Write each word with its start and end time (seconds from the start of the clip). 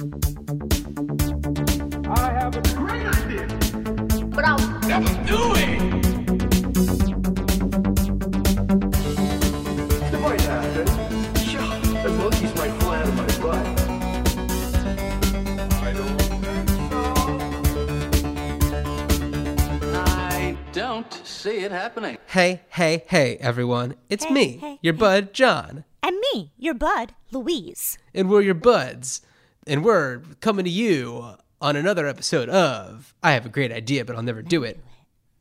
I 0.00 0.02
have 2.38 2.54
a 2.54 2.60
great 2.76 3.04
idea. 3.04 3.48
But 4.26 4.44
I'll 4.44 4.58
Never 4.86 5.08
do 5.26 5.54
it. 5.56 5.82
It 10.14 10.20
might 10.20 10.40
happen. 10.42 10.84
The 12.00 12.10
monkey's 12.16 12.52
right 12.52 12.70
flat 12.80 13.08
on 13.08 13.16
my 13.16 13.26
butt. 13.42 13.66
I 15.82 15.92
don't 15.92 16.20
think 16.44 16.68
so. 16.90 17.02
I 19.98 20.56
don't 20.72 21.12
see 21.26 21.58
it 21.64 21.72
happening. 21.72 22.18
Hey, 22.28 22.60
hey, 22.68 23.02
hey, 23.08 23.36
everyone. 23.40 23.96
It's 24.08 24.26
Hey, 24.26 24.32
me, 24.32 24.58
hey, 24.58 24.78
your 24.80 24.94
hey. 24.94 25.00
bud, 25.00 25.34
Jon. 25.34 25.82
And 26.04 26.16
me, 26.32 26.52
your 26.56 26.74
bud, 26.74 27.14
Louise. 27.32 27.98
And 28.14 28.30
we're 28.30 28.42
your 28.42 28.54
buds. 28.54 29.22
And 29.68 29.84
we're 29.84 30.22
coming 30.40 30.64
to 30.64 30.70
you 30.70 31.34
on 31.60 31.76
another 31.76 32.06
episode 32.06 32.48
of 32.48 33.14
I 33.22 33.32
Have 33.32 33.44
a 33.44 33.50
Great 33.50 33.70
Idea, 33.70 34.02
but 34.02 34.16
I'll 34.16 34.22
never 34.22 34.40
do 34.40 34.64
it. 34.64 34.80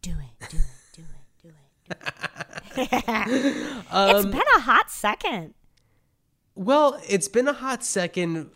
Do 0.01 0.11
it, 0.11 0.49
do 0.49 0.57
it, 0.57 0.63
do 0.93 1.01
it, 1.01 1.43
do 1.43 1.49
it. 1.49 1.99
Do 2.75 2.81
it. 2.81 3.73
Um, 3.89 4.17
it's 4.17 4.25
been 4.25 4.41
a 4.57 4.59
hot 4.59 4.91
second. 4.91 5.53
Well, 6.55 7.01
it's 7.07 7.29
been 7.29 7.47
a 7.47 7.53
hot 7.53 7.85
second. 7.85 8.49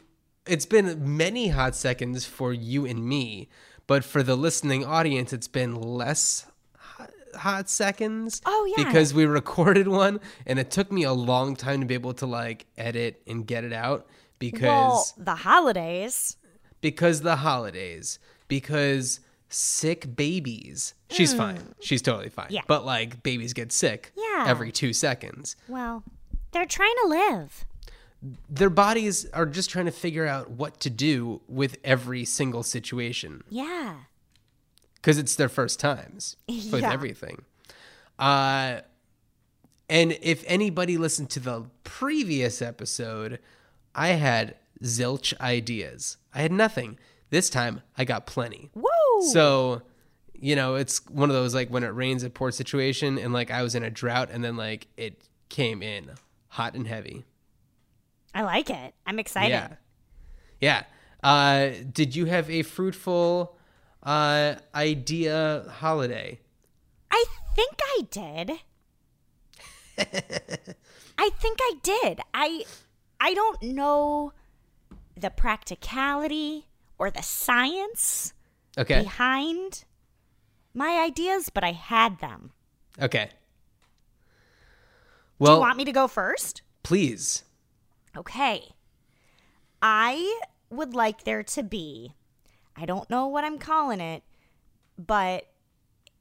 It's 0.45 0.65
been 0.65 1.15
many 1.15 1.47
hot 1.47 1.73
seconds 1.73 2.25
for 2.25 2.51
you 2.51 2.85
and 2.85 3.05
me, 3.05 3.47
but 3.87 4.03
for 4.03 4.21
the 4.21 4.35
listening 4.35 4.85
audience, 4.85 5.31
it's 5.31 5.47
been 5.47 5.73
less 5.73 6.45
hot, 6.77 7.11
hot 7.33 7.69
seconds. 7.69 8.41
Oh, 8.45 8.73
yeah. 8.77 8.83
Because 8.83 9.13
we 9.13 9.25
recorded 9.25 9.87
one 10.03 10.19
and 10.45 10.59
it 10.59 10.69
took 10.69 10.91
me 10.91 11.03
a 11.03 11.13
long 11.13 11.55
time 11.55 11.79
to 11.79 11.85
be 11.85 11.93
able 11.93 12.13
to 12.15 12.25
like 12.25 12.65
edit 12.77 13.21
and 13.25 13.47
get 13.47 13.63
it 13.63 13.71
out 13.73 14.05
because 14.41 14.61
Well, 14.61 15.05
the 15.17 15.35
holidays. 15.35 16.35
because 16.81 17.21
the 17.21 17.37
holidays, 17.37 18.19
because 18.49 19.21
sick 19.47 20.15
babies. 20.15 20.93
She's 21.09 21.33
fine. 21.33 21.75
She's 21.81 22.01
totally 22.01 22.29
fine. 22.29 22.47
Yeah. 22.49 22.61
But 22.67 22.85
like 22.85 23.21
babies 23.23 23.53
get 23.53 23.71
sick 23.71 24.11
Yeah. 24.17 24.45
every 24.47 24.71
2 24.71 24.91
seconds. 24.93 25.55
Well, 25.69 26.03
they're 26.51 26.65
trying 26.65 26.95
to 27.03 27.07
live. 27.07 27.65
their 28.47 28.69
bodies 28.69 29.25
are 29.33 29.47
just 29.47 29.71
trying 29.71 29.85
to 29.85 29.91
figure 29.91 30.27
out 30.27 30.51
what 30.51 30.79
to 30.79 30.91
do 30.91 31.41
with 31.47 31.75
every 31.83 32.23
single 32.23 32.61
situation 32.61 33.43
Yeah. 33.49 34.01
because 34.93 35.17
it's 35.17 35.35
their 35.35 35.49
first 35.49 35.79
times 35.79 36.35
with 36.47 36.81
Yeah. 36.83 36.93
everything. 36.93 37.45
Uh, 38.19 38.81
and 39.89 40.11
if 40.21 40.43
anybody 40.45 40.99
listened 40.99 41.31
to 41.31 41.39
the 41.39 41.65
previous 41.83 42.61
episode, 42.61 43.39
I 43.95 44.09
had 44.09 44.55
zilch 44.83 45.37
ideas. 45.39 46.17
I 46.33 46.41
had 46.41 46.51
nothing. 46.51 46.97
This 47.29 47.49
time, 47.49 47.81
I 47.97 48.03
got 48.03 48.25
plenty. 48.25 48.71
Whoa. 48.73 49.31
So, 49.31 49.83
you 50.33 50.55
know, 50.55 50.75
it's 50.75 51.05
one 51.09 51.29
of 51.29 51.35
those 51.35 51.55
like 51.55 51.69
when 51.69 51.83
it 51.83 51.89
rains, 51.89 52.23
it 52.23 52.33
pours 52.33 52.55
situation, 52.55 53.17
and 53.17 53.33
like 53.33 53.51
I 53.51 53.63
was 53.63 53.75
in 53.75 53.83
a 53.83 53.89
drought, 53.89 54.29
and 54.31 54.43
then 54.43 54.57
like 54.57 54.87
it 54.97 55.21
came 55.49 55.81
in 55.81 56.11
hot 56.49 56.73
and 56.73 56.87
heavy. 56.87 57.25
I 58.33 58.43
like 58.43 58.69
it. 58.69 58.93
I'm 59.05 59.19
excited. 59.19 59.49
Yeah. 59.49 59.75
Yeah. 60.59 60.83
Uh, 61.23 61.69
did 61.91 62.15
you 62.15 62.25
have 62.25 62.49
a 62.49 62.63
fruitful 62.63 63.57
uh, 64.03 64.55
idea 64.73 65.65
holiday? 65.69 66.39
I 67.11 67.25
think 67.55 67.75
I 67.81 68.01
did. 68.09 68.51
I 71.17 71.29
think 71.29 71.59
I 71.61 71.73
did. 71.83 72.21
I 72.33 72.65
I 73.23 73.33
don't 73.35 73.61
know 73.61 74.33
the 75.15 75.29
practicality 75.29 76.65
or 76.97 77.11
the 77.11 77.21
science 77.21 78.33
Okay. 78.77 79.01
behind 79.03 79.83
my 80.73 80.99
ideas, 80.99 81.49
but 81.49 81.63
I 81.63 81.73
had 81.73 82.19
them. 82.19 82.51
Okay. 82.99 83.29
Well, 85.37 85.51
Do 85.51 85.55
you 85.55 85.59
want 85.61 85.77
me 85.77 85.85
to 85.85 85.91
go 85.91 86.07
first? 86.07 86.61
please. 86.83 87.43
Okay. 88.17 88.69
I 89.81 90.39
would 90.71 90.93
like 90.95 91.23
there 91.23 91.43
to 91.43 91.63
be, 91.63 92.13
I 92.75 92.85
don't 92.85 93.09
know 93.09 93.27
what 93.27 93.43
I'm 93.43 93.57
calling 93.59 93.99
it, 94.01 94.23
but 94.97 95.45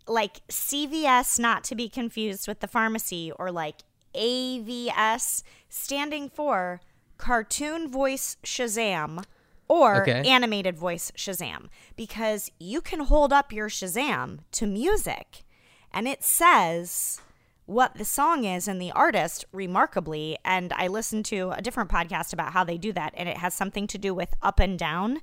like 0.06 0.46
CVS, 0.48 1.38
not 1.38 1.64
to 1.64 1.74
be 1.74 1.88
confused 1.88 2.46
with 2.46 2.60
the 2.60 2.66
pharmacy, 2.68 3.32
or 3.38 3.50
like 3.50 3.76
AVS, 4.14 5.42
standing 5.68 6.28
for 6.28 6.80
Cartoon 7.20 7.88
Voice 7.90 8.36
Shazam 8.42 9.22
or 9.68 10.02
Okay. 10.02 10.22
Animated 10.26 10.76
Voice 10.76 11.12
Shazam, 11.16 11.68
because 11.94 12.50
you 12.58 12.80
can 12.80 13.00
hold 13.00 13.32
up 13.32 13.52
your 13.52 13.68
Shazam 13.68 14.40
to 14.52 14.66
music 14.66 15.44
and 15.92 16.08
it 16.08 16.24
says 16.24 17.20
what 17.66 17.94
the 17.94 18.04
song 18.04 18.44
is 18.44 18.66
and 18.66 18.80
the 18.82 18.90
artist 18.92 19.44
remarkably 19.52 20.36
and 20.44 20.72
i 20.72 20.88
listened 20.88 21.24
to 21.24 21.50
a 21.50 21.62
different 21.62 21.88
podcast 21.88 22.32
about 22.32 22.52
how 22.52 22.64
they 22.64 22.76
do 22.78 22.92
that 22.92 23.12
and 23.16 23.28
it 23.28 23.36
has 23.36 23.54
something 23.54 23.86
to 23.86 23.96
do 23.98 24.12
with 24.12 24.34
up 24.42 24.58
and 24.58 24.76
down 24.78 25.18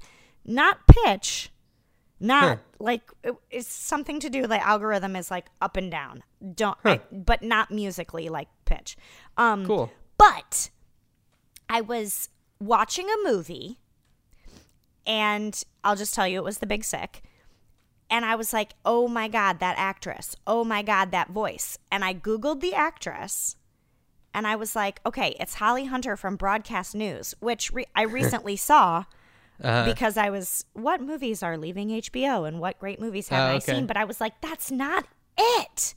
not 0.46 0.88
pitch 0.88 1.52
not 2.22 2.44
Huh. 2.44 2.57
like 2.80 3.02
it- 3.24 3.36
it's 3.50 3.68
something 3.72 4.19
to 4.22 4.30
do 4.30 4.47
the 4.47 4.66
algorithm 4.66 5.16
is 5.18 5.30
like 5.30 5.47
up 5.62 5.75
and 5.75 5.91
down 5.91 6.24
don't 6.56 6.78
I- 6.86 7.02
but 7.12 7.44
not 7.44 7.69
musically 7.69 8.30
like 8.30 8.47
pitch 8.66 8.96
um 9.38 9.66
Cool. 9.66 9.91
but 10.18 10.69
i 11.70 11.82
was 11.82 12.30
watching 12.60 13.08
a 13.10 13.24
movie 13.30 13.80
and 15.06 15.64
i'll 15.84 15.96
just 15.96 16.14
tell 16.14 16.28
you 16.28 16.38
it 16.40 16.44
was 16.44 16.58
the 16.60 16.68
big 16.68 16.84
sick 16.84 17.22
and 18.10 18.24
I 18.24 18.36
was 18.36 18.54
like, 18.54 18.72
oh 18.86 19.10
my 19.10 19.28
God, 19.28 19.60
that 19.60 19.76
actress. 19.78 20.34
Oh 20.48 20.64
my 20.64 20.82
God, 20.82 21.12
that 21.12 21.30
voice. 21.30 21.78
And 21.92 22.06
I 22.06 22.14
Googled 22.14 22.62
the 22.62 22.74
actress 22.74 23.58
and 24.34 24.48
I 24.48 24.56
was 24.56 24.78
like, 24.78 25.02
okay, 25.06 25.36
it's 25.42 25.56
Holly 25.56 25.88
Hunter 25.88 26.16
from 26.16 26.38
Broadcast 26.38 26.96
News, 26.96 27.36
which 27.42 27.74
re- 27.74 27.86
I 27.94 28.04
recently 28.20 28.56
saw 28.56 29.04
Uh-huh. 29.62 29.84
because 29.84 30.16
I 30.16 30.30
was, 30.30 30.64
what 30.72 31.02
movies 31.02 31.44
are 31.44 31.58
leaving 31.58 31.90
HBO 31.90 32.48
and 32.48 32.62
what 32.62 32.80
great 32.80 33.02
movies 33.02 33.28
have 33.28 33.44
Oh, 33.50 33.52
I 33.52 33.56
okay. 33.58 33.74
seen? 33.74 33.88
But 33.88 33.98
I 33.98 34.06
was 34.06 34.22
like, 34.22 34.40
that's 34.40 34.72
not 34.72 35.06
it. 35.38 35.94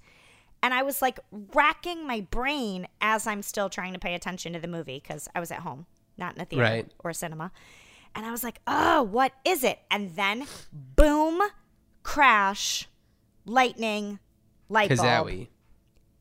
And 0.63 0.75
I 0.75 0.83
was 0.83 1.01
like 1.01 1.19
racking 1.55 2.07
my 2.07 2.21
brain 2.31 2.87
as 3.01 3.27
I'm 3.27 3.43
still 3.43 3.71
trying 3.71 3.93
to 3.95 3.99
pay 3.99 4.15
attention 4.15 4.53
to 4.53 4.59
the 4.59 4.69
movie 4.69 5.01
because 5.03 5.27
I 5.35 5.41
was 5.41 5.51
at 5.51 5.61
home, 5.61 5.87
not 6.19 6.35
in 6.37 6.41
a 6.43 6.45
theater 6.45 6.63
Right. 6.63 6.93
or 6.99 7.13
cinema. 7.13 7.51
And 8.15 8.27
I 8.27 8.31
was 8.31 8.43
like, 8.45 8.61
oh, 8.67 9.03
what 9.03 9.33
is 9.45 9.65
it? 9.65 9.79
And 9.91 10.17
then, 10.17 10.47
boom, 10.73 11.41
crash, 12.03 12.89
lightning, 13.45 14.19
light 14.69 14.89
bulb. 14.89 15.07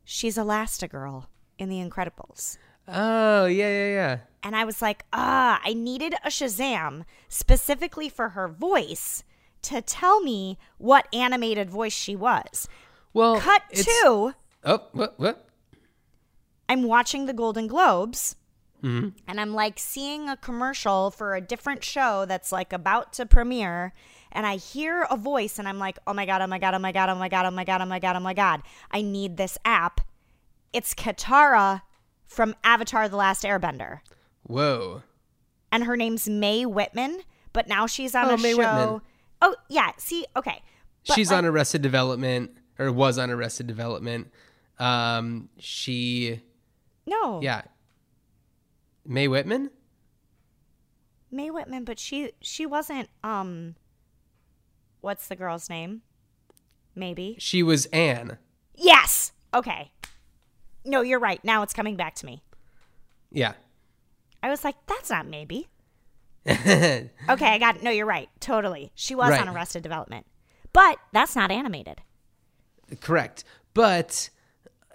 She's 0.04 0.36
Elastigirl 0.36 1.26
in 1.58 1.68
The 1.68 1.76
Incredibles. 1.76 2.58
Oh, 2.88 3.46
yeah, 3.46 3.68
yeah, 3.68 3.88
yeah. 3.88 4.18
And 4.42 4.56
I 4.56 4.64
was 4.64 4.80
like, 4.80 5.04
ah, 5.12 5.60
I 5.64 5.74
needed 5.74 6.14
a 6.24 6.28
Shazam 6.28 7.04
specifically 7.28 8.08
for 8.08 8.30
her 8.30 8.48
voice 8.48 9.22
to 9.62 9.82
tell 9.82 10.20
me 10.22 10.58
what 10.78 11.06
animated 11.12 11.68
voice 11.70 11.92
she 11.92 12.16
was. 12.16 12.66
Well, 13.12 13.40
Cut 13.40 13.62
to 13.74 14.34
Oh, 14.64 14.82
what? 14.92 15.18
What? 15.18 15.46
I'm 16.68 16.84
watching 16.84 17.26
the 17.26 17.32
Golden 17.32 17.66
Globes 17.66 18.36
Mm-hmm. 18.82 19.08
and 19.28 19.38
I'm 19.38 19.52
like 19.52 19.78
seeing 19.78 20.30
a 20.30 20.38
commercial 20.38 21.10
for 21.10 21.34
a 21.34 21.40
different 21.42 21.84
show 21.84 22.24
that's 22.24 22.50
like 22.50 22.72
about 22.72 23.12
to 23.14 23.26
premiere. 23.26 23.92
And 24.32 24.46
I 24.46 24.56
hear 24.56 25.02
a 25.10 25.18
voice 25.18 25.58
and 25.58 25.68
I'm 25.68 25.78
like, 25.78 25.98
oh 26.06 26.14
my 26.14 26.24
God, 26.24 26.40
oh 26.40 26.46
my 26.46 26.58
God, 26.58 26.72
oh 26.72 26.78
my 26.78 26.90
God, 26.90 27.10
oh 27.10 27.14
my 27.14 27.28
God, 27.28 27.44
oh 27.44 27.50
my 27.50 27.64
God, 27.64 27.82
oh 27.82 27.84
my 27.84 27.98
God, 27.98 28.16
oh 28.16 28.20
my 28.20 28.32
God. 28.32 28.62
I 28.90 29.02
need 29.02 29.36
this 29.36 29.58
app. 29.66 30.00
It's 30.72 30.94
Katara 30.94 31.82
from 32.26 32.54
Avatar 32.64 33.06
The 33.06 33.16
Last 33.16 33.42
Airbender. 33.42 34.00
Whoa. 34.44 35.02
And 35.70 35.84
her 35.84 35.96
name's 35.96 36.26
Mae 36.26 36.64
Whitman, 36.64 37.20
but 37.52 37.68
now 37.68 37.86
she's 37.86 38.14
on 38.14 38.30
Oh, 38.30 38.34
a 38.34 38.38
Mae 38.38 38.52
show. 38.52 38.56
Whitman. 38.58 39.00
Oh, 39.42 39.56
yeah. 39.68 39.90
See, 39.98 40.24
okay. 40.36 40.62
But, 41.06 41.16
She's 41.16 41.30
like, 41.30 41.36
on 41.38 41.44
Arrested 41.44 41.82
Development, 41.82 42.50
or 42.80 42.90
was 42.90 43.18
on 43.18 43.30
Arrested 43.30 43.66
Development. 43.68 44.28
Um, 44.78 45.50
she, 45.58 46.40
No. 47.06 47.40
yeah. 47.42 47.62
Mae 49.06 49.28
Whitman? 49.28 49.70
Mae 51.30 51.50
Whitman, 51.50 51.84
but 51.84 51.98
she 51.98 52.32
she 52.40 52.66
wasn't 52.66 53.08
um 53.22 53.76
what's 55.00 55.28
the 55.28 55.36
girl's 55.36 55.70
name? 55.70 56.02
Maybe. 56.94 57.36
She 57.38 57.62
was 57.62 57.86
Anne. 57.86 58.38
Yes. 58.74 59.32
Okay. 59.54 59.92
No, 60.84 61.02
you're 61.02 61.20
right. 61.20 61.42
Now 61.44 61.62
it's 61.62 61.72
coming 61.72 61.96
back 61.96 62.14
to 62.16 62.26
me. 62.26 62.42
Yeah. 63.30 63.52
I 64.42 64.48
was 64.50 64.64
like, 64.64 64.74
that's 64.86 65.10
not 65.10 65.26
maybe. 65.26 65.68
Okay, 66.46 67.08
I 67.28 67.58
got 67.58 67.76
it. 67.76 67.82
No, 67.82 67.90
you're 67.90 68.06
right. 68.06 68.28
Totally. 68.40 68.90
She 68.94 69.14
was 69.14 69.30
Right. 69.30 69.40
on 69.40 69.48
Arrested 69.54 69.82
Development. 69.82 70.26
But 70.72 70.98
that's 71.12 71.36
not 71.36 71.50
animated. 71.50 72.00
Correct. 73.00 73.44
But 73.74 74.30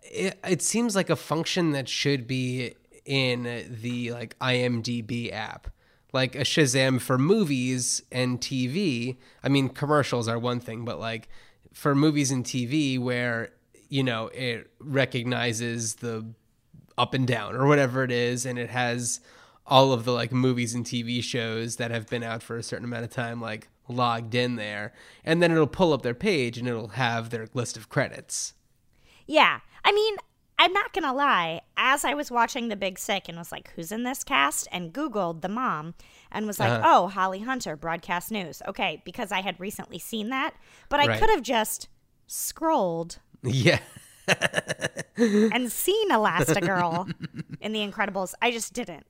it, 0.03 0.39
it 0.47 0.61
seems 0.61 0.95
like 0.95 1.09
a 1.09 1.15
function 1.15 1.71
that 1.71 1.87
should 1.89 2.27
be 2.27 2.75
in 3.05 3.77
the 3.81 4.11
like 4.11 4.37
IMDb 4.39 5.31
app. 5.31 5.67
like 6.13 6.35
a 6.35 6.39
Shazam 6.39 6.99
for 7.01 7.17
movies 7.17 8.01
and 8.11 8.39
TV. 8.39 9.17
I 9.43 9.49
mean, 9.49 9.69
commercials 9.69 10.27
are 10.27 10.39
one 10.39 10.59
thing, 10.59 10.85
but 10.85 10.99
like 10.99 11.27
for 11.73 11.93
movies 11.93 12.31
and 12.31 12.43
TV 12.45 12.97
where, 12.99 13.51
you 13.89 14.03
know, 14.03 14.27
it 14.33 14.71
recognizes 14.79 15.95
the 15.95 16.25
up 16.97 17.13
and 17.13 17.27
down 17.27 17.55
or 17.55 17.67
whatever 17.67 18.03
it 18.03 18.11
is 18.11 18.45
and 18.45 18.57
it 18.57 18.69
has 18.69 19.19
all 19.67 19.91
of 19.91 20.05
the 20.05 20.13
like 20.13 20.31
movies 20.31 20.73
and 20.73 20.85
TV 20.85 21.21
shows 21.21 21.75
that 21.75 21.91
have 21.91 22.07
been 22.07 22.23
out 22.23 22.41
for 22.41 22.57
a 22.57 22.63
certain 22.63 22.85
amount 22.85 23.03
of 23.03 23.09
time 23.09 23.41
like 23.41 23.67
logged 23.87 24.33
in 24.35 24.55
there 24.55 24.93
and 25.23 25.41
then 25.41 25.51
it'll 25.51 25.67
pull 25.67 25.93
up 25.93 26.01
their 26.01 26.13
page 26.15 26.57
and 26.57 26.67
it'll 26.67 26.89
have 26.89 27.29
their 27.29 27.47
list 27.53 27.77
of 27.77 27.89
credits. 27.89 28.53
Yeah. 29.27 29.59
I 29.83 29.91
mean, 29.91 30.15
I'm 30.57 30.71
not 30.73 30.93
going 30.93 31.03
to 31.03 31.11
lie. 31.11 31.61
As 31.77 32.05
I 32.05 32.13
was 32.13 32.31
watching 32.31 32.67
The 32.69 32.75
Big 32.75 32.97
Sick 32.97 33.27
and 33.27 33.37
was 33.37 33.51
like, 33.51 33.71
who's 33.75 33.91
in 33.91 34.03
this 34.03 34.23
cast? 34.23 34.67
And 34.71 34.93
Googled 34.93 35.41
the 35.41 35.49
mom 35.49 35.93
and 36.31 36.47
was 36.47 36.59
like, 36.59 36.71
Uh-huh. 36.71 36.83
oh, 36.85 37.07
Holly 37.07 37.41
Hunter, 37.41 37.75
broadcast 37.75 38.31
news. 38.31 38.61
Okay, 38.67 39.01
because 39.05 39.31
I 39.31 39.41
had 39.41 39.59
recently 39.59 39.99
seen 39.99 40.29
that. 40.29 40.53
But 40.89 40.99
I 41.01 41.07
Right. 41.07 41.19
could 41.19 41.29
have 41.29 41.41
just 41.43 41.89
scrolled 42.27 43.19
Yeah. 43.43 43.79
and 45.07 45.71
seen 45.71 46.09
Elastigirl 46.09 47.11
in 47.61 47.71
The 47.73 47.79
Incredibles. 47.87 48.33
I 48.41 48.51
just 48.51 48.73
didn't. 48.73 49.05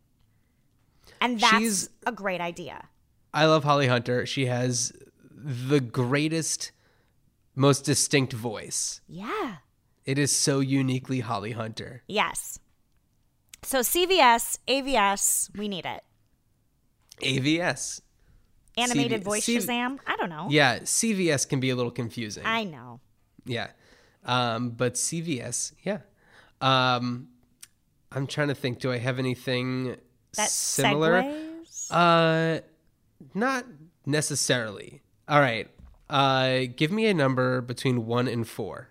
And 1.21 1.39
that's 1.39 1.57
She's- 1.57 1.89
a 2.05 2.11
great 2.11 2.41
idea. 2.41 2.89
I 3.35 3.45
love 3.45 3.65
Holly 3.65 3.87
Hunter. 3.87 4.25
She 4.25 4.45
has 4.45 4.93
the 5.29 5.79
greatest 5.81 6.71
most 7.53 7.83
distinct 7.83 8.31
voice. 8.33 9.01
Yeah. 9.07 9.57
It 10.05 10.17
is 10.17 10.31
so 10.31 10.61
uniquely 10.61 11.19
Holly 11.19 11.51
Hunter. 11.51 12.01
Yes. 12.07 12.59
So 13.61 13.79
CVS, 13.79 14.59
AVS, 14.67 15.55
we 15.57 15.67
need 15.67 15.85
it. 15.85 16.01
AVS. 17.21 18.01
Animated 18.77 19.21
CV 19.21 19.23
voice 19.23 19.43
C- 19.45 19.57
Shazam? 19.57 19.99
I 20.07 20.15
don't 20.15 20.29
know. 20.29 20.47
Yeah, 20.49 20.79
CVS 20.79 21.47
can 21.47 21.59
be 21.59 21.69
a 21.71 21.75
little 21.75 21.91
confusing. 21.91 22.43
I 22.45 22.63
know. 22.63 22.99
Yeah. 23.45 23.67
Um, 24.23 24.69
but 24.71 24.93
CVS, 24.95 25.73
yeah. 25.83 25.99
Um, 26.61 27.27
I'm 28.11 28.27
trying 28.27 28.47
to 28.49 28.55
think. 28.55 28.79
Do 28.79 28.91
I 28.91 28.97
have 28.97 29.19
anything 29.19 29.95
That 30.35 30.49
similar? 30.49 31.21
segues? 31.21 31.87
Uh, 31.91 32.61
not 33.33 33.65
necessarily. 34.05 35.01
All 35.27 35.39
right. 35.39 35.69
Uh, 36.09 36.61
give 36.75 36.91
me 36.91 37.07
a 37.07 37.13
number 37.13 37.61
between 37.61 38.05
one 38.05 38.27
and 38.27 38.47
four. 38.47 38.89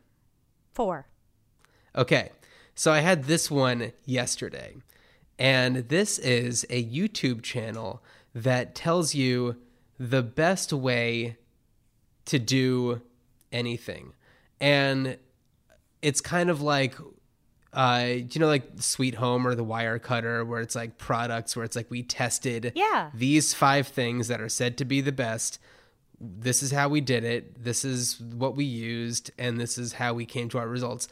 Four. 0.73 1.07
Okay. 1.95 2.31
So 2.75 2.93
I 2.93 3.01
had 3.01 3.25
this 3.25 3.51
one 3.51 3.93
yesterday. 4.05 4.77
And 5.39 5.89
this 5.89 6.19
is 6.19 6.65
a 6.71 6.85
YouTube 6.85 7.43
channel 7.43 8.03
that 8.35 8.75
tells 8.75 9.15
you 9.15 9.57
the 9.99 10.23
best 10.23 10.73
way 10.73 11.37
to 12.27 12.39
do 12.39 13.03
anything. 13.53 14.13
And 14.61 15.19
it's 16.03 16.21
kind 16.21 16.51
of 16.51 16.61
like 16.61 16.95
uh 17.75 18.07
you 18.31 18.39
know 18.41 18.47
like 18.47 18.77
Sweethome 18.77 19.45
or 19.45 19.55
the 19.55 19.65
Wirecutter 19.65 20.47
where 20.47 20.61
it's 20.61 20.75
like 20.75 20.97
products 20.99 21.57
where 21.57 21.65
it's 21.65 21.77
like 21.77 21.91
we 21.91 22.03
tested 22.03 22.73
Yeah. 22.75 23.11
these 23.13 23.53
five 23.55 23.89
things 23.89 24.29
that 24.29 24.41
are 24.41 24.49
said 24.49 24.79
to 24.79 24.85
be 24.85 25.01
the 25.01 25.13
best. 25.13 25.59
This 26.21 26.63
is 26.63 26.71
how 26.71 26.89
we 26.89 27.01
did 27.01 27.25
it. 27.25 27.63
This 27.65 27.85
is 27.85 28.21
what 28.21 28.55
we 28.57 28.65
used 28.65 29.31
and 29.39 29.61
this 29.61 29.77
is 29.77 29.95
how 29.95 30.15
we 30.15 30.25
came 30.25 30.49
to 30.51 30.59
our 30.59 30.69
results. 30.69 31.09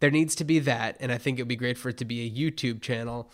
There 0.00 0.10
needs 0.10 0.34
to 0.36 0.44
be 0.44 0.58
that 0.60 0.96
and 1.00 1.12
i 1.12 1.18
think 1.18 1.38
it 1.38 1.42
would 1.42 1.48
be 1.48 1.56
great 1.56 1.78
for 1.78 1.90
it 1.90 1.98
to 1.98 2.04
be 2.04 2.26
a 2.26 2.30
youtube 2.30 2.80
channel 2.80 3.30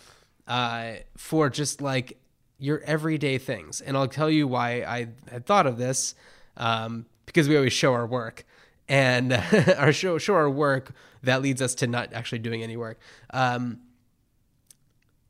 uh, 0.47 0.93
for 1.17 1.49
just 1.49 1.81
like 1.81 2.17
your 2.59 2.81
everyday 2.85 3.37
things. 3.37 3.79
And 3.81 3.95
i'll 3.97 4.07
tell 4.07 4.29
you 4.29 4.47
why 4.47 4.83
i 4.83 5.07
had 5.31 5.45
thought 5.45 5.67
of 5.67 5.77
this 5.77 6.15
um, 6.57 7.05
because 7.25 7.47
we 7.47 7.55
always 7.55 7.73
show 7.73 7.93
our 7.93 8.05
work 8.05 8.45
and 8.87 9.33
our 9.77 9.93
show 9.93 10.17
show 10.17 10.35
our 10.35 10.49
work 10.49 10.91
that 11.23 11.41
leads 11.41 11.61
us 11.61 11.75
to 11.75 11.87
not 11.87 12.13
actually 12.13 12.39
doing 12.39 12.63
any 12.63 12.75
work 12.75 12.99
um, 13.31 13.79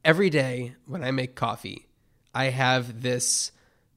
every 0.03 0.29
day 0.29 0.75
when 0.85 1.03
I 1.03 1.11
make 1.11 1.35
coffee, 1.35 1.87
I 2.33 2.45
have 2.45 3.01
this 3.01 3.51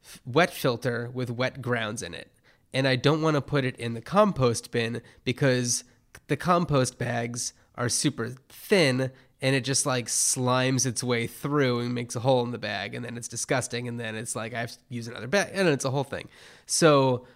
f- 0.04 0.20
wet 0.24 0.52
filter 0.52 1.10
with 1.12 1.30
wet 1.30 1.62
grounds 1.62 2.02
in 2.02 2.14
it. 2.14 2.30
And 2.72 2.86
I 2.86 2.96
don't 2.96 3.22
want 3.22 3.36
to 3.36 3.40
put 3.40 3.64
it 3.64 3.76
in 3.76 3.94
the 3.94 4.00
compost 4.00 4.70
bin 4.70 5.00
because 5.24 5.84
the 6.28 6.36
compost 6.36 6.98
bags 6.98 7.52
are 7.74 7.88
super 7.88 8.34
thin 8.48 9.10
and 9.40 9.54
it 9.54 9.64
just 9.64 9.86
like 9.86 10.06
slimes 10.06 10.86
its 10.86 11.02
way 11.02 11.26
through 11.26 11.80
and 11.80 11.94
makes 11.94 12.16
a 12.16 12.20
hole 12.20 12.42
in 12.42 12.50
the 12.52 12.58
bag 12.58 12.94
and 12.94 13.04
then 13.04 13.16
it's 13.16 13.28
disgusting 13.28 13.86
and 13.86 14.00
then 14.00 14.14
it's 14.14 14.34
like 14.34 14.54
I 14.54 14.60
have 14.60 14.72
to 14.72 14.78
use 14.88 15.08
another 15.08 15.26
bag 15.26 15.50
and 15.52 15.68
it's 15.68 15.84
a 15.84 15.90
whole 15.90 16.04
thing. 16.04 16.28
So 16.66 17.26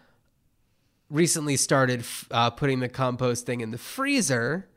recently 1.10 1.56
started 1.56 2.04
uh, 2.30 2.50
putting 2.50 2.80
the 2.80 2.88
compost 2.88 3.44
thing 3.44 3.60
in 3.60 3.70
the 3.70 3.78
freezer. 3.78 4.68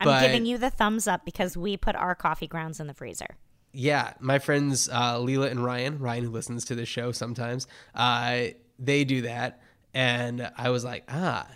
I'm 0.00 0.22
giving 0.22 0.46
you 0.46 0.58
the 0.58 0.70
thumbs 0.70 1.06
up 1.06 1.24
because 1.24 1.56
we 1.56 1.76
put 1.76 1.96
our 1.96 2.14
coffee 2.14 2.46
grounds 2.46 2.80
in 2.80 2.86
the 2.86 2.94
freezer. 2.94 3.36
Yeah, 3.72 4.14
my 4.20 4.38
friends 4.38 4.88
uh, 4.88 5.16
Leela 5.18 5.50
and 5.50 5.64
Ryan, 5.64 5.98
Ryan 5.98 6.24
who 6.24 6.30
listens 6.30 6.64
to 6.66 6.74
the 6.74 6.86
show 6.86 7.10
sometimes, 7.10 7.66
uh, 7.94 8.46
they 8.78 9.04
do 9.04 9.22
that, 9.22 9.60
and 9.92 10.50
I 10.56 10.70
was 10.70 10.84
like, 10.84 11.04
ah, 11.08 11.48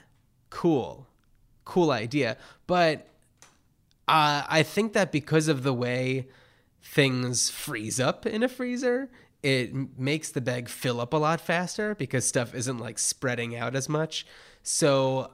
cool, 0.51 1.07
cool 1.65 1.91
idea. 1.91 2.37
But 2.67 3.09
uh, 4.09 4.43
I 4.49 4.63
think 4.63 4.95
that 4.95 5.13
because 5.13 5.49
of 5.49 5.63
the 5.63 5.75
way 5.75 6.29
things 6.83 7.51
freeze 7.51 8.01
up 8.01 8.27
in 8.27 8.43
a 8.43 8.49
freezer, 8.49 9.11
it 9.43 9.99
makes 9.99 10.31
the 10.31 10.41
bag 10.41 10.69
fill 10.69 11.01
up 11.01 11.13
a 11.13 11.17
lot 11.17 11.41
faster 11.41 11.95
because 11.95 12.27
stuff 12.27 12.55
isn't 12.55 12.79
like 12.79 12.99
spreading 12.99 13.55
out 13.55 13.77
as 13.77 13.89
much. 13.89 14.27
So 14.63 15.31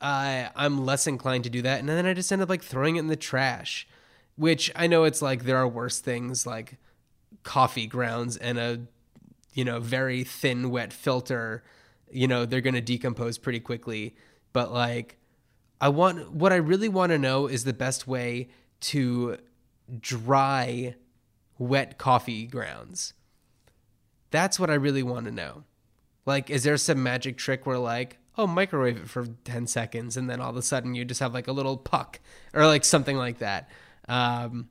I 0.00 0.50
I'm 0.56 0.84
less 0.84 1.06
inclined 1.06 1.44
to 1.44 1.50
do 1.50 1.62
that, 1.62 1.80
and 1.80 1.88
then 1.88 2.06
I 2.06 2.14
just 2.14 2.32
end 2.32 2.42
up 2.42 2.48
like 2.48 2.62
throwing 2.62 2.96
it 2.96 3.00
in 3.00 3.06
the 3.06 3.16
trash. 3.16 3.86
Which 4.36 4.70
I 4.76 4.86
know 4.86 5.04
it's 5.04 5.22
like 5.22 5.44
there 5.44 5.56
are 5.56 5.68
worse 5.68 6.00
things 6.00 6.46
like 6.46 6.76
coffee 7.42 7.86
grounds 7.86 8.36
and 8.36 8.58
a 8.58 8.80
you 9.54 9.64
know 9.64 9.80
very 9.80 10.24
thin 10.24 10.70
wet 10.70 10.92
filter. 10.92 11.62
You 12.10 12.28
know 12.28 12.44
they're 12.44 12.60
gonna 12.60 12.80
decompose 12.80 13.38
pretty 13.38 13.60
quickly, 13.60 14.16
but 14.52 14.72
like 14.72 15.16
I 15.80 15.88
want 15.88 16.32
what 16.32 16.52
I 16.52 16.56
really 16.56 16.88
want 16.88 17.12
to 17.12 17.18
know 17.18 17.46
is 17.46 17.64
the 17.64 17.72
best 17.72 18.06
way 18.06 18.48
to 18.80 19.38
dry 20.00 20.96
wet 21.58 21.98
coffee 21.98 22.46
grounds. 22.46 23.14
That's 24.30 24.58
what 24.58 24.70
I 24.70 24.74
really 24.74 25.02
want 25.02 25.26
to 25.26 25.32
know. 25.32 25.64
Like, 26.24 26.50
is 26.50 26.64
there 26.64 26.76
some 26.76 27.02
magic 27.02 27.36
trick 27.36 27.66
where 27.66 27.78
like, 27.78 28.18
oh, 28.36 28.46
microwave 28.46 28.96
it 28.96 29.08
for 29.08 29.26
ten 29.44 29.66
seconds, 29.66 30.16
and 30.16 30.28
then 30.28 30.40
all 30.40 30.50
of 30.50 30.56
a 30.56 30.62
sudden 30.62 30.94
you 30.94 31.04
just 31.04 31.20
have 31.20 31.34
like 31.34 31.48
a 31.48 31.52
little 31.52 31.76
puck 31.76 32.20
or 32.52 32.66
like 32.66 32.84
something 32.84 33.16
like 33.16 33.38
that? 33.38 33.70
Um, 34.08 34.68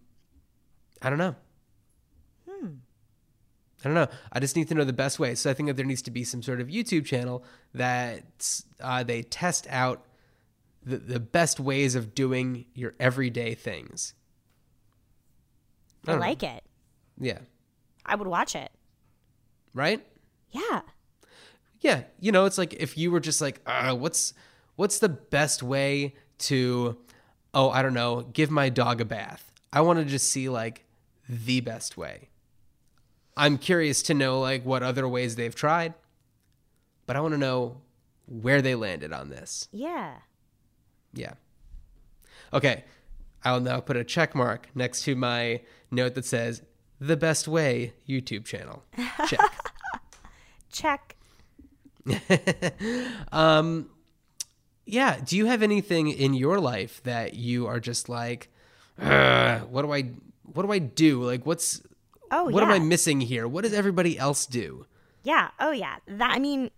I 1.01 1.09
don't 1.09 1.19
know. 1.19 1.35
I 3.85 3.87
don't 3.87 3.93
know. 3.93 4.07
I 4.31 4.39
just 4.39 4.55
need 4.55 4.67
to 4.69 4.73
know 4.73 4.83
the 4.83 4.93
best 4.93 5.19
way. 5.19 5.35
So 5.35 5.47
I 5.51 5.53
think 5.53 5.67
that 5.67 5.75
there 5.75 5.85
needs 5.85 6.01
to 6.03 6.11
be 6.11 6.23
some 6.23 6.41
sort 6.41 6.59
of 6.59 6.67
YouTube 6.69 7.05
channel 7.05 7.43
that 7.75 8.23
uh, 8.81 9.03
they 9.03 9.21
test 9.21 9.67
out 9.69 10.07
the, 10.83 10.97
the 10.97 11.19
best 11.19 11.59
ways 11.59 11.93
of 11.93 12.15
doing 12.15 12.65
your 12.73 12.95
everyday 12.99 13.53
things. 13.53 14.15
I, 16.07 16.13
know. 16.13 16.19
like 16.19 16.41
it. 16.41 16.63
Yeah. 17.19 17.39
I 18.05 18.15
would 18.15 18.27
watch 18.27 18.55
it. 18.55 18.71
Right? 19.73 20.05
Yeah. 20.51 20.81
Yeah. 21.81 22.03
You 22.19 22.31
know, 22.31 22.45
it's 22.45 22.57
like 22.57 22.73
if 22.73 22.97
you 22.97 23.11
were 23.11 23.19
just 23.19 23.41
like, 23.41 23.61
uh, 23.65 23.95
what's 23.95 24.33
what's 24.75 24.99
the 24.99 25.09
best 25.09 25.63
way 25.63 26.15
to 26.37 26.97
oh, 27.55 27.69
I 27.69 27.81
don't 27.81 27.93
know, 27.93 28.21
give 28.21 28.51
my 28.51 28.69
dog 28.69 28.99
a 28.99 29.05
bath. 29.05 29.51
I 29.71 29.81
want 29.81 29.99
to 29.99 30.05
just 30.05 30.29
see 30.29 30.49
like 30.49 30.83
the 31.27 31.61
best 31.61 31.97
way. 31.97 32.29
I'm 33.37 33.57
curious 33.57 34.03
to 34.03 34.13
know 34.13 34.39
like 34.39 34.65
what 34.65 34.83
other 34.83 35.07
ways 35.07 35.35
they've 35.35 35.55
tried, 35.55 35.93
but 37.07 37.15
I 37.15 37.21
want 37.21 37.33
to 37.33 37.37
know 37.39 37.81
where 38.27 38.61
they 38.61 38.75
landed 38.75 39.13
on 39.13 39.29
this. 39.29 39.67
Yeah. 39.71 40.15
Yeah. 41.13 41.33
Okay. 42.53 42.83
I'll 43.43 43.61
now 43.61 43.79
put 43.79 43.95
a 43.95 44.03
check 44.03 44.35
mark 44.35 44.69
next 44.75 45.03
to 45.03 45.15
my 45.15 45.61
note 45.91 46.15
that 46.15 46.25
says 46.25 46.61
the 46.99 47.17
best 47.17 47.47
way 47.47 47.93
YouTube 48.07 48.45
channel. 48.45 48.83
Check. 49.27 49.71
Check. 50.71 51.15
Um, 53.31 53.89
yeah. 54.85 55.19
Do 55.23 55.35
you 55.37 55.45
have 55.47 55.63
anything 55.63 56.09
in 56.09 56.33
your 56.33 56.59
life 56.59 57.01
that 57.03 57.33
you 57.33 57.65
are 57.67 57.79
just 57.79 58.07
like, 58.09 58.49
what 58.97 59.81
do 59.81 59.91
I, 59.91 60.11
what 60.43 60.63
do 60.63 60.71
I 60.71 60.79
do? 60.79 61.23
Like, 61.23 61.45
what's, 61.45 61.81
Oh, 62.31 62.45
what 62.45 62.63
am. 62.63 62.69
I 62.69 62.79
missing 62.79 63.21
here? 63.21 63.47
What 63.47 63.63
does 63.63 63.73
everybody 63.73 64.17
else 64.17 64.45
do? 64.45 64.85
Yeah. 65.23 65.49
Oh, 65.59 65.71
yeah. 65.71 65.97
That 66.07 66.31
I 66.35 66.39
mean, 66.39 66.69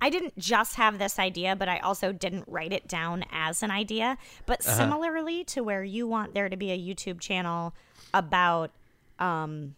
I, 0.00 0.10
didn't 0.10 0.38
just 0.38 0.76
have 0.76 0.98
this 0.98 1.18
idea, 1.18 1.56
but 1.56 1.68
I 1.68 1.78
also 1.78 2.12
didn't 2.12 2.44
write 2.46 2.72
it 2.72 2.86
down 2.86 3.24
as 3.32 3.62
an 3.62 3.70
idea. 3.70 4.18
But 4.46 4.66
uh-huh. 4.66 4.76
similarly 4.76 5.44
to 5.44 5.62
where 5.62 5.82
you 5.82 6.06
want 6.06 6.34
there 6.34 6.48
to 6.48 6.56
be 6.56 6.70
a 6.70 6.78
YouTube 6.78 7.20
channel 7.20 7.74
about 8.12 8.70
um, 9.18 9.74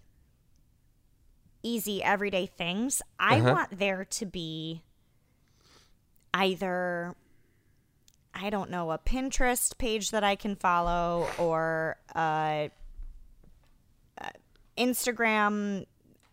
easy 1.63 2.03
everyday 2.03 2.47
things, 2.47 3.03
I 3.19 3.39
uh-huh. 3.39 3.53
want 3.53 3.79
there 3.79 4.05
to 4.05 4.27
be 4.27 4.83
either 6.35 7.15
I 8.39 8.51
don't 8.51 8.71
know 8.71 8.91
a 8.91 8.99
Pinterest 8.99 9.77
page 9.79 10.11
that 10.11 10.23
I 10.23 10.37
can 10.37 10.57
follow 10.57 11.27
or 11.39 11.97
a, 12.15 12.71
a 14.19 14.31
Instagram 14.77 15.87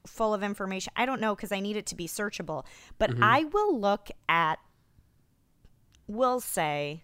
full 0.06 0.34
of 0.34 0.44
information. 0.44 0.92
I 0.96 1.06
don't 1.06 1.22
know 1.22 1.36
because 1.36 1.52
I 1.52 1.60
need 1.60 1.78
it 1.78 1.86
to 1.88 1.96
be 1.96 2.08
searchable. 2.08 2.66
But 2.98 3.12
mm-hmm. 3.12 3.24
I 3.24 3.46
will 3.46 3.80
look 3.80 4.10
at, 4.28 4.60
we'll 6.08 6.40
say, 6.40 7.04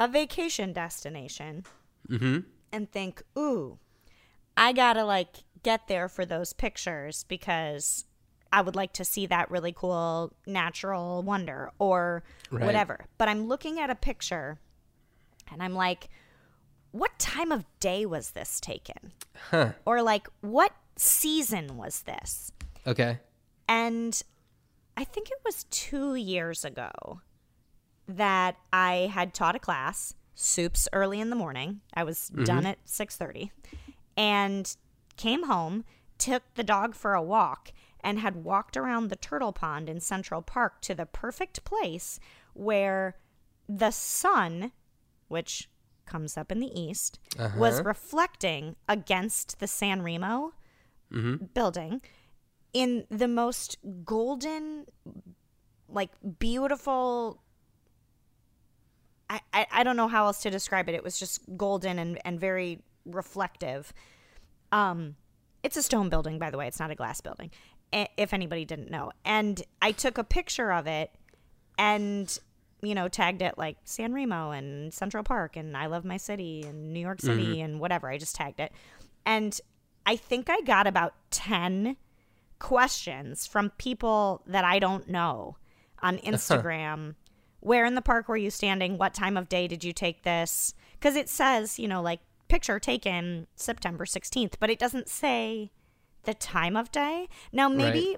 a 0.00 0.08
vacation 0.08 0.72
destination 0.72 1.64
mm-hmm. 2.08 2.40
and 2.72 2.90
think, 2.90 3.22
ooh, 3.38 3.78
I 4.56 4.72
gotta 4.72 5.04
like 5.04 5.44
get 5.62 5.86
there 5.88 6.08
for 6.08 6.26
those 6.26 6.52
pictures 6.52 7.24
because 7.28 8.04
I 8.52 8.60
would 8.60 8.76
like 8.76 8.92
to 8.94 9.04
see 9.04 9.26
that 9.26 9.50
really 9.50 9.72
cool 9.72 10.32
natural 10.46 11.22
wonder 11.22 11.70
or 11.78 12.22
Right. 12.50 12.64
whatever. 12.64 13.06
But 13.16 13.28
I'm 13.28 13.46
looking 13.46 13.78
at 13.78 13.88
a 13.88 13.94
picture 13.94 14.58
and 15.50 15.62
I'm 15.62 15.74
like, 15.74 16.08
what 16.90 17.18
time 17.18 17.50
of 17.50 17.64
day 17.80 18.04
was 18.04 18.32
this 18.32 18.60
taken? 18.60 19.12
Or 19.86 20.02
like, 20.02 20.28
what 20.42 20.72
season 20.96 21.76
was 21.76 22.02
this? 22.02 22.52
Okay. 22.86 23.20
And 23.68 24.22
I 24.96 25.04
think 25.04 25.30
it 25.30 25.38
was 25.44 25.64
two 25.70 26.14
years 26.14 26.64
ago 26.64 27.20
that 28.08 28.56
I 28.72 29.10
had 29.12 29.32
taught 29.32 29.56
a 29.56 29.60
class, 29.60 30.14
soups 30.34 30.88
early 30.92 31.20
in 31.20 31.30
the 31.30 31.36
morning. 31.36 31.80
I 31.94 32.04
was 32.04 32.30
mm-hmm. 32.32 32.44
done 32.44 32.66
at 32.66 32.78
six 32.84 33.16
thirty, 33.16 33.52
and 34.16 34.76
came 35.16 35.44
home, 35.44 35.84
took 36.18 36.42
the 36.54 36.64
dog 36.64 36.94
for 36.94 37.14
a 37.14 37.22
walk, 37.22 37.72
and 38.02 38.18
had 38.18 38.44
walked 38.44 38.76
around 38.76 39.08
the 39.08 39.16
turtle 39.16 39.52
pond 39.52 39.88
in 39.88 40.00
Central 40.00 40.42
Park 40.42 40.80
to 40.82 40.94
the 40.94 41.06
perfect 41.06 41.64
place 41.64 42.18
where 42.54 43.16
the 43.68 43.90
sun, 43.90 44.72
which 45.28 45.70
comes 46.04 46.36
up 46.36 46.52
in 46.52 46.58
the 46.58 46.78
east, 46.78 47.18
was 47.56 47.74
uh-huh. 47.78 47.84
reflecting 47.84 48.76
against 48.88 49.60
the 49.60 49.68
San 49.68 50.02
Remo 50.02 50.52
building 51.54 52.00
in 52.72 53.04
the 53.10 53.28
most 53.28 53.78
golden, 54.04 54.86
like 55.88 56.10
beautiful. 56.38 57.42
I, 59.28 59.40
I, 59.52 59.66
I 59.70 59.82
don't 59.82 59.96
know 59.96 60.08
how 60.08 60.26
else 60.26 60.42
to 60.42 60.50
describe 60.50 60.88
it. 60.88 60.94
It 60.94 61.04
was 61.04 61.18
just 61.18 61.40
golden 61.56 61.98
and, 61.98 62.18
and 62.24 62.38
very 62.40 62.82
reflective. 63.04 63.92
Um, 64.70 65.16
it's 65.62 65.76
a 65.76 65.82
stone 65.82 66.08
building, 66.08 66.38
by 66.38 66.50
the 66.50 66.58
way. 66.58 66.66
It's 66.66 66.80
not 66.80 66.90
a 66.90 66.94
glass 66.94 67.20
building. 67.20 67.50
If 67.92 68.32
anybody 68.32 68.64
didn't 68.64 68.90
know, 68.90 69.12
and 69.22 69.62
I 69.82 69.92
took 69.92 70.16
a 70.16 70.24
picture 70.24 70.72
of 70.72 70.86
it, 70.86 71.10
and 71.76 72.38
you 72.82 72.94
know, 72.94 73.06
tagged 73.06 73.42
it 73.42 73.56
like 73.56 73.76
San 73.84 74.12
Remo 74.12 74.50
and 74.50 74.92
Central 74.92 75.22
Park 75.22 75.56
and 75.56 75.76
I 75.76 75.86
love 75.86 76.04
my 76.04 76.16
city 76.16 76.64
and 76.66 76.92
New 76.92 76.98
York 77.00 77.20
City 77.20 77.60
and 77.60 77.78
whatever. 77.78 78.10
I 78.10 78.18
just 78.18 78.34
tagged 78.34 78.60
it, 78.60 78.72
and 79.24 79.60
I 80.04 80.16
think 80.16 80.50
I 80.50 80.60
got 80.62 80.86
about 80.86 81.14
ten 81.30 81.96
questions 82.58 83.46
from 83.46 83.70
people 83.70 84.42
that 84.46 84.64
I 84.64 84.78
don't 84.78 85.08
know 85.08 85.56
on 86.00 86.14
uh-huh. 86.18 86.30
Instagram. 86.30 87.16
Where 87.60 87.84
in 87.84 87.94
the 87.94 88.02
park 88.02 88.28
were 88.28 88.36
you 88.36 88.50
standing? 88.50 88.98
What 88.98 89.14
time 89.14 89.36
of 89.36 89.48
day 89.48 89.68
did 89.68 89.84
you 89.84 89.92
take 89.92 90.22
this? 90.22 90.74
Because 90.92 91.16
it 91.16 91.28
says, 91.28 91.78
you 91.78 91.86
know, 91.86 92.02
like 92.02 92.20
picture 92.48 92.78
taken 92.78 93.46
September 93.56 94.04
16th, 94.04 94.54
but 94.60 94.70
it 94.70 94.78
doesn't 94.78 95.08
say 95.08 95.70
the 96.24 96.34
time 96.34 96.76
of 96.76 96.90
day. 96.92 97.28
Now, 97.52 97.68
maybe. 97.68 98.10
Right. 98.10 98.16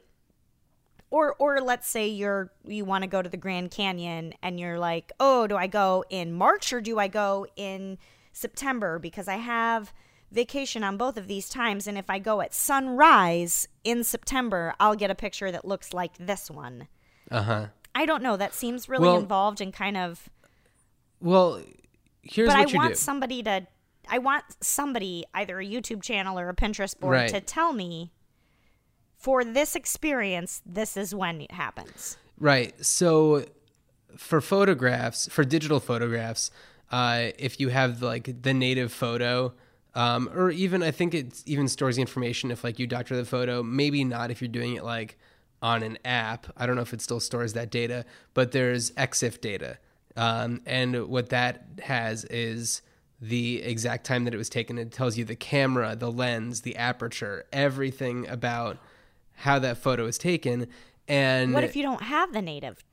Or, 1.10 1.36
or 1.38 1.60
let's 1.60 1.88
say 1.88 2.08
you're 2.08 2.50
you 2.64 2.84
want 2.84 3.02
to 3.04 3.08
go 3.08 3.22
to 3.22 3.28
the 3.28 3.36
Grand 3.36 3.70
Canyon 3.70 4.34
and 4.42 4.58
you're 4.58 4.80
like, 4.80 5.12
oh, 5.20 5.46
do 5.46 5.56
I 5.56 5.68
go 5.68 6.04
in 6.10 6.32
March 6.32 6.72
or 6.72 6.80
do 6.80 6.98
I 6.98 7.06
go 7.06 7.46
in 7.54 7.98
September? 8.32 8.98
Because 8.98 9.28
I 9.28 9.36
have 9.36 9.92
vacation 10.34 10.82
on 10.84 10.96
both 10.96 11.16
of 11.16 11.28
these 11.28 11.48
times, 11.48 11.86
and 11.86 11.96
if 11.96 12.10
I 12.10 12.18
go 12.18 12.40
at 12.40 12.52
sunrise 12.52 13.68
in 13.84 14.04
September, 14.04 14.74
I'll 14.80 14.96
get 14.96 15.10
a 15.10 15.14
picture 15.14 15.50
that 15.52 15.64
looks 15.64 15.92
like 15.94 16.12
this 16.18 16.50
one. 16.50 16.88
Uh 17.30 17.42
huh. 17.42 17.66
I 17.94 18.06
don't 18.06 18.22
know. 18.22 18.36
That 18.36 18.52
seems 18.54 18.88
really 18.88 19.06
Well- 19.08 19.18
involved 19.18 19.60
and 19.60 19.72
kind 19.72 19.96
of. 19.96 20.28
Well, 21.20 21.62
here's 22.22 22.48
but 22.48 22.58
what 22.58 22.68
I 22.68 22.70
you 22.70 22.76
want 22.76 22.94
do. 22.94 22.98
somebody 22.98 23.42
to. 23.44 23.66
I 24.08 24.18
want 24.18 24.44
somebody, 24.60 25.24
either 25.32 25.58
a 25.60 25.64
YouTube 25.64 26.02
channel 26.02 26.38
or 26.38 26.50
a 26.50 26.54
Pinterest 26.54 26.98
board, 26.98 27.12
Right. 27.14 27.28
to 27.30 27.40
tell 27.40 27.72
me. 27.72 28.12
For 29.16 29.42
this 29.42 29.74
experience, 29.74 30.60
this 30.66 30.98
is 30.98 31.14
when 31.14 31.40
it 31.40 31.52
happens. 31.52 32.18
Right. 32.38 32.74
So 32.84 33.46
for 34.18 34.42
photographs, 34.42 35.28
for 35.28 35.44
digital 35.44 35.80
photographs, 35.80 36.50
uh, 36.92 37.28
if 37.38 37.58
you 37.58 37.70
have 37.70 38.02
like 38.02 38.42
the 38.42 38.52
native 38.52 38.92
photo, 38.92 39.54
um, 39.94 40.28
or 40.34 40.50
even 40.50 40.82
I 40.82 40.90
think 40.90 41.14
it 41.14 41.42
even 41.46 41.68
stores 41.68 41.96
the 41.96 42.02
information 42.02 42.50
if 42.50 42.64
like 42.64 42.78
you 42.78 42.86
doctor 42.86 43.16
the 43.16 43.24
photo. 43.24 43.62
Maybe 43.62 44.04
not 44.04 44.30
if 44.30 44.40
you're 44.40 44.48
doing 44.48 44.74
it 44.74 44.84
like 44.84 45.18
on 45.62 45.82
an 45.82 45.98
app. 46.04 46.46
I 46.56 46.66
don't 46.66 46.76
know 46.76 46.82
if 46.82 46.92
it 46.92 47.00
still 47.00 47.20
stores 47.20 47.52
that 47.54 47.70
data, 47.70 48.04
but 48.34 48.52
there's 48.52 48.90
EXIF 48.92 49.40
data, 49.40 49.78
um, 50.16 50.60
and 50.66 51.08
what 51.08 51.30
that 51.30 51.64
has 51.82 52.24
is 52.24 52.82
the 53.20 53.62
exact 53.62 54.04
time 54.04 54.24
that 54.24 54.34
it 54.34 54.36
was 54.36 54.50
taken. 54.50 54.76
It 54.76 54.92
tells 54.92 55.16
you 55.16 55.24
the 55.24 55.36
camera, 55.36 55.96
the 55.96 56.12
lens, 56.12 56.60
the 56.62 56.76
aperture, 56.76 57.46
everything 57.52 58.28
about 58.28 58.78
how 59.32 59.58
that 59.60 59.78
photo 59.78 60.04
was 60.04 60.18
taken. 60.18 60.66
And 61.08 61.54
What 61.54 61.64
if 61.64 61.76
you 61.76 61.82
don't 61.82 62.02
have 62.02 62.32
the 62.32 62.42
native? 62.42 62.84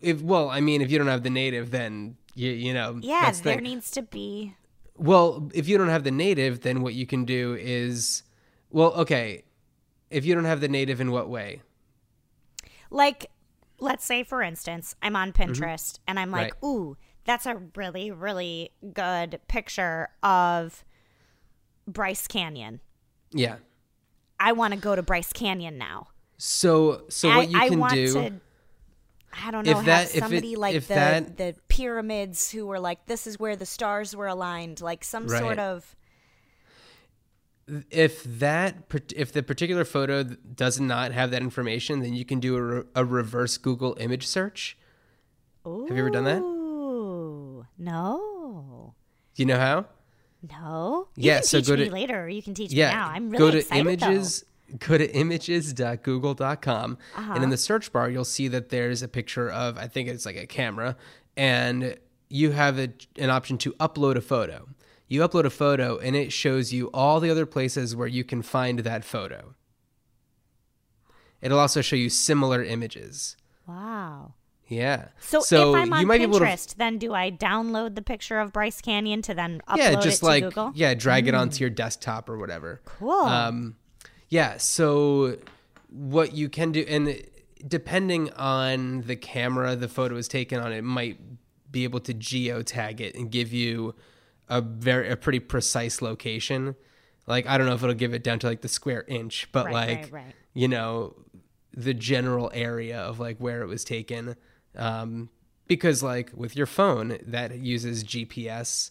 if 0.00 0.20
well, 0.20 0.50
I 0.50 0.60
mean, 0.60 0.82
if 0.82 0.90
you 0.90 0.98
don't 0.98 1.06
have 1.06 1.22
the 1.22 1.30
native, 1.30 1.70
then 1.70 2.16
you 2.34 2.50
you 2.50 2.74
know 2.74 2.98
Yeah, 3.00 3.22
that's 3.22 3.38
the 3.38 3.50
there 3.50 3.60
needs 3.60 3.90
to 3.92 4.02
be. 4.02 4.54
Well, 4.96 5.50
if 5.54 5.68
you 5.68 5.78
don't 5.78 5.88
have 5.88 6.04
the 6.04 6.10
native, 6.10 6.60
then 6.60 6.82
what 6.82 6.94
you 6.94 7.06
can 7.06 7.24
do 7.24 7.56
is, 7.58 8.22
well, 8.70 8.92
okay, 8.94 9.44
if 10.10 10.24
you 10.24 10.34
don't 10.34 10.44
have 10.44 10.60
the 10.60 10.68
native, 10.68 11.00
in 11.00 11.10
what 11.10 11.28
way? 11.28 11.62
Like, 12.90 13.30
let's 13.80 14.04
say, 14.04 14.22
for 14.22 14.42
instance, 14.42 14.94
I'm 15.02 15.16
on 15.16 15.32
Pinterest 15.32 15.98
and 16.06 16.18
I'm 16.18 16.30
like, 16.30 16.54
Mm-hmm. 16.54 16.66
Right. 16.66 16.76
ooh, 16.76 16.96
that's 17.24 17.46
a 17.46 17.56
really, 17.76 18.10
really 18.10 18.70
good 18.92 19.40
picture 19.48 20.08
of 20.22 20.84
Bryce 21.86 22.26
Canyon. 22.26 22.80
Yeah. 23.32 23.56
I 24.38 24.52
want 24.52 24.74
to 24.74 24.80
go 24.80 24.94
to 24.94 25.02
Bryce 25.02 25.32
Canyon 25.32 25.78
now. 25.78 26.08
So 26.36 27.04
so 27.08 27.30
I, 27.30 27.36
what 27.36 27.50
you 27.50 27.58
I 27.58 27.68
can 27.68 27.78
want 27.78 27.94
do? 27.94 28.12
to. 28.12 28.32
I 29.32 29.50
don't 29.50 29.64
know. 29.64 29.70
If 29.70 29.76
have 29.78 29.86
that- 29.86 30.08
if 30.10 30.16
it- 30.16 30.20
somebody 30.20 30.56
like 30.56 30.74
if 30.74 30.88
the 30.88 30.94
that- 30.94 31.36
the 31.38 31.54
pyramids 31.68 32.50
who 32.50 32.66
were 32.66 32.78
like, 32.80 33.06
this 33.06 33.26
is 33.26 33.38
where 33.38 33.56
the 33.56 33.64
stars 33.66 34.14
were 34.14 34.26
aligned, 34.26 34.80
like 34.80 35.04
some 35.04 35.26
Right. 35.26 35.40
sort 35.40 35.58
of. 35.58 35.96
if 37.90 38.24
that 38.24 38.76
if 39.14 39.32
the 39.32 39.42
particular 39.42 39.84
photo 39.84 40.24
does 40.24 40.80
not 40.80 41.12
have 41.12 41.30
that 41.30 41.40
information, 41.42 42.00
then 42.00 42.12
you 42.12 42.24
can 42.24 42.40
do 42.40 42.56
a, 42.56 42.62
re- 42.62 42.82
a 42.96 43.04
reverse 43.04 43.56
Google 43.56 43.96
image 44.00 44.26
search. 44.26 44.76
Ooh, 45.66 45.86
Have 45.88 45.96
you 45.96 46.02
ever 46.02 46.10
done 46.10 46.24
that? 46.24 46.40
No, 47.78 48.94
Do 49.34 49.42
you 49.42 49.46
know 49.46 49.58
how? 49.58 49.86
no. 50.50 51.08
You 51.16 51.22
Yeah, 51.28 51.34
can 51.36 51.44
so 51.44 51.58
teach 51.58 51.68
go 51.68 51.76
me 51.76 51.84
to- 51.86 51.90
later. 51.92 52.24
Or 52.24 52.28
you 52.28 52.42
can 52.42 52.52
teach 52.54 52.72
yeah 52.72 52.88
me 52.88 52.94
now. 52.94 53.08
I'm 53.08 53.30
really 53.30 53.38
go 53.38 53.50
to 53.52 53.58
excited 53.58 53.80
images 53.80 54.44
go 54.78 54.96
to 54.98 55.14
images.google.com 55.14 56.98
and 57.16 57.44
in 57.44 57.50
the 57.50 57.56
search 57.56 57.92
bar 57.92 58.08
you'll 58.10 58.24
see 58.24 58.48
that 58.48 58.68
there's 58.70 59.02
a 59.02 59.08
picture 59.08 59.50
of 59.50 59.76
i 59.78 59.86
think 59.86 60.08
it's 60.08 60.24
like 60.26 60.36
a 60.36 60.46
camera 60.46 60.96
and 61.36 61.96
you 62.28 62.52
have 62.52 62.78
a, 62.78 62.88
an 63.18 63.30
option 63.30 63.58
to 63.58 63.72
upload 63.74 64.16
a 64.16 64.20
photo 64.20 64.66
you 65.08 65.20
upload 65.20 65.44
a 65.44 65.50
photo 65.50 65.98
and 65.98 66.16
it 66.16 66.32
shows 66.32 66.72
you 66.72 66.86
all 66.94 67.20
the 67.20 67.28
other 67.30 67.44
places 67.46 67.94
where 67.94 68.08
you 68.08 68.24
can 68.24 68.40
find 68.42 68.80
that 68.80 69.04
photo 69.04 69.54
it'll 71.40 71.58
also 71.58 71.80
show 71.80 71.96
you 71.96 72.08
similar 72.08 72.62
images. 72.62 73.36
Wow. 73.66 74.34
yeah 74.68 75.08
So, 75.18 75.40
if 75.40 75.76
I'm 75.82 75.92
on 75.92 76.08
be 76.08 76.18
to 76.18 76.28
Pinterest, 76.28 76.74
then 76.76 76.98
do 76.98 77.12
I 77.14 77.30
download 77.30 77.94
the 77.94 78.02
picture 78.02 78.38
of 78.40 78.52
Bryce 78.52 78.80
Canyon 78.80 79.22
to 79.22 79.34
then 79.34 79.60
upload 79.68 79.76
yeah 79.76 79.94
just 79.96 80.18
it 80.18 80.20
to 80.20 80.26
like 80.26 80.44
Google? 80.44 80.72
yeah 80.74 80.94
drag 80.94 81.28
it 81.28 81.34
onto 81.34 81.60
your 81.60 81.70
desktop 81.70 82.28
or 82.28 82.38
whatever 82.38 82.80
Cool. 82.84 83.10
um 83.12 83.76
yeah 84.32 84.56
so 84.56 85.36
what 85.88 86.34
you 86.34 86.48
can 86.48 86.72
do 86.72 86.84
and 86.88 87.22
depending 87.66 88.32
on 88.32 89.02
the 89.02 89.16
camera 89.16 89.76
the 89.76 89.88
photo 89.88 90.16
is 90.16 90.28
taken 90.28 90.58
on 90.60 90.72
it 90.72 90.82
might 90.82 91.18
be 91.70 91.84
able 91.84 92.00
to 92.00 92.12
geotag 92.14 93.00
it 93.00 93.14
and 93.14 93.30
give 93.30 93.52
you 93.52 93.94
a 94.48 94.60
very 94.60 95.08
a 95.08 95.16
pretty 95.16 95.40
precise 95.40 96.02
location 96.02 96.74
like 97.26 97.46
i 97.46 97.56
don't 97.56 97.66
know 97.66 97.74
if 97.74 97.82
it'll 97.82 97.94
give 97.94 98.14
it 98.14 98.24
down 98.24 98.38
to 98.38 98.46
like 98.46 98.60
the 98.62 98.68
square 98.68 99.04
inch 99.08 99.48
but 99.52 99.66
Right, 99.66 99.72
like 99.72 99.98
right, 99.98 100.12
right. 100.12 100.34
you 100.54 100.68
know 100.68 101.14
the 101.74 101.94
general 101.94 102.50
area 102.54 102.98
of 102.98 103.18
like 103.18 103.38
where 103.38 103.62
it 103.62 103.66
was 103.66 103.84
taken. 103.84 104.36
Um, 104.76 105.30
because 105.66 106.02
like 106.02 106.30
with 106.34 106.56
your 106.56 106.66
phone 106.66 107.18
that 107.26 107.56
uses 107.58 108.04
GPS, 108.04 108.90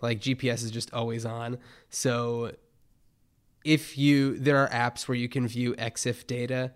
like 0.00 0.20
GPS 0.20 0.62
is 0.62 0.70
just 0.70 0.92
always 0.92 1.24
on. 1.24 1.58
So 1.88 2.52
if 3.64 3.98
you 3.98 4.38
there 4.38 4.58
are 4.58 4.68
apps 4.68 5.08
where 5.08 5.16
you 5.16 5.28
can 5.28 5.46
view 5.46 5.74
EXIF 5.74 6.26
data, 6.26 6.72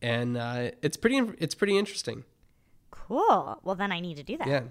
and 0.00 0.36
uh, 0.36 0.70
it's 0.82 0.96
pretty 0.96 1.20
it's 1.38 1.54
pretty 1.54 1.78
interesting. 1.78 2.24
Cool. 2.90 3.58
Well, 3.62 3.74
then 3.74 3.92
I 3.92 4.00
need 4.00 4.16
to 4.16 4.22
do 4.22 4.36
that. 4.38 4.48
Yeah, 4.48 4.62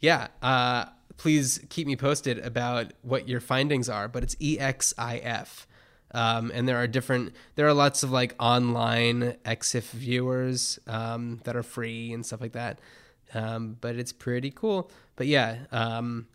yeah. 0.00 0.28
Uh, 0.42 0.86
please 1.16 1.60
keep 1.68 1.86
me 1.86 1.96
posted 1.96 2.38
about 2.38 2.92
what 3.02 3.28
your 3.28 3.40
findings 3.40 3.88
are. 3.88 4.08
But 4.08 4.22
it's 4.22 4.34
EXIF. 4.36 5.66
Um, 6.14 6.50
and 6.52 6.68
there 6.68 6.76
are 6.76 6.86
different, 6.86 7.34
there 7.54 7.66
are 7.66 7.72
lots 7.72 8.02
of 8.02 8.10
like 8.10 8.34
online 8.38 9.36
EXIF 9.44 9.90
viewers 9.92 10.78
um, 10.86 11.40
that 11.44 11.56
are 11.56 11.62
free 11.62 12.12
and 12.12 12.24
stuff 12.24 12.40
like 12.40 12.52
that. 12.52 12.80
Um, 13.32 13.78
but 13.80 13.96
it's 13.96 14.12
pretty 14.12 14.50
cool. 14.50 14.90
But 15.16 15.26
yeah, 15.26 15.60
um, 15.72 16.26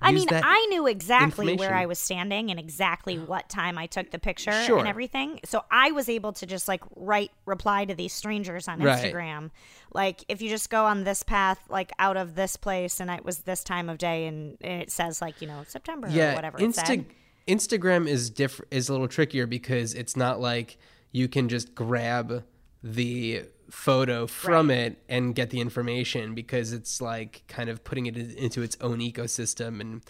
I 0.00 0.12
mean, 0.12 0.28
I 0.30 0.66
knew 0.70 0.86
exactly 0.86 1.56
where. 1.56 1.74
I 1.74 1.86
was 1.86 1.98
standing 1.98 2.50
and 2.50 2.58
exactly 2.58 3.18
what 3.18 3.48
time 3.48 3.78
I 3.78 3.86
took 3.86 4.10
the 4.10 4.18
picture 4.18 4.52
Sure. 4.64 4.78
and 4.78 4.88
everything. 4.88 5.40
So 5.44 5.64
I 5.70 5.90
was 5.92 6.08
able 6.08 6.32
to 6.34 6.46
just 6.46 6.68
like 6.68 6.82
write 6.96 7.30
reply 7.46 7.84
to 7.84 7.94
these 7.94 8.12
strangers 8.12 8.68
on 8.68 8.80
Right. 8.80 9.12
Instagram. 9.12 9.50
Like 9.92 10.24
if 10.28 10.42
you 10.42 10.48
just 10.50 10.70
go 10.70 10.84
on 10.84 11.04
this 11.04 11.22
path, 11.22 11.58
like 11.68 11.92
out 11.98 12.16
of 12.16 12.34
this 12.34 12.56
place, 12.56 13.00
and 13.00 13.10
it 13.10 13.24
was 13.24 13.38
this 13.38 13.64
time 13.64 13.88
of 13.88 13.98
day, 13.98 14.26
and, 14.26 14.56
and 14.60 14.82
it 14.82 14.90
says 14.90 15.20
like 15.20 15.40
you 15.40 15.48
know 15.48 15.64
September 15.66 16.08
yeah, 16.10 16.32
or 16.32 16.34
whatever. 16.36 16.58
Insta- 16.58 17.04
Instagram 17.46 18.06
is 18.06 18.30
different 18.30 18.72
is 18.72 18.88
a 18.88 18.92
little 18.92 19.08
trickier 19.08 19.46
because 19.46 19.94
it's 19.94 20.16
not 20.16 20.40
like 20.40 20.78
you 21.12 21.28
can 21.28 21.48
just 21.48 21.74
grab 21.74 22.44
the 22.82 23.44
photo 23.70 24.26
from 24.26 24.70
it 24.70 25.02
and 25.08 25.34
get 25.34 25.50
the 25.50 25.60
information 25.60 26.34
because 26.34 26.72
it's 26.72 27.00
like 27.00 27.42
kind 27.48 27.68
of 27.68 27.84
putting 27.84 28.06
it 28.06 28.16
into 28.16 28.62
its 28.62 28.76
own 28.80 28.98
ecosystem 29.00 29.80
and 29.80 30.02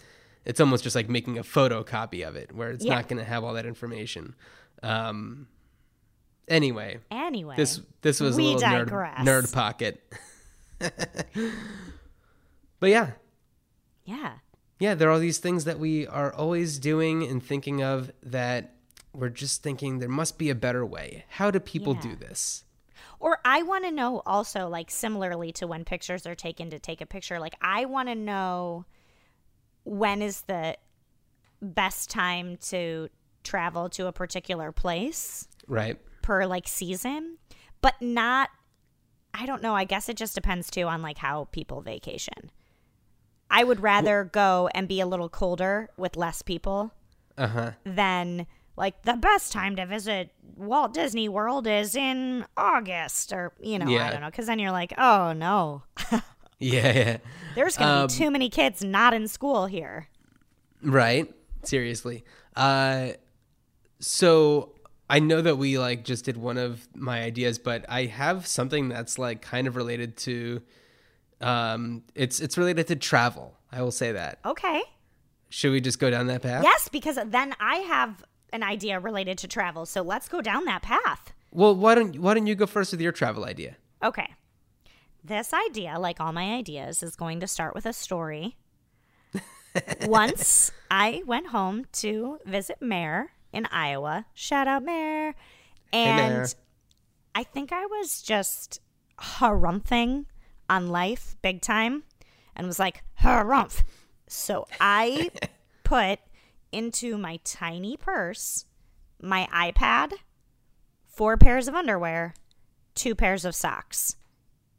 it's 0.45 0.59
almost 0.59 0.83
just 0.83 0.95
like 0.95 1.09
making 1.09 1.37
a 1.37 1.43
photocopy 1.43 2.25
of 2.27 2.35
it 2.35 2.53
where 2.53 2.71
it's 2.71 2.85
Yeah. 2.85 2.95
not 2.95 3.07
going 3.09 3.19
to 3.19 3.25
have 3.25 3.43
all 3.43 3.53
that 3.55 3.65
information. 3.65 4.35
Um, 4.81 5.47
anyway, 6.47 6.99
Anyway, 7.11 7.55
this 7.57 7.81
this 8.01 8.19
was 8.21 8.37
a 8.37 8.41
little 8.41 8.61
nerd, 8.61 8.89
nerd 9.17 9.51
pocket. 9.53 10.01
but 12.79 12.89
yeah, 12.89 13.11
yeah, 14.05 14.33
yeah, 14.79 14.95
there 14.95 15.09
are 15.09 15.11
all 15.11 15.19
these 15.19 15.39
things 15.39 15.65
that 15.65 15.79
we 15.79 16.07
are 16.07 16.33
always 16.33 16.79
doing 16.79 17.23
and 17.23 17.43
thinking 17.43 17.83
of 17.83 18.11
that 18.23 18.75
we're 19.13 19.29
just 19.29 19.61
thinking 19.63 19.99
there 19.99 20.07
must 20.07 20.37
be 20.37 20.49
a 20.49 20.55
better 20.55 20.85
way. 20.85 21.25
How 21.29 21.51
do 21.51 21.59
people 21.59 21.95
Yeah. 21.95 22.01
do 22.01 22.15
this? 22.15 22.63
Or 23.19 23.39
I 23.43 23.63
want 23.63 23.83
to 23.83 23.91
know 23.91 24.21
also, 24.25 24.69
like, 24.69 24.89
similarly 24.89 25.51
to 25.53 25.67
when 25.67 25.83
pictures 25.83 26.25
are 26.25 26.35
taken 26.35 26.69
to 26.69 26.79
take 26.79 27.01
a 27.01 27.05
picture, 27.05 27.39
like, 27.39 27.55
I 27.61 27.85
want 27.85 28.07
to 28.09 28.15
know 28.15 28.85
when 29.83 30.21
is 30.21 30.41
the 30.43 30.77
best 31.61 32.09
time 32.09 32.55
to 32.57 33.09
travel 33.43 33.89
to 33.89 34.07
a 34.07 34.11
particular 34.13 34.71
place 34.71 35.47
Right. 35.67 35.97
per, 36.21 36.45
like, 36.45 36.67
season, 36.67 37.37
but 37.81 38.01
not, 38.01 38.49
I 39.33 39.45
don't 39.45 39.61
know. 39.61 39.75
I 39.75 39.83
guess 39.83 40.07
it 40.07 40.15
just 40.15 40.35
depends 40.35 40.69
too 40.69 40.83
on, 40.83 41.01
like, 41.01 41.17
how 41.17 41.45
people 41.51 41.81
vacation. 41.81 42.51
I 43.51 43.63
would 43.63 43.81
rather 43.81 44.23
go 44.23 44.69
and 44.73 44.87
be 44.87 45.01
a 45.01 45.05
little 45.07 45.27
colder 45.29 45.89
with 45.97 46.15
less 46.15 46.41
people 46.41 46.93
Uh 47.37 47.47
huh. 47.47 47.71
than 47.83 48.45
like 48.79 49.03
the 49.03 49.13
best 49.13 49.51
time 49.51 49.75
to 49.75 49.85
visit 49.85 50.31
Walt 50.55 50.93
Disney 50.95 51.29
World 51.29 51.67
is 51.67 51.95
in 51.95 52.45
August 52.57 53.31
or 53.31 53.53
you 53.61 53.77
know 53.77 53.85
I 53.85 54.09
don't 54.09 54.21
know 54.21 54.29
because 54.31 54.47
then 54.47 54.57
you're 54.59 54.71
like 54.71 54.93
oh 54.97 55.33
no 55.33 55.83
Yeah, 56.59 56.91
yeah. 56.93 57.17
there's 57.55 57.77
gonna 57.77 58.01
Um, 58.01 58.07
be 58.07 58.13
too 58.13 58.31
many 58.31 58.49
kids 58.49 58.83
not 58.83 59.13
in 59.13 59.27
school 59.27 59.65
here 59.67 60.07
Right. 60.81 61.31
Seriously. 61.63 62.23
Uh, 62.55 63.09
so 63.99 64.73
I 65.09 65.19
know 65.19 65.41
that 65.41 65.57
we 65.57 65.77
like 65.77 66.05
just 66.05 66.23
did 66.25 66.37
one 66.37 66.57
of 66.57 66.87
my 66.95 67.21
ideas, 67.21 67.59
but 67.59 67.85
I 67.89 68.05
have 68.05 68.47
something 68.47 68.87
that's 68.89 69.19
like 69.19 69.41
kind 69.41 69.67
of 69.67 69.75
related 69.75 70.15
to. 70.17 70.61
Um, 71.41 72.03
it's 72.15 72.39
it's 72.39 72.57
related 72.57 72.87
to 72.87 72.95
travel. 72.95 73.55
I 73.71 73.81
will 73.81 73.91
say 73.91 74.11
that. 74.13 74.39
okay 74.45 74.81
Should 75.49 75.71
we 75.71 75.81
just 75.81 75.99
go 75.99 76.09
down 76.09 76.27
that 76.27 76.41
path? 76.41 76.63
yes 76.63 76.87
because 76.89 77.17
then 77.27 77.53
I 77.59 77.75
have 77.77 78.23
an 78.53 78.63
idea 78.63 78.99
related 78.99 79.37
to 79.37 79.47
travel 79.47 79.85
so 79.85 80.01
let's 80.01 80.27
go 80.27 80.41
down 80.41 80.65
that 80.65 80.81
path 80.81 81.33
Well, 81.51 81.75
why 81.75 81.95
don't 81.95 82.19
why 82.19 82.33
don't 82.33 82.47
you 82.47 82.55
go 82.55 82.65
first 82.65 82.91
with 82.91 83.01
your 83.01 83.11
travel 83.11 83.45
idea? 83.45 83.77
okay 84.03 84.33
this 85.23 85.53
idea 85.53 85.99
like 85.99 86.19
all 86.19 86.31
my 86.31 86.53
ideas 86.55 87.03
is 87.03 87.15
going 87.15 87.39
to 87.41 87.47
start 87.47 87.75
with 87.75 87.85
a 87.85 87.93
story 87.93 88.55
once 90.07 90.71
I 90.89 91.21
went 91.25 91.47
home 91.47 91.85
to 91.93 92.39
visit 92.45 92.81
Mare 92.81 93.31
in 93.53 93.67
Iowa. 93.71 94.25
Shout 94.33 94.67
out 94.67 94.83
Mare. 94.83 95.35
And 95.93 96.33
Mare. 96.33 96.47
I 97.35 97.43
think 97.43 97.71
I 97.71 97.85
was 97.85 98.21
just 98.21 98.79
harumphing 99.19 100.25
on 100.69 100.87
life 100.87 101.35
big 101.41 101.61
time 101.61 102.03
and 102.55 102.65
was 102.65 102.79
like, 102.79 103.03
harumph. 103.21 103.83
So 104.27 104.65
I 104.79 105.29
put 105.83 106.19
into 106.71 107.17
my 107.17 107.39
tiny 107.43 107.97
purse 107.97 108.65
my 109.21 109.47
iPad, 109.53 110.13
four 111.05 111.35
pairs 111.35 111.67
of 111.67 111.75
underwear, 111.75 112.33
two 112.95 113.13
pairs 113.15 113.43
of 113.43 113.53
socks, 113.53 114.15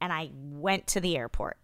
and 0.00 0.12
I 0.12 0.30
went 0.32 0.86
to 0.88 1.00
the 1.00 1.16
airport. 1.16 1.58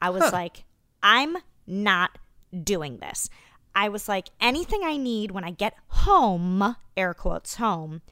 I 0.00 0.10
was 0.10 0.32
like, 0.32 0.64
I'm 1.02 1.36
not 1.66 2.18
doing 2.62 2.98
this. 2.98 3.28
I 3.74 3.88
was 3.88 4.08
like, 4.08 4.28
anything 4.40 4.82
I 4.84 4.96
need 4.96 5.32
when 5.32 5.42
I 5.44 5.50
get 5.50 5.74
home, 5.88 6.76
air 6.96 7.12
quotes, 7.12 7.56
home, 7.56 8.02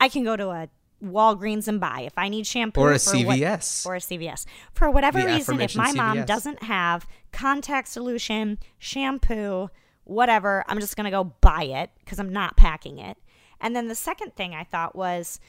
I 0.00 0.08
can 0.08 0.24
go 0.24 0.36
to 0.36 0.48
a 0.50 0.68
Walgreens 1.02 1.68
and 1.68 1.78
buy. 1.78 2.00
If 2.00 2.14
I 2.16 2.28
need 2.28 2.46
shampoo 2.46 2.80
Or 2.80 2.92
a 2.92 2.98
for 2.98 3.16
what- 3.18 3.38
CVS. 3.38 3.86
or 3.86 3.94
a 3.96 4.00
CVS. 4.00 4.44
For 4.72 4.90
whatever 4.90 5.20
The 5.20 5.26
reason, 5.26 5.60
if 5.60 5.76
my 5.76 5.90
aforementioned 5.90 6.18
mom 6.18 6.26
doesn't 6.26 6.62
have 6.64 7.06
contact 7.32 7.88
solution, 7.88 8.58
shampoo, 8.78 9.68
whatever, 10.06 10.64
I'm 10.68 10.80
just 10.80 10.96
going 10.96 11.04
to 11.04 11.10
go 11.10 11.24
buy 11.24 11.64
it 11.64 11.90
because 12.00 12.18
I'm 12.18 12.32
not 12.32 12.56
packing 12.56 12.98
it. 12.98 13.18
And 13.60 13.74
then 13.76 13.88
the 13.88 13.94
second 13.94 14.34
thing 14.34 14.54
I 14.54 14.64
thought 14.64 14.96
was 14.96 15.40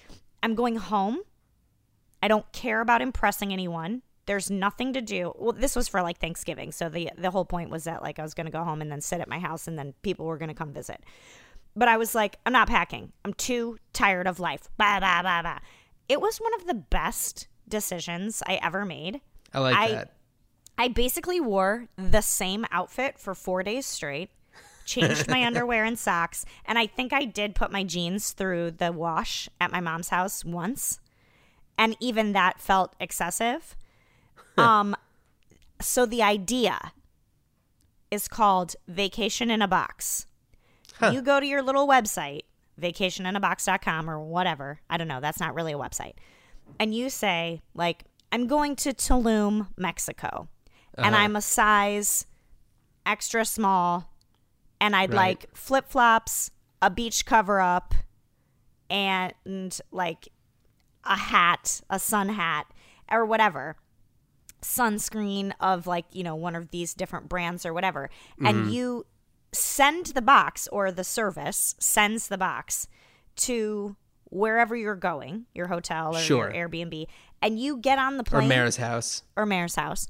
I'm 0.44 0.56
going 0.56 0.76
home. 0.76 1.20
I 2.22 2.28
don't 2.28 2.52
care 2.52 2.82
about 2.82 3.02
impressing 3.02 3.54
anyone. 3.54 4.02
There's 4.26 4.50
nothing 4.50 4.94
to 4.94 5.02
do. 5.02 5.34
Well, 5.38 5.54
this 5.54 5.76
was 5.76 5.88
for 5.88 6.02
like 6.02 6.18
Thanksgiving. 6.20 6.72
So 6.72 6.90
the 6.90 7.12
the 7.18 7.32
whole 7.32 7.46
point 7.46 7.70
was 7.70 7.86
that 7.86 8.02
like 8.02 8.20
I 8.20 8.24
was 8.24 8.34
going 8.34 8.48
to 8.48 8.52
go 8.52 8.64
home 8.64 8.82
and 8.82 8.92
then 8.92 9.00
sit 9.02 9.22
at 9.22 9.30
my 9.30 9.40
house 9.40 9.68
and 9.68 9.78
then 9.78 9.94
people 10.02 10.26
were 10.26 10.38
going 10.38 10.50
to 10.50 10.56
come 10.56 10.74
visit. 10.74 11.04
But 11.76 11.88
I 11.88 11.98
was 11.98 12.16
like, 12.16 12.38
I'm 12.46 12.54
not 12.54 12.68
packing. 12.68 13.14
I'm 13.24 13.34
too 13.34 13.78
tired 13.94 14.28
of 14.28 14.40
life. 14.40 14.68
Bah, 14.78 15.00
bah, 15.00 15.22
bah, 15.22 15.44
bah. 15.44 15.60
It 16.10 16.20
was 16.20 16.38
one 16.40 16.54
of 16.56 16.66
the 16.66 16.74
best 16.74 17.48
decisions 17.70 18.42
I 18.48 18.56
ever 18.64 18.84
made. 18.84 19.22
I 19.54 19.60
like 19.60 19.76
I- 19.78 19.92
that. 19.92 20.14
I 20.80 20.90
basically 20.90 21.40
wore 21.40 21.88
the 21.96 22.22
same 22.22 22.66
outfit 22.72 23.18
for 23.18 23.34
four 23.34 23.64
days 23.64 23.88
straight, 23.88 24.30
changed 24.88 25.28
my 25.28 25.44
underwear 25.46 25.84
and 25.84 26.00
socks, 26.00 26.46
and 26.66 26.80
I 26.80 26.88
think 26.88 27.14
I 27.14 27.26
did 27.26 27.54
put 27.54 27.72
my 27.72 27.84
jeans 27.84 28.32
through 28.32 28.72
the 28.72 28.92
wash 28.92 29.48
at 29.62 29.72
my 29.72 29.80
mom's 29.80 30.10
house 30.10 30.44
once. 30.44 31.00
And 31.78 31.96
even 32.00 32.34
that 32.34 32.60
felt 32.60 32.96
excessive. 33.00 33.76
um, 34.58 34.96
so 35.80 36.08
the 36.08 36.24
idea 36.24 36.94
is 38.10 38.28
called 38.28 38.76
Vacation 38.88 39.52
in 39.52 39.62
a 39.62 39.68
Box. 39.68 40.26
You 41.12 41.22
go 41.22 41.40
to 41.40 41.46
your 41.46 41.62
little 41.62 41.88
website, 41.88 42.42
vacationinabox.com 42.82 44.10
or 44.10 44.20
whatever. 44.20 44.80
I 44.90 44.98
don't 44.98 45.08
know. 45.08 45.20
That's 45.22 45.40
not 45.40 45.54
really 45.54 45.74
a 45.74 45.78
website. 45.78 46.14
And 46.80 46.96
you 46.96 47.12
say, 47.12 47.62
like, 47.76 48.06
I'm 48.32 48.48
going 48.48 48.76
to 48.78 48.94
Tulum, 48.94 49.68
Mexico, 49.78 50.48
and 50.98 51.16
I'm 51.16 51.36
a 51.36 51.42
size 51.42 52.26
extra 53.06 53.46
small, 53.46 54.12
and 54.80 54.96
I'd 54.96 55.14
Right. 55.14 55.40
like 55.42 55.56
flip 55.56 55.90
flops, 55.90 56.52
a 56.82 56.90
beach 56.90 57.26
cover 57.26 57.60
up, 57.60 57.94
and 58.90 59.80
like 59.92 60.30
a 61.04 61.16
hat, 61.18 61.82
a 61.90 62.00
sun 62.00 62.30
hat, 62.30 62.68
or 63.12 63.26
whatever 63.26 63.76
sunscreen 64.62 65.52
of 65.60 65.86
like 65.86 66.06
you 66.12 66.24
know 66.24 66.36
one 66.36 66.56
of 66.56 66.72
these 66.72 66.94
different 66.96 67.30
brands 67.30 67.64
or 67.64 67.74
whatever 67.74 68.10
and 68.40 68.58
mm-hmm. 68.58 68.70
you 68.70 69.06
send 69.54 70.08
the 70.08 70.22
box 70.22 70.68
or 70.72 70.92
the 70.92 71.04
service 71.04 71.76
sends 71.80 72.28
the 72.28 72.38
box 72.40 72.88
to 73.36 73.96
wherever 74.26 74.76
you're 74.76 74.96
going 74.96 75.46
your 75.54 75.68
hotel 75.68 76.16
or 76.16 76.20
Sure. 76.20 76.52
your 76.52 76.68
airbnb 76.68 77.06
and 77.42 77.60
you 77.60 77.78
get 77.78 78.00
on 78.00 78.18
the 78.18 78.24
plane 78.24 78.46
Or 78.46 78.48
Mara's 78.48 78.78
house. 78.78 79.22
or 79.36 79.46
mayor's 79.46 79.76
house 79.76 80.08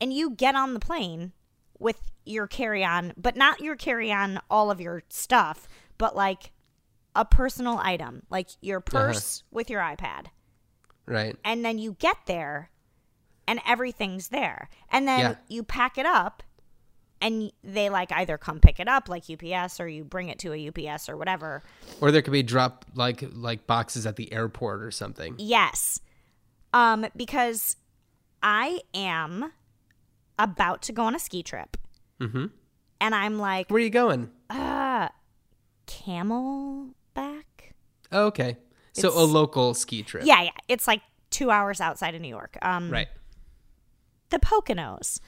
and 0.00 0.12
you 0.12 0.30
get 0.30 0.56
on 0.56 0.74
the 0.74 0.80
plane 0.80 1.32
with 1.78 2.10
your 2.24 2.46
carry-on 2.46 3.12
but 3.16 3.36
not 3.36 3.60
your 3.60 3.76
carry-on 3.76 4.40
all 4.50 4.70
of 4.70 4.80
your 4.80 5.02
stuff 5.08 5.66
but 5.96 6.14
like 6.16 6.52
a 7.14 7.24
personal 7.24 7.78
item 7.78 8.22
like 8.30 8.48
your 8.60 8.80
purse 8.80 9.42
with 9.50 9.70
your 9.70 9.80
ipad 9.80 10.26
Right. 11.06 11.36
and 11.44 11.64
then 11.64 11.78
you 11.78 11.96
get 11.98 12.16
there 12.26 12.70
and 13.46 13.60
everything's 13.66 14.28
there 14.28 14.68
and 14.90 15.08
then 15.08 15.20
Yeah. 15.20 15.34
you 15.48 15.62
pack 15.62 15.96
it 15.96 16.04
up 16.06 16.42
and 17.20 17.50
they 17.64 17.88
like 17.90 18.12
either 18.12 18.36
come 18.38 18.60
pick 18.60 18.78
it 18.78 18.86
up 18.86 19.08
like 19.08 19.24
UPS 19.28 19.80
or 19.80 19.88
you 19.88 20.04
bring 20.04 20.28
it 20.28 20.38
to 20.40 20.52
a 20.52 20.68
UPS 20.68 21.08
or 21.08 21.16
whatever. 21.16 21.64
Or 22.00 22.12
there 22.12 22.22
could 22.22 22.32
be 22.32 22.44
drop 22.44 22.84
like 22.94 23.24
like 23.32 23.66
boxes 23.66 24.06
at 24.06 24.14
the 24.14 24.32
airport 24.32 24.82
or 24.82 24.92
something. 24.92 25.34
Yes. 25.38 25.98
Um 26.72 27.06
because 27.16 27.76
I 28.40 28.82
am 28.94 29.50
about 30.38 30.82
to 30.82 30.92
go 30.92 31.04
on 31.04 31.14
a 31.14 31.18
ski 31.18 31.42
trip. 31.42 31.76
Mhm. 32.20 32.50
And 33.00 33.14
I'm 33.14 33.38
like, 33.38 33.70
Where 33.70 33.78
are 33.78 33.84
you 33.84 33.90
going? 33.90 34.30
uh 34.50 35.08
Camelback? 35.86 37.44
Oh, 38.12 38.26
okay. 38.26 38.56
So 38.92 39.10
a 39.10 39.22
local 39.24 39.74
ski 39.74 40.02
trip. 40.02 40.24
Yeah, 40.26 40.42
yeah. 40.42 40.50
It's 40.68 40.86
like 40.88 41.02
2 41.30 41.50
hours 41.50 41.80
outside 41.80 42.14
of 42.14 42.20
New 42.20 42.28
York. 42.28 42.56
Um 42.62 42.90
Right. 42.90 43.08
the 44.30 44.38
Poconos. 44.38 45.20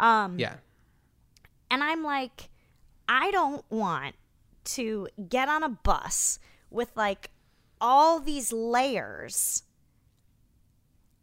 Um 0.00 0.38
Yeah. 0.38 0.56
And 1.70 1.84
I'm 1.84 2.02
like, 2.02 2.48
I 3.08 3.30
don't 3.30 3.64
want 3.70 4.14
to 4.64 5.08
get 5.28 5.48
on 5.48 5.62
a 5.62 5.68
bus 5.68 6.38
with 6.70 6.90
like 6.96 7.30
all 7.80 8.20
these 8.20 8.52
layers. 8.52 9.62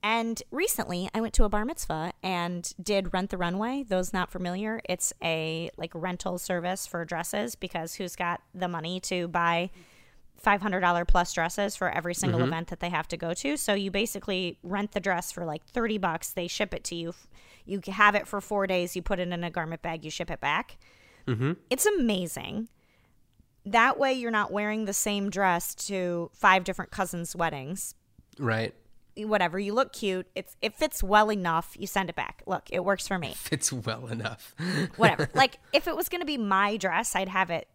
And 0.06 0.44
recently, 0.52 1.10
I 1.16 1.20
went 1.20 1.34
to 1.34 1.46
a 1.46 1.50
bar 1.50 1.66
mitzvah 1.66 2.14
and 2.22 2.72
did 2.80 3.12
Rent 3.12 3.32
the 3.32 3.38
Runway. 3.38 3.82
Those 3.82 4.14
not 4.14 4.32
familiar, 4.32 4.80
it's 4.88 5.12
a 5.24 5.72
like 5.78 5.92
rental 5.96 6.38
service 6.38 6.86
for 6.86 7.04
dresses 7.06 7.56
because 7.56 7.96
who's 7.96 8.16
got 8.16 8.40
the 8.54 8.68
money 8.68 9.00
to 9.00 9.28
buy 9.28 9.72
$500 10.46 11.08
plus 11.08 11.34
dresses 11.34 11.76
for 11.76 11.90
every 11.90 12.14
single 12.14 12.40
mm-hmm. 12.40 12.50
event 12.50 12.68
that 12.68 12.82
they 12.82 12.90
have 12.90 13.08
to 13.08 13.18
go 13.18 13.34
to. 13.34 13.58
So 13.58 13.74
you 13.74 13.90
basically 13.90 14.60
rent 14.62 14.92
the 14.92 15.00
dress 15.00 15.32
for 15.32 15.44
like 15.44 15.66
30 15.66 15.98
bucks. 15.98 16.30
They 16.30 16.48
ship 16.48 16.76
it 16.76 16.84
to 16.84 16.96
you. 16.96 17.16
You 17.66 17.82
have 17.88 18.14
it 18.14 18.28
for 18.28 18.40
four 18.42 18.68
days. 18.68 18.96
You 18.96 19.02
put 19.02 19.20
it 19.20 19.30
in 19.30 19.44
a 19.44 19.50
garment 19.50 19.82
bag. 19.82 20.06
You 20.06 20.12
ship 20.12 20.30
it 20.30 20.40
back. 20.40 20.78
Mm-hmm. 21.28 21.54
It's 21.72 21.88
amazing. 21.88 22.70
That 23.66 23.98
way, 23.98 24.14
you're 24.14 24.30
not 24.30 24.52
wearing 24.52 24.86
the 24.86 24.94
same 24.94 25.32
dress 25.32 25.74
to 25.88 26.30
five 26.32 26.64
different 26.64 26.92
cousins' 26.92 27.36
weddings. 27.36 27.96
Right. 28.38 28.76
Whatever. 29.18 29.58
You 29.60 29.74
look 29.74 29.94
cute. 29.94 30.28
It's 30.36 30.56
it 30.62 30.76
fits 30.76 31.02
well 31.04 31.32
enough. 31.32 31.76
You 31.80 31.88
send 31.88 32.10
it 32.10 32.16
back. 32.16 32.42
Look, 32.46 32.64
it 32.72 32.84
works 32.84 33.08
for 33.08 33.18
me. 33.18 33.34
Fits 33.36 33.72
well 33.72 34.08
enough. 34.08 34.54
Whatever. 34.98 35.30
like 35.34 35.60
if 35.74 35.88
it 35.88 35.96
was 35.96 36.10
going 36.10 36.22
to 36.22 36.26
be 36.26 36.38
my 36.38 36.78
dress, 36.78 37.16
I'd 37.16 37.30
have 37.30 37.50
it 37.50 37.68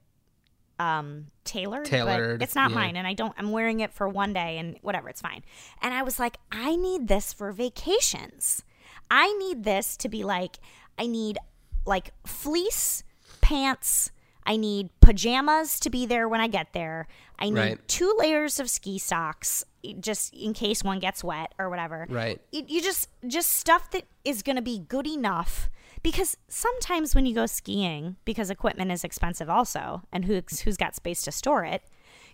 um 0.78 1.26
tailored, 1.44 1.84
Tailored, 1.84 2.38
but 2.38 2.44
it's 2.44 2.54
not 2.54 2.70
yeah. 2.70 2.76
mine 2.76 2.96
and 2.96 3.06
I 3.06 3.12
don't 3.12 3.34
I'm 3.36 3.52
wearing 3.52 3.80
it 3.80 3.92
for 3.92 4.08
one 4.08 4.32
day 4.32 4.56
and 4.58 4.78
whatever, 4.82 5.08
it's 5.08 5.20
fine. 5.20 5.42
And 5.82 5.92
I 5.92 6.02
was 6.02 6.18
like, 6.18 6.38
I 6.50 6.76
need 6.76 7.08
this 7.08 7.32
for 7.32 7.52
vacations. 7.52 8.62
I 9.10 9.32
need 9.34 9.64
this 9.64 9.96
to 9.98 10.08
be 10.08 10.24
like 10.24 10.58
I 10.98 11.06
need 11.06 11.38
like 11.86 12.12
fleece 12.26 13.02
pants. 13.40 14.10
I 14.46 14.56
need 14.56 14.88
pajamas 15.00 15.78
to 15.80 15.90
be 15.90 16.06
there 16.06 16.28
when 16.28 16.40
I 16.40 16.46
get 16.48 16.72
there. 16.72 17.08
I 17.38 17.50
need 17.50 17.58
Right. 17.60 17.88
two 17.88 18.14
layers 18.18 18.58
of 18.58 18.70
ski 18.70 18.98
socks 18.98 19.64
just 20.00 20.32
in 20.34 20.52
case 20.52 20.82
one 20.84 20.98
gets 20.98 21.24
wet 21.24 21.54
or 21.58 21.70
whatever 21.70 22.06
Right. 22.10 22.40
you, 22.52 22.64
you 22.68 22.82
just 22.82 23.08
just 23.26 23.50
stuff 23.52 23.90
that 23.92 24.04
is 24.24 24.42
going 24.42 24.56
to 24.56 24.62
be 24.62 24.78
good 24.78 25.06
enough 25.06 25.68
because 26.02 26.36
sometimes 26.48 27.14
when 27.14 27.26
you 27.26 27.34
go 27.34 27.46
skiing 27.46 28.16
because 28.24 28.50
equipment 28.50 28.90
is 28.92 29.04
expensive 29.04 29.48
also 29.50 30.02
and 30.12 30.24
who's 30.26 30.60
who's 30.60 30.76
got 30.76 30.94
space 30.94 31.22
to 31.22 31.32
store 31.32 31.64
it 31.64 31.82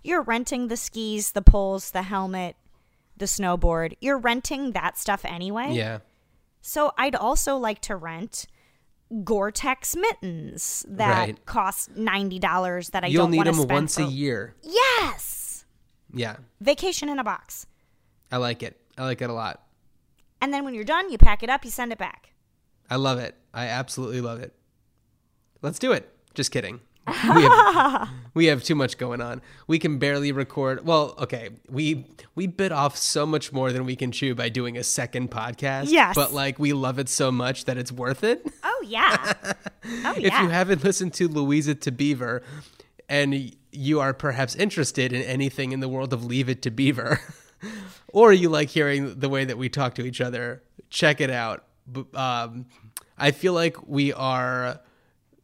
you're 0.02 0.22
renting 0.22 0.68
the 0.68 0.76
skis 0.76 1.32
the 1.32 1.42
poles 1.42 1.90
the 1.92 2.02
helmet 2.02 2.56
the 3.16 3.26
snowboard 3.26 3.96
you're 4.00 4.18
renting 4.18 4.72
that 4.72 4.98
stuff 4.98 5.24
anyway 5.24 5.68
Yeah. 5.72 5.98
so 6.60 6.92
i'd 6.98 7.14
also 7.16 7.56
like 7.56 7.80
to 7.82 7.96
rent 7.96 8.46
gore-tex 9.24 9.94
mittens 9.94 10.84
that 10.88 11.28
Right. 11.28 11.46
cost 11.46 11.94
$90 11.94 12.90
that 12.90 13.04
i 13.04 13.06
You'll 13.06 13.22
don't 13.24 13.30
need 13.30 13.36
want 13.38 13.54
to 13.54 13.60
them 13.62 13.68
once 13.68 13.98
a 13.98 14.04
year. 14.04 14.54
yes 14.62 15.44
Yeah. 16.12 16.36
vacation 16.60 17.08
in 17.08 17.18
a 17.18 17.24
box 17.24 17.66
I 18.32 18.38
like 18.38 18.62
it. 18.62 18.80
I 18.98 19.04
like 19.04 19.20
it 19.22 19.30
a 19.30 19.32
lot. 19.32 19.62
and 20.40 20.52
then 20.52 20.64
when 20.64 20.74
you're 20.74 20.84
done 20.84 21.10
you 21.10 21.18
pack 21.18 21.42
it 21.42 21.50
up 21.50 21.64
you 21.64 21.70
send 21.70 21.92
it 21.92 21.98
back 21.98 22.32
I 22.88 22.96
love 22.96 23.18
it. 23.18 23.34
I 23.52 23.66
absolutely 23.66 24.20
love 24.20 24.38
it. 24.40 24.54
Let's 25.60 25.78
do 25.80 25.90
it. 25.92 26.08
Just 26.34 26.52
kidding. 26.52 26.80
We 27.08 27.42
have, 27.42 28.08
we 28.34 28.46
have 28.46 28.62
too 28.62 28.74
much 28.76 28.96
going 28.98 29.20
on. 29.20 29.40
We 29.66 29.78
can 29.80 29.98
barely 29.98 30.30
record. 30.32 30.84
Well, 30.84 31.14
okay, 31.18 31.50
we 31.68 32.06
we 32.34 32.46
bit 32.46 32.70
off 32.72 32.96
so 32.96 33.24
much 33.26 33.52
more 33.52 33.72
than 33.72 33.84
we 33.86 33.96
can 33.96 34.12
chew 34.12 34.34
by 34.36 34.48
doing 34.50 34.76
a 34.76 34.84
second 34.84 35.30
podcast. 35.30 35.86
Yes. 35.90 36.14
but 36.14 36.32
like 36.32 36.58
we 36.60 36.72
love 36.72 36.98
it 37.00 37.08
so 37.08 37.32
much 37.32 37.64
that 37.64 37.76
it's 37.76 37.90
worth 37.92 38.22
it. 38.22 38.46
oh 38.62 38.84
yeah 38.86 39.32
oh 39.84 40.14
yeah. 40.16 40.28
If 40.28 40.40
you 40.42 40.48
haven't 40.48 40.84
listened 40.84 41.12
to 41.14 41.26
Louise 41.28 41.66
It 41.68 41.80
to 41.82 41.90
Beaver, 41.92 42.42
and 43.08 43.54
you 43.76 44.00
are 44.00 44.12
perhaps 44.14 44.54
interested 44.54 45.12
in 45.12 45.22
anything 45.22 45.72
in 45.72 45.80
the 45.80 45.88
world 45.88 46.12
of 46.12 46.24
Leave 46.24 46.48
It 46.48 46.62
to 46.62 46.70
Beaver, 46.70 47.20
or 48.08 48.32
you 48.32 48.48
like 48.48 48.68
hearing 48.70 49.18
the 49.20 49.28
way 49.28 49.44
that 49.44 49.58
we 49.58 49.68
talk 49.68 49.94
to 49.96 50.06
each 50.06 50.20
other, 50.20 50.62
check 50.90 51.20
it 51.20 51.30
out. 51.30 51.64
Um, 52.14 52.66
I 53.18 53.30
feel 53.30 53.52
like 53.52 53.86
we 53.86 54.12
are 54.12 54.80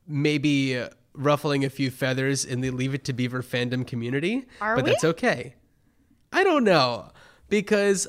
maybe 0.06 0.82
ruffling 1.14 1.64
a 1.64 1.70
few 1.70 1.90
feathers 1.90 2.44
in 2.44 2.60
the 2.60 2.70
Leave 2.70 2.94
It 2.94 3.04
to 3.04 3.12
Beaver 3.12 3.42
fandom 3.42 3.86
community, 3.86 4.46
Are 4.60 4.76
but 4.76 4.84
we? 4.84 4.90
that's 4.90 5.04
okay. 5.04 5.54
I 6.32 6.44
don't 6.44 6.64
know 6.64 7.10
because 7.48 8.08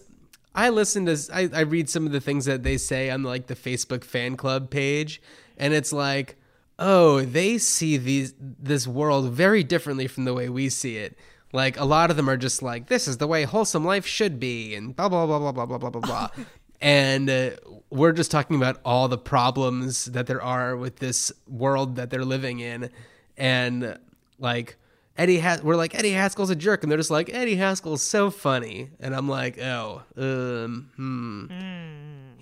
I 0.56 0.70
listen 0.70 1.06
to 1.08 1.18
I, 1.34 1.50
I 1.54 1.62
read 1.62 1.90
some 1.90 2.06
of 2.06 2.12
the 2.12 2.22
things 2.22 2.46
that 2.46 2.64
they 2.64 2.78
say 2.78 3.10
on 3.10 3.24
like 3.24 3.48
the 3.48 3.56
Facebook 3.56 4.04
fan 4.04 4.38
club 4.38 4.70
page, 4.70 5.22
and 5.58 5.74
it's 5.74 5.92
like, 5.92 6.38
oh, 6.80 7.22
they 7.22 7.58
see 7.58 7.98
these 7.98 8.34
this 8.40 8.88
world 8.88 9.32
very 9.32 9.64
differently 9.64 10.08
from 10.08 10.26
the 10.26 10.34
way 10.34 10.50
we 10.50 10.70
see 10.70 10.98
it. 10.98 11.18
Like 11.52 11.80
a 11.80 11.86
lot 11.86 12.10
of 12.10 12.18
them 12.18 12.30
are 12.30 12.38
just 12.38 12.64
like, 12.64 12.88
this 12.88 13.08
is 13.08 13.18
the 13.18 13.28
way 13.28 13.44
wholesome 13.44 13.86
life 13.86 14.06
should 14.06 14.40
be, 14.40 14.76
and 14.76 14.96
blah 14.96 15.10
blah 15.10 15.26
blah 15.26 15.40
blah 15.40 15.52
blah 15.52 15.66
blah 15.66 15.78
blah 15.78 15.90
blah 15.90 16.02
blah. 16.02 16.30
And 16.82 17.30
uh, 17.30 17.52
we're 17.90 18.12
just 18.12 18.30
talking 18.30 18.58
about 18.58 18.82
all 18.84 19.08
the 19.08 19.18
problems 19.18 20.04
that 20.06 20.28
there 20.28 20.42
are 20.42 20.76
with 20.76 20.98
this 20.98 21.32
world 21.48 21.96
that 21.96 22.10
they're 22.10 22.26
living 22.26 22.60
in, 22.60 22.90
and 23.38 23.98
like 24.38 24.76
Eddie 25.18 25.38
has, 25.40 25.64
we're 25.64 25.76
like 25.76 25.96
Eddie 25.96 26.12
Haskell's 26.12 26.50
a 26.50 26.56
jerk, 26.56 26.84
and 26.84 26.92
they're 26.92 26.98
just 26.98 27.12
like 27.12 27.34
Eddie 27.34 27.56
Haskell's 27.56 28.02
so 28.02 28.30
funny, 28.30 28.90
and 29.00 29.16
I'm 29.16 29.30
like, 29.30 29.60
oh, 29.60 30.02
um, 30.18 30.90
hmm, 30.98 31.46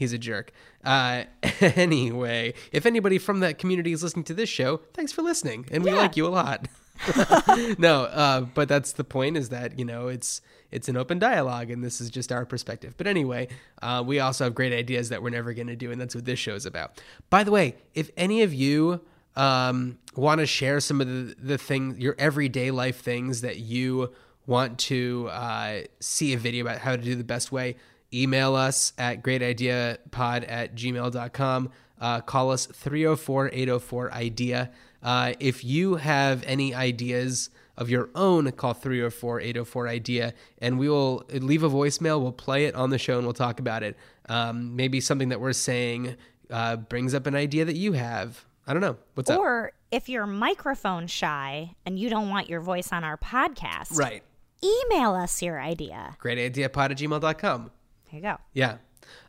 he's 0.02 0.14
a 0.14 0.18
jerk. 0.18 0.52
Uh, 0.84 1.24
anyway, 1.62 2.54
if 2.72 2.86
anybody 2.86 3.18
from 3.18 3.40
that 3.42 3.58
community 3.58 3.92
is 3.94 4.04
listening 4.04 4.26
to 4.26 4.34
this 4.34 4.50
show, 4.50 4.78
thanks 4.94 5.12
for 5.12 5.22
listening, 5.22 5.66
and 5.72 5.84
we 5.84 5.92
Yeah. 5.92 5.98
like 5.98 6.18
you 6.18 6.26
a 6.28 6.30
lot. 6.30 6.68
no, 7.80 8.04
uh, 8.06 8.42
but 8.42 8.68
that's 8.68 8.92
the 8.94 9.04
point 9.04 9.38
is 9.38 9.50
that 9.50 9.78
you 9.80 9.86
know 9.86 10.08
it's 10.08 10.42
it's 10.72 10.88
an 10.88 10.96
open 10.98 11.20
dialogue, 11.20 11.70
and 11.72 11.84
this 11.84 12.00
is 12.02 12.10
just 12.10 12.32
our 12.32 12.46
perspective. 12.46 12.94
But 12.98 13.08
anyway, 13.08 13.48
uh, 13.82 14.04
we 14.06 14.20
also 14.20 14.46
have 14.46 14.56
great 14.56 14.72
ideas 14.74 15.10
that 15.10 15.22
we're 15.24 15.30
never 15.30 15.54
going 15.54 15.68
to 15.68 15.76
do, 15.76 15.92
and 15.92 16.00
that's 16.00 16.16
what 16.16 16.26
this 16.26 16.40
show 16.40 16.54
is 16.56 16.66
about. 16.66 17.02
By 17.30 17.44
the 17.44 17.52
way, 17.52 17.76
if 17.96 18.10
any 18.18 18.42
of 18.44 18.54
you 18.54 19.02
um, 19.36 19.98
want 20.16 20.40
to 20.40 20.46
share 20.46 20.80
some 20.80 21.02
of 21.02 21.08
the 21.08 21.36
the 21.40 21.58
things, 21.58 21.98
your 22.00 22.16
everyday 22.20 22.72
life 22.72 23.00
things 23.02 23.42
that 23.42 23.58
you 23.58 24.12
want 24.48 24.78
to 24.80 25.28
uh, 25.32 25.82
see 26.00 26.34
a 26.34 26.38
video 26.38 26.64
about 26.66 26.80
how 26.80 26.96
to 26.96 27.02
do 27.02 27.16
the 27.16 27.24
best 27.24 27.52
way, 27.52 27.76
email 28.14 28.56
us 28.56 28.94
at 28.98 29.22
greatideapod 29.24 30.46
at 30.48 30.76
gmail.com. 30.76 31.70
Uh, 32.00 32.20
call 32.22 32.52
us 32.52 32.66
304 32.66 33.50
804 33.54 34.14
IDEA. 34.14 34.72
Uh, 35.04 35.34
if 35.40 35.64
you 35.64 35.96
have 35.96 36.44
any 36.46 36.74
ideas 36.74 37.50
of 37.78 37.90
your 37.90 38.10
own, 38.16 38.52
call 38.52 38.74
304 38.74 39.40
804 39.42 39.88
IDEA 39.88 40.34
and 40.60 40.78
we 40.80 40.90
will 40.90 41.24
leave 41.32 41.64
a 41.64 41.70
voicemail. 41.70 42.22
We'll 42.22 42.32
play 42.32 42.66
it 42.66 42.76
on 42.76 42.90
the 42.90 42.98
show 42.98 43.18
and 43.18 43.26
we'll 43.26 43.34
talk 43.34 43.60
about 43.60 43.84
it. 43.84 43.96
Um, 44.30 44.76
maybe 44.76 45.00
something 45.00 45.30
that 45.30 45.40
we're 45.40 45.54
saying 45.54 46.16
uh, 46.50 46.76
brings 46.78 47.14
up 47.14 47.28
an 47.28 47.36
idea 47.36 47.66
that 47.66 47.76
you 47.76 47.94
have. 47.94 48.46
I 48.68 48.74
don't 48.74 48.82
know. 48.82 48.98
What's 49.16 49.30
up? 49.30 49.40
Or 49.40 49.72
if 49.92 50.08
you're 50.10 50.28
microphone 50.28 51.08
shy 51.08 51.76
and 51.86 51.98
you 52.00 52.10
don't 52.10 52.30
want 52.30 52.50
your 52.50 52.62
voice 52.62 52.92
on 52.92 53.04
our 53.04 53.18
podcast, 53.18 53.98
Right. 53.98 54.24
email 54.64 55.14
us 55.14 55.42
your 55.42 55.60
idea. 55.60 56.16
Greatideapod 56.22 56.92
at 56.92 56.98
gmail.com. 56.98 57.72
Here 58.12 58.20
you 58.20 58.24
go. 58.24 58.38
Yeah. 58.54 58.78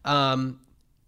Um, 0.04 0.58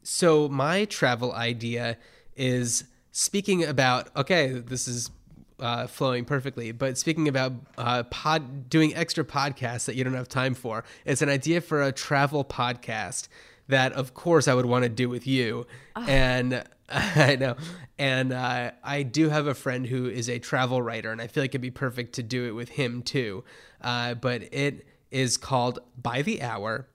so 0.05 0.49
my 0.49 0.85
travel 0.85 1.33
idea 1.33 1.99
is 2.37 2.85
speaking 3.11 3.65
about 3.65 4.15
okay, 4.17 4.49
this 4.49 4.87
is 4.87 5.11
uh, 5.59 5.89
flowing 5.89 6.25
perfectly, 6.25 6.71
but 6.71 6.97
speaking 6.97 7.27
about 7.27 7.53
uh, 7.77 8.05
pod 8.05 8.71
doing 8.71 8.95
extra 8.95 9.25
podcasts 9.25 9.87
that 9.87 9.97
you 9.97 10.05
don't 10.05 10.15
have 10.15 10.29
time 10.29 10.55
for. 10.55 10.85
It's 11.05 11.21
an 11.21 11.29
idea 11.29 11.61
for 11.61 11.83
a 11.83 11.91
travel 11.91 12.45
podcast 12.45 13.27
that, 13.67 13.93
of 13.93 14.15
course, 14.15 14.47
I 14.47 14.55
would 14.55 14.67
want 14.67 14.85
to 14.85 14.89
do 14.89 15.09
with 15.09 15.27
you. 15.27 15.67
And 15.97 16.63
I 16.89 17.37
know, 17.37 17.57
and 17.99 18.33
uh, 18.33 18.71
I 18.85 19.03
do 19.03 19.31
have 19.31 19.49
a 19.49 19.55
friend 19.55 19.85
who 19.85 20.07
is 20.07 20.29
a 20.29 20.39
travel 20.39 20.81
writer, 20.81 21.11
and 21.11 21.21
I 21.21 21.27
feel 21.27 21.43
like 21.43 21.51
it'd 21.51 21.61
be 21.61 21.73
perfect 21.73 22.15
to 22.15 22.23
do 22.23 22.47
it 22.47 22.53
with 22.53 22.69
him 22.69 23.03
too. 23.03 23.43
Uh, 23.81 24.15
but 24.15 24.43
it 24.53 24.87
is 25.11 25.37
called 25.37 25.81
By 26.01 26.23
the 26.23 26.43
Hour 26.43 26.87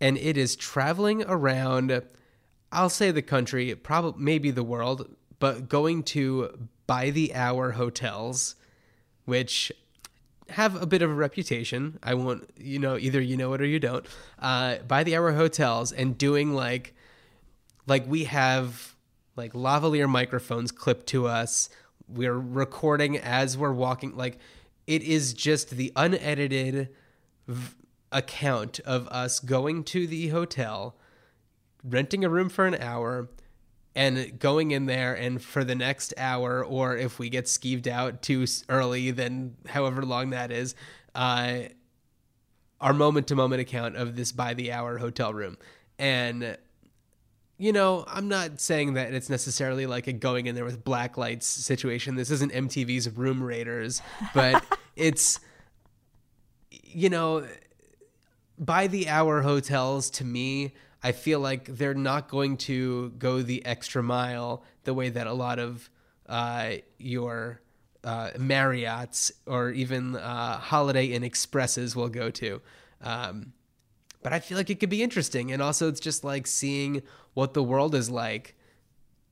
and 0.00 0.16
it 0.18 0.36
is 0.36 0.56
traveling 0.56 1.24
around. 1.26 2.02
I'll 2.72 2.90
say 2.90 3.10
the 3.10 3.22
country, 3.22 3.74
probably 3.74 4.22
maybe 4.22 4.50
the 4.50 4.62
world, 4.62 5.14
but 5.38 5.68
going 5.68 6.02
to 6.04 6.68
by 6.86 7.10
the 7.10 7.34
hour 7.34 7.72
hotels, 7.72 8.56
which 9.24 9.72
have 10.50 10.80
a 10.80 10.86
bit 10.86 11.02
of 11.02 11.10
a 11.10 11.14
reputation. 11.14 11.98
I 12.02 12.14
won't, 12.14 12.48
you 12.56 12.78
know, 12.78 12.96
either 12.96 13.20
you 13.20 13.36
know 13.36 13.52
it 13.54 13.60
or 13.60 13.66
you 13.66 13.80
don't. 13.80 14.06
Uh, 14.38 14.76
by 14.86 15.02
the 15.02 15.16
hour 15.16 15.32
hotels 15.32 15.92
and 15.92 16.16
doing 16.16 16.54
like, 16.54 16.94
like 17.86 18.06
we 18.06 18.24
have 18.24 18.94
like 19.34 19.52
lavalier 19.52 20.08
microphones 20.08 20.70
clipped 20.70 21.06
to 21.08 21.26
us. 21.26 21.68
We're 22.08 22.38
recording 22.38 23.18
as 23.18 23.58
we're 23.58 23.72
walking. 23.72 24.16
Like 24.16 24.38
it 24.86 25.02
is 25.02 25.34
just 25.34 25.70
the 25.70 25.92
unedited 25.96 26.90
account 28.16 28.80
of 28.80 29.06
us 29.08 29.38
going 29.38 29.84
to 29.84 30.06
the 30.06 30.28
hotel, 30.28 30.96
renting 31.84 32.24
a 32.24 32.28
room 32.30 32.48
for 32.48 32.66
an 32.66 32.74
hour, 32.76 33.28
and 33.94 34.38
going 34.38 34.70
in 34.70 34.86
there 34.86 35.14
and 35.14 35.42
for 35.42 35.64
the 35.64 35.74
next 35.74 36.12
hour 36.18 36.64
or 36.64 36.96
if 36.96 37.18
we 37.18 37.28
get 37.28 37.46
skeeved 37.46 37.86
out 37.86 38.20
too 38.20 38.46
early 38.68 39.10
then 39.10 39.56
however 39.66 40.02
long 40.02 40.30
that 40.30 40.52
is 40.52 40.74
uh, 41.14 41.60
our 42.78 42.92
moment 42.92 43.26
to 43.28 43.34
moment 43.34 43.62
account 43.62 43.96
of 43.96 44.16
this 44.16 44.32
by 44.32 44.52
the 44.52 44.70
hour 44.70 44.98
hotel 44.98 45.32
room. 45.32 45.56
And 45.98 46.58
you 47.58 47.72
know 47.72 48.04
i'm 48.06 48.28
not 48.28 48.60
saying 48.60 48.92
that 48.92 49.14
it's 49.14 49.30
necessarily 49.30 49.86
like 49.86 50.06
a 50.06 50.12
going 50.12 50.44
in 50.44 50.54
there 50.54 50.64
with 50.66 50.84
black 50.84 51.16
lights 51.16 51.46
situation. 51.46 52.14
This 52.14 52.30
isn't 52.30 52.52
mtv's 52.52 53.08
room 53.08 53.42
raiders 53.42 54.02
but 54.34 54.62
it's 54.96 55.40
you 56.70 57.08
know 57.08 57.46
by 58.58 58.86
the 58.86 59.08
hour 59.08 59.42
hotels 59.42 60.10
to 60.10 60.24
me 60.24 60.74
i 61.02 61.12
feel 61.12 61.40
like 61.40 61.66
they're 61.66 61.94
not 61.94 62.28
going 62.28 62.56
to 62.56 63.10
go 63.18 63.42
the 63.42 63.64
extra 63.64 64.02
mile 64.02 64.62
the 64.84 64.94
way 64.94 65.08
that 65.08 65.26
a 65.26 65.32
lot 65.32 65.58
of 65.58 65.90
uh, 66.28 66.74
your 66.98 67.60
uh, 68.06 68.30
marriotts 68.38 69.32
or 69.46 69.70
even 69.70 70.16
uh, 70.16 70.58
holiday 70.58 71.06
inn 71.06 71.24
expresses 71.24 71.96
will 71.96 72.08
go 72.08 72.30
to. 72.30 72.62
Um, 73.02 73.52
but 74.22 74.32
i 74.32 74.40
feel 74.40 74.56
like 74.56 74.70
it 74.70 74.80
could 74.80 74.90
be 74.90 75.02
interesting. 75.02 75.52
And 75.52 75.60
also 75.60 75.88
it's 75.88 76.00
just 76.00 76.24
like 76.24 76.46
seeing 76.46 77.02
what 77.34 77.52
the 77.52 77.62
world 77.62 77.94
is 77.94 78.08
like 78.08 78.56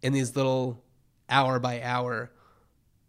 in 0.03 0.13
these 0.13 0.37
little 0.37 0.83
hour 1.31 1.59
by 1.59 1.81
hour 1.83 2.31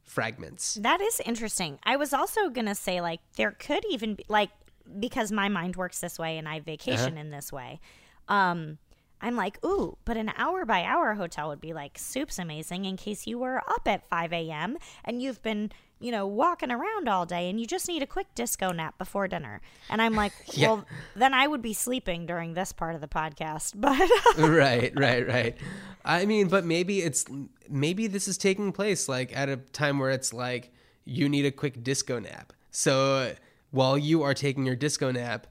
fragments. 0.04 0.76
That 0.76 1.02
is 1.02 1.20
interesting. 1.26 1.80
I 1.84 1.98
was 1.98 2.14
also 2.14 2.50
to 2.68 2.76
say, 2.76 3.02
like, 3.02 3.20
there 3.36 3.52
could 3.52 3.84
even 3.90 4.16
be, 4.16 4.24
like, 4.30 4.52
because 5.00 5.32
my 5.32 5.50
mind 5.50 5.76
works 5.76 6.00
this 6.00 6.18
way 6.20 6.38
and 6.38 6.48
I 6.48 6.60
vacation 6.60 7.18
in 7.18 7.30
this 7.30 7.52
way. 7.52 7.80
Um, 8.28 8.78
I'm 9.22 9.36
like, 9.36 9.64
ooh, 9.66 9.98
but 10.06 10.18
an 10.18 10.32
hour 10.38 10.66
by 10.66 10.84
hour 10.84 11.14
hotel 11.14 11.50
would 11.50 11.62
be 11.62 11.74
like 11.74 11.98
soup's 11.98 12.38
amazing 12.38 12.86
in 12.86 12.98
case 12.98 13.26
you 13.26 13.40
were 13.40 13.58
up 13.70 13.88
at 13.88 14.08
5 14.10 14.34
a.m. 14.34 14.78
and 15.04 15.22
you've 15.22 15.42
been, 15.42 15.72
you 16.00 16.12
know, 16.12 16.28
walking 16.28 16.70
around 16.70 17.08
all 17.08 17.26
day 17.26 17.50
and 17.50 17.60
you 17.60 17.66
just 17.66 17.88
need 17.88 18.04
a 18.04 18.08
quick 18.08 18.28
disco 18.36 18.72
nap 18.72 18.98
before 18.98 19.28
dinner. 19.28 19.62
And 19.90 20.02
I'm 20.02 20.16
like, 20.16 20.34
Yeah. 20.54 20.68
well, 20.68 20.86
then 21.16 21.34
I 21.34 21.48
would 21.48 21.62
be 21.62 21.74
sleeping 21.74 22.26
during 22.26 22.54
this 22.54 22.72
part 22.74 22.94
of 22.94 23.02
the 23.02 23.08
podcast. 23.08 23.74
But 23.80 24.10
right, 24.38 24.92
right, 24.96 25.28
right. 25.28 25.58
I 26.04 26.26
mean, 26.26 26.48
but 26.50 26.66
maybe 26.66 27.00
it's 27.02 27.26
maybe 27.70 28.08
this 28.08 28.28
is 28.28 28.38
taking 28.38 28.72
place 28.72 29.08
like 29.10 29.36
at 29.36 29.50
a 29.50 29.58
time 29.58 29.98
where 29.98 30.12
it's 30.12 30.34
like 30.34 30.72
you 31.06 31.30
need 31.30 31.46
a 31.46 31.52
quick 31.52 31.84
disco 31.84 32.20
nap. 32.20 32.54
So 32.70 33.34
while 33.76 33.98
you 33.98 34.24
are 34.24 34.34
taking 34.34 34.66
your 34.66 34.76
disco 34.78 35.12
nap, 35.12 35.48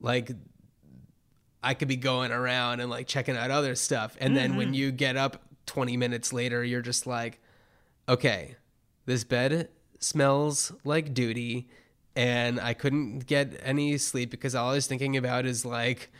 like 0.00 0.32
I 1.62 1.74
could 1.74 1.86
be 1.88 1.96
going 1.96 2.32
around 2.32 2.80
and 2.80 2.90
like 2.90 3.06
checking 3.06 3.36
out 3.36 3.50
other 3.52 3.74
stuff. 3.76 4.16
And 4.20 4.36
then 4.36 4.56
when 4.56 4.74
you 4.74 4.90
get 4.90 5.16
up 5.16 5.42
20 5.66 5.96
minutes 5.96 6.32
later, 6.32 6.64
you're 6.64 6.82
just 6.82 7.06
like, 7.06 7.40
okay, 8.08 8.56
this 9.04 9.22
bed 9.24 9.68
smells 10.00 10.72
like 10.84 11.14
duty. 11.14 11.68
And 12.16 12.58
I 12.60 12.74
couldn't 12.74 13.26
get 13.26 13.60
any 13.62 13.96
sleep 13.98 14.30
because 14.30 14.54
all 14.54 14.70
I 14.70 14.74
was 14.74 14.86
thinking 14.86 15.16
about 15.16 15.46
is 15.46 15.64
like 15.64 16.10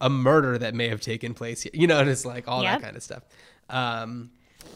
a 0.00 0.10
murder 0.10 0.58
that 0.58 0.74
may 0.74 0.88
have 0.88 1.00
taken 1.00 1.32
place. 1.34 1.62
here. 1.62 1.72
You 1.74 1.86
know, 1.86 2.00
and 2.00 2.08
it's 2.10 2.24
like 2.24 2.48
all 2.48 2.62
Yep. 2.62 2.80
that 2.80 2.84
kind 2.84 2.96
of 2.96 3.02
stuff. 3.02 3.22
Um, 3.70 4.30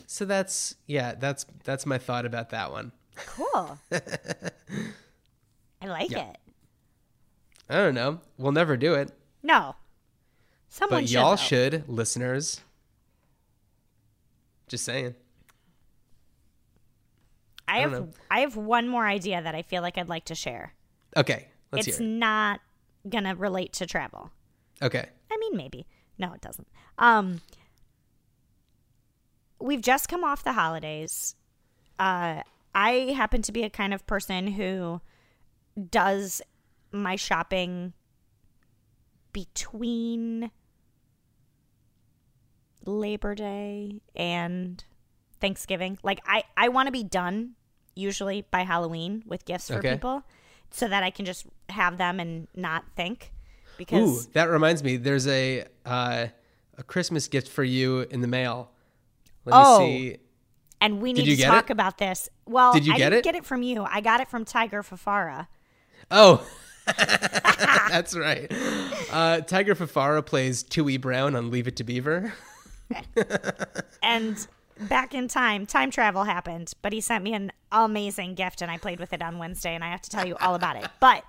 so 0.06 0.24
that's, 0.24 0.76
yeah, 0.86 1.14
that's, 1.18 1.46
that's 1.64 1.84
my 1.84 1.98
thought 1.98 2.26
about 2.26 2.50
that 2.50 2.70
one. 2.70 2.92
cool. 3.26 3.78
I 5.80 5.86
like 5.86 6.10
Yeah. 6.10 6.30
it. 6.30 6.38
I 7.68 7.74
don't 7.76 7.94
know. 7.94 8.20
We'll 8.36 8.52
never 8.52 8.76
do 8.76 8.94
it. 8.94 9.12
No. 9.42 9.76
Someone 10.68 11.02
But 11.04 11.10
y'all 11.10 11.30
though. 11.30 11.36
should, 11.36 11.88
listeners. 11.88 12.60
Just 14.68 14.84
saying. 14.84 15.14
I 17.66 17.80
don't 17.82 17.92
have 17.92 18.00
know. 18.02 18.08
I 18.30 18.40
have 18.40 18.56
one 18.56 18.88
more 18.88 19.06
idea 19.06 19.40
that 19.42 19.54
I 19.54 19.62
feel 19.62 19.82
like 19.82 19.96
I'd 19.98 20.08
like 20.08 20.24
to 20.26 20.34
share. 20.34 20.74
Okay, 21.16 21.48
let's 21.72 21.86
it's 21.86 21.98
hear 21.98 22.06
it. 22.06 22.10
not 22.10 22.60
gonna 23.08 23.34
relate 23.34 23.72
to 23.74 23.86
travel. 23.86 24.30
Okay. 24.82 25.06
I 25.30 25.36
mean, 25.38 25.56
maybe. 25.56 25.86
No, 26.18 26.32
it 26.32 26.40
doesn't. 26.40 26.66
Um, 26.98 27.40
we've 29.60 29.80
just 29.80 30.08
come 30.08 30.24
off 30.24 30.42
the 30.42 30.52
holidays. 30.52 31.34
Uh, 31.98 32.42
I 32.74 33.14
happen 33.16 33.42
to 33.42 33.52
be 33.52 33.62
a 33.62 33.70
kind 33.70 33.94
of 33.94 34.06
person 34.06 34.48
who 34.48 35.00
does 35.80 36.42
my 36.92 37.16
shopping 37.16 37.92
between 39.32 40.50
Labor 42.84 43.34
Day 43.34 44.00
and 44.16 44.82
Thanksgiving. 45.40 45.98
Like 46.02 46.20
I, 46.26 46.44
I 46.56 46.68
want 46.68 46.86
to 46.86 46.92
be 46.92 47.04
done 47.04 47.52
usually 47.94 48.42
by 48.50 48.62
Halloween 48.62 49.22
with 49.26 49.44
gifts 49.44 49.68
for 49.68 49.78
Okay. 49.78 49.92
people 49.92 50.22
so 50.70 50.88
that 50.88 51.02
I 51.02 51.10
can 51.10 51.24
just 51.24 51.46
have 51.68 51.98
them 51.98 52.20
and 52.20 52.46
not 52.54 52.84
think 52.96 53.32
Ooh, 53.32 53.74
because 53.76 54.26
that 54.28 54.44
reminds 54.50 54.82
me. 54.82 54.96
There's 54.96 55.26
a 55.26 55.64
uh, 55.84 56.26
a 56.78 56.82
Christmas 56.82 57.28
gift 57.28 57.48
for 57.48 57.64
you 57.64 58.00
in 58.10 58.20
the 58.20 58.28
mail. 58.28 58.70
Let 59.44 59.54
Oh. 59.56 59.78
me 59.80 59.84
see. 60.12 60.16
and 60.80 61.00
we 61.02 61.12
need 61.12 61.36
to 61.36 61.44
talk 61.44 61.70
it? 61.70 61.72
about 61.72 61.98
this. 61.98 62.28
Well, 62.46 62.72
Did 62.72 62.86
you 62.86 62.94
I 62.94 62.96
get 62.98 63.10
didn't 63.10 63.18
it? 63.20 63.24
get 63.24 63.34
it 63.34 63.44
from 63.44 63.62
you. 63.62 63.84
I 63.84 64.00
got 64.00 64.20
it 64.20 64.28
from 64.28 64.44
Tiger 64.44 64.82
Fafara. 64.82 65.48
Oh, 66.10 66.46
that's 66.86 68.16
right. 68.16 68.50
Uh, 69.12 69.40
Tiger 69.42 69.74
Fafara 69.74 70.22
plays 70.24 70.62
Tooey 70.64 71.00
Brown 71.00 71.34
on 71.36 71.50
Leave 71.50 71.68
It 71.68 71.76
to 71.76 71.84
Beaver. 71.84 72.32
And 74.02 74.46
back 74.88 75.14
in 75.14 75.28
time, 75.28 75.66
time 75.66 75.90
travel 75.90 76.24
happened, 76.24 76.72
but 76.82 76.92
he 76.92 77.00
sent 77.00 77.22
me 77.22 77.34
an 77.34 77.52
amazing 77.70 78.34
gift 78.34 78.62
and 78.62 78.70
I 78.70 78.78
played 78.78 78.98
with 78.98 79.12
it 79.12 79.22
on 79.22 79.38
Wednesday 79.38 79.74
and 79.74 79.84
I 79.84 79.90
have 79.90 80.02
to 80.02 80.10
tell 80.10 80.26
you 80.26 80.36
all 80.40 80.54
about 80.54 80.76
it. 80.76 80.88
But 80.98 81.22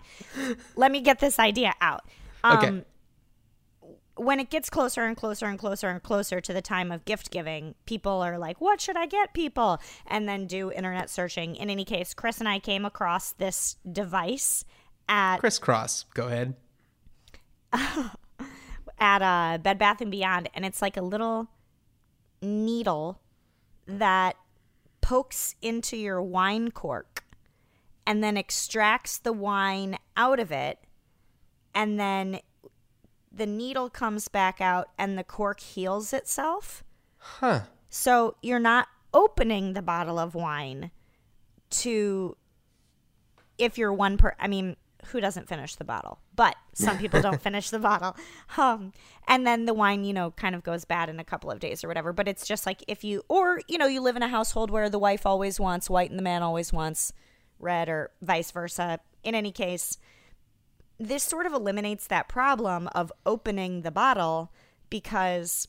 let 0.75 0.91
me 0.91 1.01
get 1.01 1.19
this 1.19 1.37
idea 1.37 1.73
out. 1.81 2.05
Um, 2.43 2.57
Okay. 2.57 2.81
When 4.21 4.39
it 4.39 4.51
gets 4.51 4.69
closer 4.69 5.05
and 5.05 5.17
closer 5.17 5.47
and 5.47 5.57
closer 5.57 5.89
and 5.89 6.03
closer 6.03 6.39
to 6.39 6.53
the 6.53 6.61
time 6.61 6.91
of 6.91 7.05
gift 7.05 7.31
giving, 7.31 7.73
people 7.87 8.21
are 8.21 8.37
like, 8.37 8.61
What 8.61 8.79
should 8.79 8.95
I 8.95 9.07
get 9.07 9.33
people? 9.33 9.81
And 10.05 10.29
then 10.29 10.45
do 10.45 10.71
internet 10.71 11.09
searching. 11.09 11.55
In 11.55 11.71
any 11.71 11.83
case, 11.83 12.13
Chris 12.13 12.39
and 12.39 12.47
I 12.47 12.59
came 12.59 12.85
across 12.85 13.31
this 13.31 13.77
device 13.91 14.63
at 15.09 15.37
Crisscross. 15.37 16.05
Go 16.13 16.27
ahead. 16.27 16.53
at 18.99 19.21
uh, 19.23 19.57
Bed 19.57 19.79
Bath 19.79 20.01
and 20.01 20.11
Beyond, 20.11 20.49
and 20.53 20.65
it's 20.65 20.83
like 20.83 20.97
a 20.97 21.01
little 21.01 21.47
needle 22.43 23.19
that 23.87 24.35
pokes 25.01 25.55
into 25.63 25.97
your 25.97 26.21
wine 26.21 26.69
cork 26.69 27.23
and 28.05 28.23
then 28.23 28.37
extracts 28.37 29.17
the 29.17 29.33
wine 29.33 29.97
out 30.15 30.39
of 30.39 30.51
it, 30.51 30.77
and 31.73 31.99
then 31.99 32.39
the 33.31 33.45
needle 33.45 33.89
comes 33.89 34.27
back 34.27 34.59
out 34.59 34.89
and 34.97 35.17
the 35.17 35.23
cork 35.23 35.59
heals 35.59 36.13
itself. 36.13 36.83
Huh. 37.17 37.61
So 37.89 38.35
you're 38.41 38.59
not 38.59 38.87
opening 39.13 39.73
the 39.73 39.81
bottle 39.81 40.19
of 40.19 40.35
wine 40.35 40.91
to 41.69 42.35
if 43.57 43.77
you're 43.77 43.93
one 43.93 44.17
per 44.17 44.35
I 44.39 44.47
mean, 44.47 44.75
who 45.07 45.19
doesn't 45.21 45.47
finish 45.47 45.75
the 45.75 45.83
bottle? 45.83 46.19
But 46.35 46.55
some 46.73 46.97
people 46.97 47.21
don't 47.21 47.41
finish 47.41 47.69
the 47.69 47.79
bottle. 47.79 48.15
Um 48.57 48.91
and 49.27 49.47
then 49.47 49.65
the 49.65 49.73
wine, 49.73 50.03
you 50.03 50.13
know, 50.13 50.31
kind 50.31 50.55
of 50.55 50.63
goes 50.63 50.83
bad 50.83 51.09
in 51.09 51.19
a 51.19 51.23
couple 51.23 51.51
of 51.51 51.59
days 51.59 51.83
or 51.83 51.87
whatever. 51.87 52.11
But 52.11 52.27
it's 52.27 52.45
just 52.45 52.65
like 52.65 52.83
if 52.87 53.03
you 53.03 53.23
or, 53.29 53.61
you 53.67 53.77
know, 53.77 53.87
you 53.87 54.01
live 54.01 54.15
in 54.15 54.23
a 54.23 54.27
household 54.27 54.71
where 54.71 54.89
the 54.89 54.99
wife 54.99 55.25
always 55.25 55.59
wants 55.59 55.89
white 55.89 56.09
and 56.09 56.19
the 56.19 56.23
man 56.23 56.43
always 56.43 56.73
wants 56.73 57.13
red 57.59 57.87
or 57.87 58.11
vice 58.21 58.51
versa. 58.51 58.99
In 59.23 59.35
any 59.35 59.51
case, 59.51 59.97
this 61.01 61.23
sort 61.23 61.47
of 61.47 61.53
eliminates 61.53 62.05
that 62.07 62.27
problem 62.27 62.87
of 62.93 63.11
opening 63.25 63.81
the 63.81 63.91
bottle 63.91 64.51
because 64.89 65.67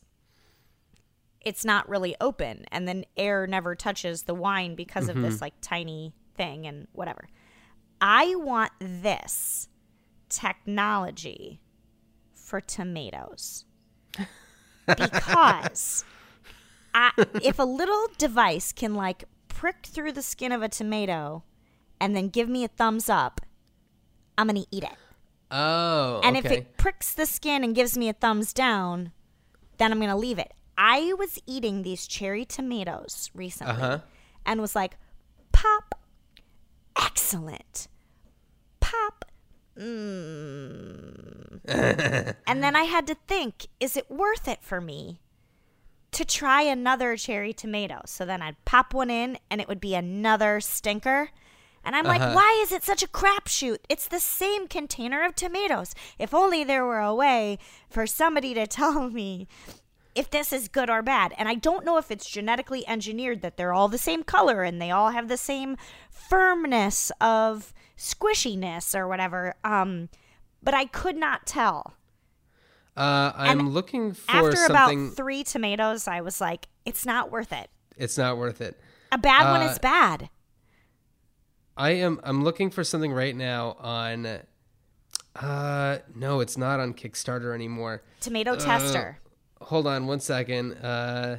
it's 1.40 1.64
not 1.64 1.88
really 1.88 2.14
open 2.20 2.66
and 2.70 2.86
then 2.86 3.04
air 3.16 3.46
never 3.46 3.74
touches 3.74 4.24
the 4.24 4.34
wine 4.34 4.74
because 4.74 5.08
of 5.08 5.16
this 5.16 5.34
mm-hmm. 5.34 5.44
like 5.44 5.54
tiny 5.62 6.12
thing 6.36 6.66
and 6.66 6.86
whatever. 6.92 7.28
I 8.00 8.34
want 8.36 8.72
this 8.78 9.68
technology 10.28 11.60
for 12.34 12.60
tomatoes 12.60 13.64
because 14.86 16.04
I, 16.94 17.10
if 17.42 17.58
a 17.58 17.64
little 17.64 18.08
device 18.18 18.72
can 18.72 18.94
like 18.94 19.24
prick 19.48 19.86
through 19.86 20.12
the 20.12 20.22
skin 20.22 20.52
of 20.52 20.62
a 20.62 20.68
tomato 20.68 21.42
and 21.98 22.14
then 22.14 22.28
give 22.28 22.48
me 22.48 22.64
a 22.64 22.68
thumbs 22.68 23.08
up, 23.08 23.40
I'm 24.36 24.46
gonna 24.46 24.64
eat 24.70 24.84
it. 24.84 24.96
Oh, 25.52 26.20
And 26.24 26.36
okay. 26.36 26.46
if 26.46 26.52
it 26.52 26.76
pricks 26.78 27.12
the 27.12 27.26
skin 27.26 27.62
and 27.62 27.74
gives 27.74 27.96
me 27.98 28.08
a 28.08 28.12
thumbs 28.14 28.52
down, 28.54 29.12
then 29.76 29.92
I'm 29.92 29.98
going 29.98 30.08
to 30.10 30.16
leave 30.16 30.38
it. 30.38 30.52
I 30.78 31.12
was 31.18 31.38
eating 31.46 31.82
these 31.82 32.06
cherry 32.06 32.44
tomatoes 32.46 33.30
recently 33.34 33.74
Uh-huh. 33.74 33.98
and 34.46 34.60
was 34.60 34.74
like, 34.74 34.96
pop, 35.52 35.94
excellent. 36.96 37.88
Pop, 38.80 39.26
mm. 39.78 41.60
and 42.46 42.62
then 42.62 42.74
I 42.76 42.82
had 42.84 43.06
to 43.06 43.16
think, 43.28 43.66
is 43.80 43.96
it 43.96 44.10
worth 44.10 44.48
it 44.48 44.62
for 44.62 44.80
me 44.80 45.20
to 46.12 46.24
try 46.24 46.62
another 46.62 47.16
cherry 47.16 47.52
tomato? 47.52 48.00
So 48.06 48.24
then 48.24 48.42
I'd 48.42 48.62
pop 48.64 48.92
one 48.94 49.10
in 49.10 49.38
and 49.50 49.60
it 49.60 49.68
would 49.68 49.80
be 49.80 49.94
another 49.94 50.60
stinker. 50.60 51.30
And 51.84 51.96
I'm 51.96 52.04
like, 52.04 52.20
why 52.20 52.60
is 52.62 52.70
it 52.72 52.84
such 52.84 53.02
a 53.02 53.08
crapshoot? 53.08 53.78
It's 53.88 54.06
the 54.06 54.20
same 54.20 54.68
container 54.68 55.24
of 55.24 55.34
tomatoes. 55.34 55.94
If 56.18 56.32
only 56.32 56.62
there 56.64 56.84
were 56.86 57.00
a 57.00 57.14
way 57.14 57.58
for 57.90 58.06
somebody 58.06 58.54
to 58.54 58.66
tell 58.66 59.10
me 59.10 59.48
if 60.14 60.30
this 60.30 60.52
is 60.52 60.68
good 60.68 60.88
or 60.90 61.02
bad. 61.02 61.32
And 61.38 61.48
I 61.48 61.54
don't 61.54 61.84
know 61.84 61.96
if 61.98 62.10
it's 62.10 62.28
genetically 62.30 62.86
engineered 62.86 63.42
that 63.42 63.56
they're 63.56 63.72
all 63.72 63.88
the 63.88 63.98
same 63.98 64.22
color 64.22 64.62
and 64.62 64.80
they 64.80 64.90
all 64.90 65.10
have 65.10 65.26
the 65.28 65.36
same 65.36 65.76
firmness 66.10 67.10
of 67.20 67.72
squishiness 67.96 68.94
or 68.98 69.08
whatever. 69.08 69.54
Um, 69.64 70.08
but 70.62 70.74
I 70.74 70.84
could 70.84 71.16
not 71.16 71.46
tell. 71.46 71.94
uh, 72.96 73.32
I'm 73.34 73.60
and 73.60 73.74
looking 73.74 74.12
for 74.12 74.30
After 74.30 74.56
something. 74.56 75.06
about 75.06 75.16
three 75.16 75.42
tomatoes, 75.44 76.06
I 76.06 76.20
was 76.20 76.40
like, 76.40 76.68
it's 76.84 77.04
not 77.06 77.30
worth 77.30 77.52
it. 77.52 77.70
it's 77.96 78.16
not 78.18 78.36
worth 78.36 78.60
it. 78.60 78.78
A 79.10 79.18
bad 79.18 79.50
one 79.50 79.62
Uh, 79.66 79.70
is 79.70 79.78
bad. 79.78 80.30
I 81.82 81.90
am. 81.94 82.20
I'm 82.22 82.44
looking 82.44 82.70
for 82.70 82.84
something 82.84 83.12
right 83.12 83.34
now 83.34 83.76
on. 83.80 84.38
Uh, 85.34 85.98
no, 86.14 86.38
it's 86.38 86.56
not 86.56 86.78
on 86.78 86.94
Kickstarter 86.94 87.52
anymore. 87.52 88.02
Tomato 88.20 88.54
tester. 88.54 89.18
Hold 89.62 89.88
on 89.88 90.06
one 90.06 90.20
second. 90.20 90.74
Uh. 90.74 91.38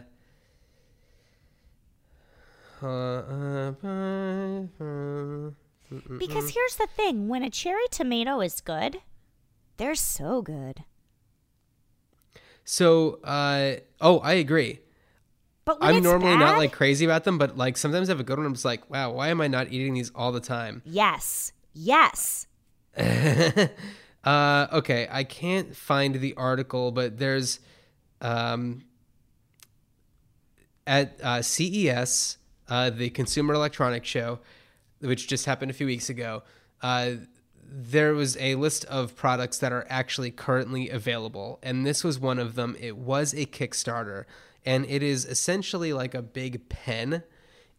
uh, 2.82 3.72
Because 6.20 6.50
here's 6.50 6.76
the 6.76 6.88
thing 6.94 7.30
when 7.30 7.42
a 7.42 7.50
cherry 7.50 7.88
tomato 7.90 8.42
is 8.42 8.60
good, 8.60 8.98
they're 9.78 9.96
so 9.96 10.42
good. 10.42 10.84
So, 12.66 13.22
uh, 13.24 13.76
oh, 14.02 14.20
I 14.20 14.34
agree. 14.34 14.80
But 15.66 15.78
I'm 15.80 16.04
normally 16.04 16.36
not 16.36 16.58
like 16.58 16.74
crazy 16.74 17.06
about 17.06 17.24
them, 17.24 17.38
but 17.38 17.58
like 17.58 17.78
sometimes 17.78 18.10
I 18.10 18.12
have 18.12 18.20
a 18.20 18.24
good 18.24 18.38
one. 18.38 18.46
I'm 18.46 18.54
just 18.54 18.66
like, 18.66 18.90
wow, 18.90 19.12
why 19.12 19.30
am 19.30 19.40
I 19.40 19.48
not 19.48 19.72
eating 19.72 19.94
these 19.94 20.12
all 20.14 20.32
the 20.32 20.42
time? 20.42 20.82
Yes. 20.86 21.54
Yes. 21.74 22.48
uh, 22.98 24.68
okay, 24.74 25.08
I 25.10 25.24
can't 25.24 25.76
find 25.76 26.16
the 26.16 26.34
article, 26.36 26.92
but 26.92 27.18
there's 27.18 27.60
um, 28.22 28.84
at 30.86 31.20
uh, 31.24 31.42
CES, 31.42 32.38
uh, 32.70 32.90
the 32.90 33.10
Consumer 33.10 33.54
Electronics 33.54 34.08
Show, 34.08 34.40
which 35.00 35.28
just 35.28 35.46
happened 35.46 35.72
a 35.72 35.74
few 35.74 35.88
weeks 35.88 36.10
ago. 36.10 36.44
Uh, 36.82 37.12
there 37.66 38.14
was 38.14 38.38
a 38.38 38.56
list 38.56 38.86
of 38.86 39.16
products 39.16 39.58
that 39.60 39.72
are 39.72 39.86
actually 39.90 40.30
currently 40.30 40.90
available, 40.90 41.60
and 41.64 41.86
this 41.86 42.04
was 42.04 42.20
one 42.20 42.38
of 42.38 42.56
them. 42.56 42.76
It 42.80 42.98
was 42.98 43.34
a 43.34 43.46
Kickstarter, 43.46 44.26
and 44.66 44.86
it 44.88 45.04
is 45.04 45.26
essentially 45.26 45.94
like 45.94 46.14
a 46.14 46.22
big 46.22 46.70
pen, 46.70 47.24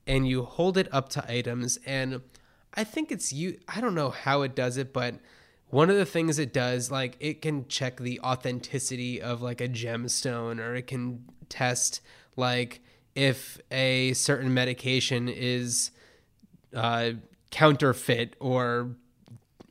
and 0.07 0.29
you 0.29 0.45
hold 0.45 0.77
it 0.77 0.89
up 0.93 1.09
to 1.11 1.31
items. 1.31 1.79
And 1.87 2.21
I 2.75 2.85
think 2.85 3.11
it's 3.11 3.33
you. 3.33 3.59
I 3.69 3.81
don't 3.81 3.95
know 3.95 4.11
how 4.11 4.43
it 4.43 4.55
does 4.55 4.77
it, 4.77 4.93
but 4.93 5.15
one 5.71 5.91
of 5.91 5.97
the 5.97 6.05
things 6.05 6.39
it 6.39 6.53
does, 6.53 6.91
like 6.91 7.17
it 7.21 7.43
can 7.43 7.67
check 7.69 7.99
the 7.99 8.21
authenticity 8.21 9.21
of 9.21 9.43
like 9.43 9.61
a 9.61 9.69
gemstone, 9.69 10.61
or 10.61 10.75
it 10.75 10.87
can 10.87 11.25
test 11.49 12.01
like 12.37 12.81
if 13.15 13.59
a 13.71 14.13
certain 14.13 14.53
medication 14.53 15.29
is 15.29 15.91
uh, 16.75 17.13
counterfeit 17.51 18.37
or 18.41 18.97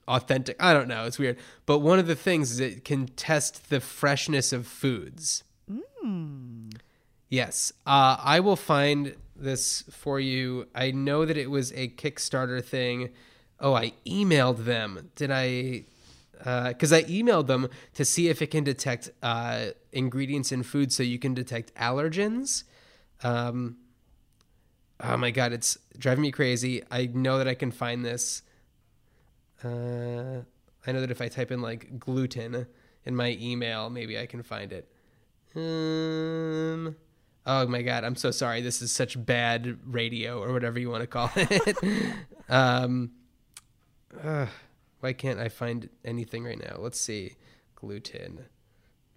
authentic. 0.07 0.55
I 0.59 0.73
don't 0.73 0.87
know. 0.87 1.05
It's 1.05 1.19
weird. 1.19 1.37
But 1.65 1.79
one 1.79 1.99
of 1.99 2.07
the 2.07 2.15
things 2.15 2.51
is 2.51 2.59
it 2.59 2.85
can 2.85 3.07
test 3.07 3.69
the 3.69 3.79
freshness 3.79 4.51
of 4.53 4.67
foods. 4.67 5.43
Yes. 7.33 7.73
Uh, 7.87 8.15
I 8.19 8.41
will 8.41 8.55
find 8.55 9.15
this 9.35 9.83
for 9.89 10.19
you. 10.19 10.67
I 10.75 10.91
know 10.91 11.25
that 11.25 11.35
it 11.35 11.49
was 11.49 11.71
a 11.71 11.87
Kickstarter 11.87 12.63
thing. 12.63 13.09
Oh, 13.59 13.73
I 13.73 13.93
emailed 14.05 14.65
them. 14.65 15.09
Did 15.15 15.31
I? 15.31 15.85
Because 16.37 16.93
I 16.93 17.01
emailed 17.05 17.47
them 17.47 17.69
to 17.95 18.05
see 18.05 18.29
if 18.29 18.43
it 18.43 18.51
can 18.51 18.63
detect 18.63 19.09
uh, 19.23 19.69
ingredients 19.91 20.51
in 20.51 20.61
food 20.61 20.93
so 20.93 21.01
you 21.01 21.17
can 21.17 21.33
detect 21.33 21.73
allergens. 21.73 22.65
Um, 23.23 23.77
oh 24.99 25.17
my 25.17 25.31
God, 25.31 25.53
it's 25.53 25.79
driving 25.97 26.21
me 26.21 26.31
crazy. 26.31 26.83
I 26.91 27.07
know 27.07 27.39
that 27.39 27.47
I 27.47 27.55
can 27.55 27.71
find 27.71 28.05
this. 28.05 28.43
Uh, 29.63 30.43
I 30.85 30.91
know 30.91 31.01
that 31.01 31.09
if 31.09 31.19
I 31.19 31.29
type 31.29 31.49
in 31.49 31.63
like 31.63 31.97
gluten 31.97 32.67
in 33.05 33.15
my 33.15 33.35
email, 33.41 33.89
maybe 33.89 34.19
I 34.19 34.27
can 34.27 34.43
find 34.43 34.71
it. 34.71 34.87
Um, 35.55 36.95
oh 37.45 37.67
my 37.67 37.81
god, 37.81 38.03
I'm 38.03 38.15
so 38.15 38.31
sorry. 38.31 38.61
This 38.61 38.81
is 38.81 38.91
such 38.91 39.23
bad 39.23 39.77
radio 39.85 40.41
or 40.41 40.53
whatever 40.53 40.79
you 40.79 40.89
want 40.89 41.01
to 41.01 41.07
call 41.07 41.31
it. 41.35 41.77
um, 42.49 43.11
ugh, 44.23 44.49
why 44.99 45.13
can't 45.13 45.39
I 45.39 45.49
find 45.49 45.89
anything 46.05 46.43
right 46.43 46.59
now? 46.59 46.77
Let's 46.79 46.99
see, 46.99 47.35
gluten, 47.75 48.45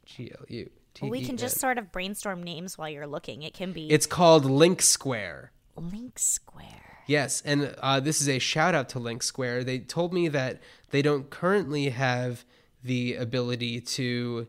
G 0.04 0.32
L 0.38 0.44
U. 0.48 0.70
Well, 1.02 1.10
we 1.10 1.24
can 1.24 1.36
just 1.36 1.60
sort 1.60 1.76
of 1.76 1.92
brainstorm 1.92 2.42
names 2.42 2.78
while 2.78 2.88
you're 2.88 3.06
looking. 3.06 3.42
It 3.42 3.52
can 3.52 3.72
be 3.72 3.90
It's 3.90 4.06
called 4.06 4.46
Link 4.46 4.80
Square. 4.80 5.52
Link 5.76 6.18
Square. 6.18 7.02
Yes, 7.06 7.42
and 7.44 7.74
uh, 7.82 8.00
this 8.00 8.20
is 8.20 8.28
a 8.28 8.38
shout 8.38 8.74
out 8.74 8.88
to 8.90 8.98
Link 8.98 9.22
Square. 9.22 9.64
They 9.64 9.78
told 9.78 10.14
me 10.14 10.28
that 10.28 10.60
they 10.90 11.02
don't 11.02 11.28
currently 11.28 11.90
have 11.90 12.44
the 12.82 13.14
ability 13.14 13.80
to 13.82 14.48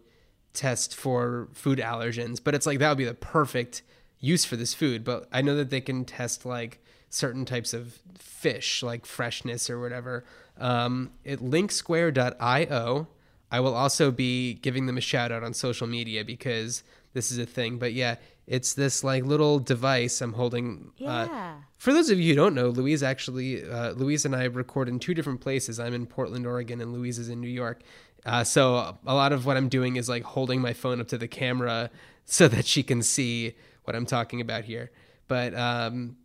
test 0.57 0.95
for 0.95 1.47
food 1.53 1.79
allergens, 1.79 2.39
but 2.43 2.53
it's 2.55 2.65
like 2.65 2.79
that 2.79 2.89
would 2.89 2.97
be 2.97 3.05
the 3.05 3.13
perfect 3.13 3.81
use 4.19 4.43
for 4.43 4.55
this 4.57 4.73
food. 4.73 5.03
But 5.05 5.27
I 5.31 5.41
know 5.41 5.55
that 5.55 5.69
they 5.69 5.79
can 5.81 6.03
test 6.03 6.45
like 6.45 6.79
certain 7.09 7.45
types 7.45 7.73
of 7.73 7.99
fish, 8.17 8.83
like 8.83 9.05
freshness 9.05 9.69
or 9.69 9.79
whatever. 9.79 10.25
Um, 10.59 11.11
at 11.25 11.39
linksquare.io, 11.39 13.07
I 13.51 13.59
will 13.59 13.75
also 13.75 14.11
be 14.11 14.55
giving 14.55 14.85
them 14.87 14.97
a 14.97 15.01
shout 15.01 15.31
out 15.31 15.43
on 15.43 15.53
social 15.53 15.87
media 15.87 16.25
because 16.25 16.83
this 17.13 17.31
is 17.31 17.37
a 17.37 17.45
thing. 17.45 17.77
But 17.77 17.93
yeah, 17.93 18.15
it's 18.45 18.73
this 18.73 19.03
like 19.03 19.23
little 19.23 19.59
device 19.59 20.19
I'm 20.21 20.33
holding. 20.33 20.91
Uh, 21.01 21.27
Yeah. 21.29 21.55
for 21.77 21.93
those 21.93 22.09
of 22.09 22.19
you 22.19 22.29
who 22.31 22.35
don't 22.35 22.55
know, 22.55 22.69
Louise 22.69 23.03
actually, 23.03 23.63
uh, 23.69 23.91
Louise 23.91 24.25
and 24.25 24.35
I 24.35 24.45
record 24.45 24.89
in 24.89 24.99
two 24.99 25.13
different 25.13 25.39
places. 25.41 25.79
I'm 25.79 25.93
in 25.93 26.05
Portland, 26.05 26.45
Oregon, 26.45 26.81
and 26.81 26.91
Louise 26.93 27.19
is 27.19 27.29
in 27.29 27.39
New 27.39 27.47
York. 27.49 27.81
Uh, 28.25 28.43
so 28.43 28.97
a 29.05 29.15
lot 29.15 29.31
of 29.31 29.45
what 29.45 29.57
I'm 29.57 29.69
doing 29.69 29.95
is 29.95 30.09
like 30.09 30.23
holding 30.23 30.61
my 30.61 30.73
phone 30.73 30.99
up 30.99 31.07
to 31.09 31.17
the 31.17 31.27
camera 31.27 31.89
so 32.25 32.47
that 32.47 32.65
she 32.65 32.83
can 32.83 33.01
see 33.01 33.55
what 33.83 33.95
I'm 33.95 34.05
talking 34.05 34.41
about 34.41 34.65
here. 34.65 34.91
But 35.27 35.53
um, 35.55 36.17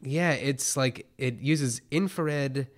yeah, 0.00 0.32
it's 0.32 0.76
like 0.76 1.06
it 1.18 1.40
uses 1.40 1.80
infrared 1.90 2.68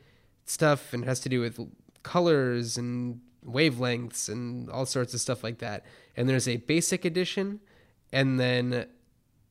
stuff 0.46 0.92
and 0.92 1.04
has 1.04 1.20
to 1.20 1.28
do 1.28 1.40
with 1.40 1.60
colors 2.02 2.78
and 2.78 3.20
wavelengths 3.46 4.28
and 4.28 4.70
all 4.70 4.86
sorts 4.86 5.14
of 5.14 5.20
stuff 5.20 5.44
like 5.44 5.58
that. 5.58 5.84
And 6.16 6.28
there's 6.28 6.48
a 6.48 6.56
basic 6.56 7.04
edition 7.04 7.60
and 8.12 8.40
then 8.40 8.86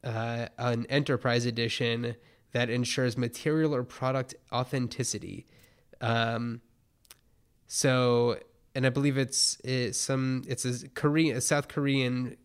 uh, 0.04 0.48
an 0.58 0.86
enterprise 0.88 1.46
edition 1.46 2.16
that 2.52 2.70
ensures 2.70 3.18
material 3.18 3.76
or 3.76 3.84
product 3.84 4.36
authenticity. 4.52 5.46
Um, 6.02 6.62
so, 7.68 8.40
and 8.80 8.86
I 8.86 8.92
believe 8.92 9.18
it's, 9.18 9.58
it's 9.66 9.98
some 9.98 10.46
it's 10.48 10.64
a 10.64 10.88
Korean, 10.88 11.36
a 11.36 11.42
South 11.42 11.68
Korean 11.68 12.38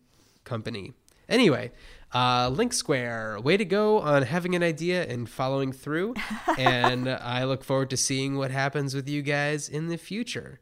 company. 0.43 0.91
Anyway, 1.29 1.71
uh, 2.13 2.49
Link 2.49 2.73
Square, 2.73 3.39
way 3.39 3.55
to 3.55 3.63
go 3.63 4.01
on 4.01 4.23
having 4.23 4.53
an 4.53 4.61
idea 4.61 5.05
and 5.07 5.29
following 5.29 5.71
through. 5.71 6.13
and 6.57 7.07
I 7.07 7.45
look 7.45 7.63
forward 7.63 7.89
to 7.91 7.95
seeing 7.95 8.35
what 8.35 8.51
happens 8.51 8.93
with 8.93 9.07
you 9.07 9.21
guys 9.21 9.69
in 9.69 9.87
the 9.87 9.97
future. 9.97 10.59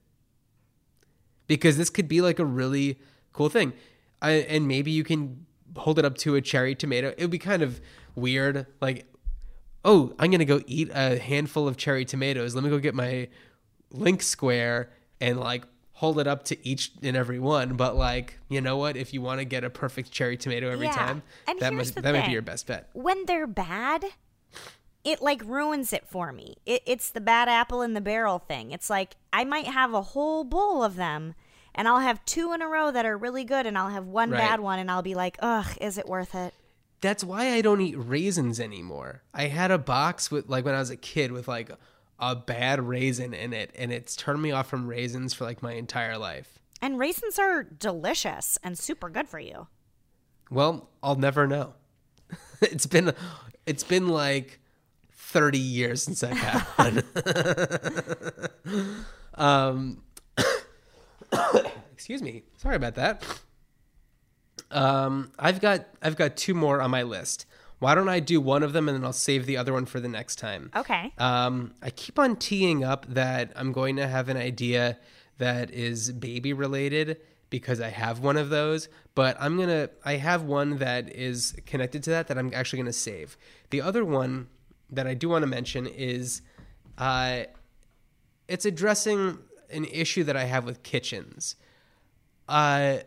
Because 1.47 1.76
this 1.76 1.89
could 1.89 2.07
be 2.07 2.21
like 2.21 2.38
a 2.38 2.45
really 2.45 2.99
cool 3.32 3.49
thing. 3.49 3.74
I, 4.21 4.34
and 4.34 4.67
maybe 4.67 4.91
you 4.91 5.03
can 5.03 5.47
hold 5.76 5.97
it 5.97 6.05
up 6.05 6.19
to 6.19 6.36
a 6.36 6.41
cherry 6.41 6.76
tomato. 6.76 7.15
It 7.17 7.21
would 7.21 7.32
be 7.32 7.39
kind 7.39 7.63
of 7.63 7.82
weird. 8.13 8.67
Like, 8.80 9.11
oh, 9.84 10.13
I'm 10.19 10.30
going 10.30 10.38
to 10.38 10.45
go 10.45 10.61
eat 10.67 10.91
a 10.93 11.17
handful 11.17 11.67
of 11.67 11.78
cherry 11.78 12.05
tomatoes. 12.05 12.53
Let 12.53 12.63
me 12.63 12.69
go 12.69 12.78
get 12.78 12.93
my 12.93 13.30
Link 13.89 14.21
Square 14.21 14.91
and 15.24 15.39
like 15.39 15.63
hold 15.93 16.19
it 16.19 16.28
up 16.28 16.43
to 16.45 16.67
each 16.67 16.91
and 17.01 17.15
every 17.15 17.39
one, 17.39 17.76
but 17.76 17.95
like, 17.95 18.39
you 18.49 18.59
know 18.61 18.78
what? 18.78 18.97
If 18.97 19.13
you 19.13 19.21
want 19.21 19.39
to 19.39 19.45
get 19.45 19.63
a 19.63 19.69
perfect 19.69 20.11
cherry 20.11 20.36
tomato 20.38 20.69
every 20.69 20.88
Yeah. 20.88 20.93
time, 20.93 21.24
And 21.47 21.59
that 21.59 21.74
must 21.74 21.95
that 21.95 22.11
might 22.13 22.26
be 22.26 22.32
your 22.32 22.41
best 22.41 22.67
bet. 22.67 22.89
when 22.93 23.26
they're 23.26 23.47
bad, 23.47 24.03
it 25.03 25.21
like 25.21 25.41
ruins 25.45 25.93
it 25.93 26.07
for 26.07 26.32
me. 26.32 26.55
It, 26.65 26.82
it's 26.86 27.09
the 27.09 27.21
bad 27.21 27.49
apple 27.49 27.82
in 27.82 27.93
the 27.93 28.01
barrel 28.01 28.39
thing. 28.39 28.71
It's 28.71 28.89
like 28.89 29.15
I 29.32 29.43
might 29.43 29.65
have 29.67 29.93
a 29.93 30.01
whole 30.01 30.43
bowl 30.43 30.84
of 30.84 30.95
them, 30.95 31.36
and 31.76 31.88
I'll 31.88 31.99
have 31.99 32.24
two 32.26 32.53
in 32.53 32.61
a 32.61 32.67
row 32.67 32.91
that 32.91 33.05
are 33.05 33.17
really 33.17 33.43
good, 33.43 33.65
and 33.65 33.78
I'll 33.78 33.89
have 33.89 34.05
one 34.07 34.30
Right. 34.32 34.38
bad 34.39 34.59
one, 34.59 34.80
and 34.80 34.89
I'll 34.89 35.01
be 35.01 35.15
like, 35.15 35.38
ugh, 35.41 35.67
is 35.82 35.97
it 35.97 36.07
worth 36.07 36.34
it? 36.36 36.53
That's 37.01 37.24
why 37.24 37.51
I 37.53 37.61
don't 37.61 37.82
eat 37.82 37.95
raisins 37.97 38.61
anymore. 38.61 39.24
I 39.34 39.47
had 39.47 39.71
a 39.71 39.78
box 39.78 40.32
with 40.32 40.47
like 40.49 40.63
when 40.63 40.74
I 40.76 40.80
was 40.80 40.89
a 40.89 40.95
kid 40.95 41.32
with 41.34 41.47
like 41.49 41.69
a 42.20 42.36
bad 42.36 42.82
raisin 42.82 43.34
in 43.34 43.53
it, 43.53 43.72
and 43.78 43.91
it's 43.91 44.16
turned 44.16 44.41
me 44.41 44.51
off 44.51 44.68
from 44.70 44.88
raisins 44.88 45.34
for 45.34 45.43
like 45.43 45.61
my 45.61 45.74
entire 45.74 46.18
life. 46.18 46.59
And 46.82 46.99
raisins 46.99 47.39
are 47.39 47.64
delicious 47.64 48.57
and 48.64 48.78
super 48.78 49.09
good 49.09 49.30
for 49.30 49.39
you. 49.39 49.68
Well, 50.51 50.89
I'll 51.01 51.16
never 51.16 51.47
know. 51.47 51.74
it's 52.61 52.86
been 52.86 53.14
it's 53.66 53.84
been 53.84 54.09
like 54.09 54.59
30 55.14 55.57
years 55.57 56.03
since 56.03 56.24
I've 56.24 56.38
had 56.38 57.03
one. 58.66 59.05
um 59.36 60.01
excuse 61.93 62.22
me. 62.22 62.43
Sorry 62.57 62.76
about 62.76 62.95
that. 62.95 63.24
Um 64.72 65.32
I've 65.39 65.61
got 65.61 65.88
I've 66.01 66.16
got 66.18 66.36
two 66.36 66.53
more 66.53 66.82
on 66.82 66.91
my 66.91 67.03
list. 67.03 67.45
Why 67.84 67.95
don't 67.95 68.07
I 68.07 68.21
do 68.21 68.39
one 68.39 68.63
of 68.63 68.71
them 68.71 68.88
and 68.88 68.97
then 68.97 69.03
I'll 69.03 69.11
save 69.11 69.45
the 69.45 69.57
other 69.57 69.73
one 69.73 69.86
for 69.86 69.99
the 69.99 70.07
next 70.07 70.38
time? 70.38 70.71
Okay. 70.73 71.11
Um, 71.17 71.73
I 71.81 71.89
keep 71.89 72.17
on 72.17 72.38
teeing 72.38 72.81
up 72.81 73.05
that 73.09 73.51
I'm 73.57 73.73
going 73.73 73.97
to 73.97 74.07
have 74.07 74.29
an 74.29 74.38
idea 74.38 74.97
that 75.38 75.69
is 75.69 76.09
baby 76.13 76.53
related 76.53 77.17
because 77.49 77.81
I 77.81 77.89
have 77.89 78.19
one 78.19 78.38
of 78.38 78.49
those, 78.49 78.88
but 79.15 79.36
I'm 79.38 79.57
going 79.57 79.67
to, 79.67 79.89
I 80.05 80.13
have 80.13 80.43
one 80.43 80.77
that 80.77 81.13
is 81.13 81.57
connected 81.65 82.03
to 82.03 82.11
that 82.11 82.29
that 82.29 82.38
I'm 82.38 82.53
actually 82.53 82.77
going 82.77 82.86
to 82.86 82.93
save. 82.93 83.36
The 83.69 83.81
other 83.81 84.05
one 84.05 84.47
that 84.89 85.05
I 85.05 85.13
do 85.13 85.27
want 85.27 85.43
to 85.43 85.47
mention 85.47 85.86
is 85.86 86.41
uh, 86.97 87.43
it's 88.47 88.63
addressing 88.63 89.39
an 89.69 89.84
issue 89.91 90.23
that 90.23 90.38
I 90.38 90.45
have 90.45 90.63
with 90.63 90.84
kitchens. 90.84 91.57
Uh, 92.47 92.99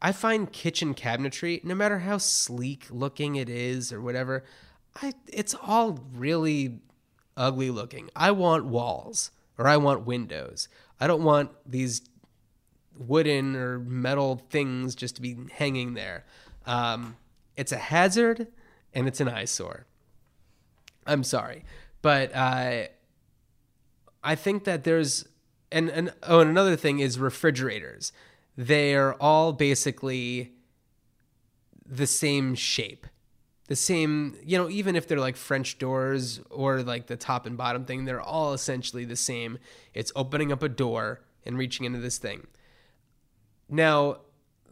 I 0.00 0.12
find 0.12 0.52
kitchen 0.52 0.94
cabinetry, 0.94 1.64
no 1.64 1.74
matter 1.74 2.00
how 2.00 2.18
sleek 2.18 2.86
looking 2.90 3.36
it 3.36 3.48
is 3.48 3.92
or 3.92 4.00
whatever, 4.00 4.44
I 5.02 5.12
it's 5.26 5.54
all 5.54 5.98
really 6.14 6.80
ugly 7.36 7.70
looking. 7.70 8.10
I 8.14 8.30
want 8.30 8.64
walls 8.66 9.30
or 9.56 9.66
I 9.66 9.76
want 9.76 10.06
windows. 10.06 10.68
I 11.00 11.06
don't 11.06 11.22
want 11.22 11.50
these 11.66 12.02
wooden 12.96 13.56
or 13.56 13.78
metal 13.78 14.42
things 14.50 14.94
just 14.94 15.16
to 15.16 15.22
be 15.22 15.36
hanging 15.52 15.94
there. 15.94 16.24
Um, 16.66 17.16
it's 17.56 17.72
a 17.72 17.76
hazard 17.76 18.48
and 18.92 19.06
it's 19.06 19.20
an 19.20 19.28
eyesore. 19.28 19.86
I'm 21.06 21.24
sorry, 21.24 21.64
but 22.02 22.34
uh, 22.34 22.84
I 24.22 24.34
think 24.34 24.64
that 24.64 24.84
there's 24.84 25.26
and 25.72 25.88
and 25.90 26.12
oh, 26.22 26.40
and 26.40 26.50
another 26.50 26.76
thing 26.76 26.98
is 26.98 27.18
refrigerators. 27.18 28.12
They 28.58 28.96
are 28.96 29.14
all 29.20 29.52
basically 29.52 30.52
the 31.86 32.08
same 32.08 32.56
shape. 32.56 33.06
The 33.68 33.76
same, 33.76 34.36
you 34.44 34.58
know, 34.58 34.68
even 34.68 34.96
if 34.96 35.06
they're 35.06 35.20
like 35.20 35.36
French 35.36 35.78
doors 35.78 36.40
or 36.50 36.82
like 36.82 37.06
the 37.06 37.16
top 37.16 37.46
and 37.46 37.56
bottom 37.56 37.84
thing, 37.84 38.04
they're 38.04 38.20
all 38.20 38.54
essentially 38.54 39.04
the 39.04 39.14
same. 39.14 39.58
It's 39.94 40.10
opening 40.16 40.50
up 40.50 40.64
a 40.64 40.68
door 40.68 41.20
and 41.46 41.56
reaching 41.56 41.86
into 41.86 42.00
this 42.00 42.18
thing. 42.18 42.48
Now, 43.68 44.22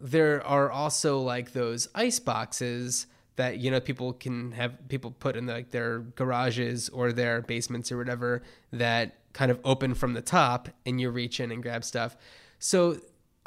there 0.01 0.45
are 0.45 0.69
also 0.69 1.21
like 1.21 1.53
those 1.53 1.89
ice 1.95 2.19
boxes 2.19 3.07
that 3.37 3.59
you 3.59 3.71
know 3.71 3.79
people 3.79 4.15
can 4.15 4.51
have 4.53 4.89
people 4.89 5.13
put 5.13 5.37
in 5.37 5.47
like 5.47 5.71
their 5.71 6.01
garages 6.01 6.89
or 6.89 7.13
their 7.13 7.41
basements 7.43 7.93
or 7.93 7.99
whatever 7.99 8.43
that 8.73 9.15
kind 9.33 9.51
of 9.51 9.61
open 9.65 9.95
from 9.95 10.15
the 10.15 10.23
top 10.23 10.71
and 10.85 11.01
you 11.01 11.11
reach 11.11 11.39
in 11.39 11.53
and 11.53 11.63
grab 11.63 11.85
stuff. 11.85 12.17
So 12.59 12.99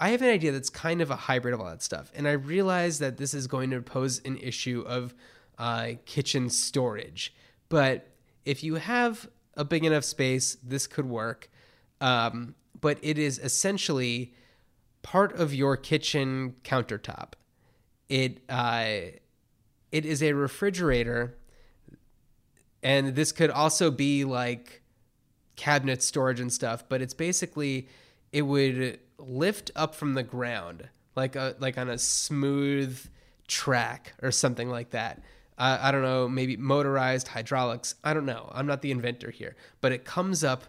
I 0.02 0.10
have 0.12 0.22
an 0.22 0.30
idea 0.30 0.54
that's 0.54 0.70
kind 0.70 1.02
of 1.02 1.12
a 1.12 1.16
hybrid 1.18 1.54
of 1.54 1.60
all 1.60 1.68
that 1.68 1.84
stuff, 1.84 2.10
and 2.16 2.26
I 2.26 2.32
realize 2.32 3.00
that 3.00 3.18
this 3.18 3.34
is 3.34 3.48
going 3.48 3.70
to 3.72 3.82
pose 3.82 4.22
an 4.24 4.38
issue 4.38 4.84
of 4.88 5.14
uh, 5.58 5.92
kitchen 6.06 6.50
storage. 6.50 7.36
But 7.68 8.08
if 8.46 8.64
you 8.64 8.76
have 8.76 9.30
a 9.56 9.66
big 9.66 9.84
enough 9.84 10.06
space, 10.06 10.56
this 10.64 10.88
could 10.88 11.06
work. 11.06 11.52
Um, 12.00 12.56
but 12.80 12.98
it 13.02 13.18
is 13.18 13.40
essentially 13.40 14.34
part 15.02 15.34
of 15.34 15.54
your 15.54 15.76
kitchen 15.76 16.56
countertop. 16.64 17.34
It 18.08 18.42
uh, 18.50 19.18
it 19.92 20.06
is 20.06 20.24
a 20.24 20.32
refrigerator, 20.32 21.38
and 22.82 23.16
this 23.16 23.34
could 23.34 23.50
also 23.50 23.92
be 23.92 24.24
like 24.24 24.82
cabinet 25.58 26.02
storage 26.02 26.40
and 26.40 26.54
stuff. 26.54 26.86
But 26.88 27.02
it's 27.02 27.14
basically 27.14 27.90
it 28.32 28.44
would 28.44 29.00
lift 29.18 29.72
up 29.76 29.96
from 29.96 30.14
the 30.14 30.24
ground 30.24 30.90
like 31.16 31.36
a 31.36 31.56
like 31.60 31.78
on 31.78 31.90
a 31.90 31.98
smooth 31.98 33.00
track 33.48 34.14
or 34.22 34.32
something 34.32 34.70
like 34.70 34.92
that. 34.92 35.22
Uh, 35.58 35.78
I 35.82 35.92
don't 35.92 36.02
know, 36.02 36.30
maybe 36.30 36.56
motorized 36.56 37.28
hydraulics. 37.28 37.96
I 38.04 38.14
don't 38.14 38.26
know. 38.26 38.50
I'm 38.54 38.66
not 38.66 38.82
the 38.82 38.92
inventor 38.92 39.30
here, 39.30 39.56
but 39.82 39.92
it 39.92 40.06
comes 40.06 40.44
up. 40.44 40.64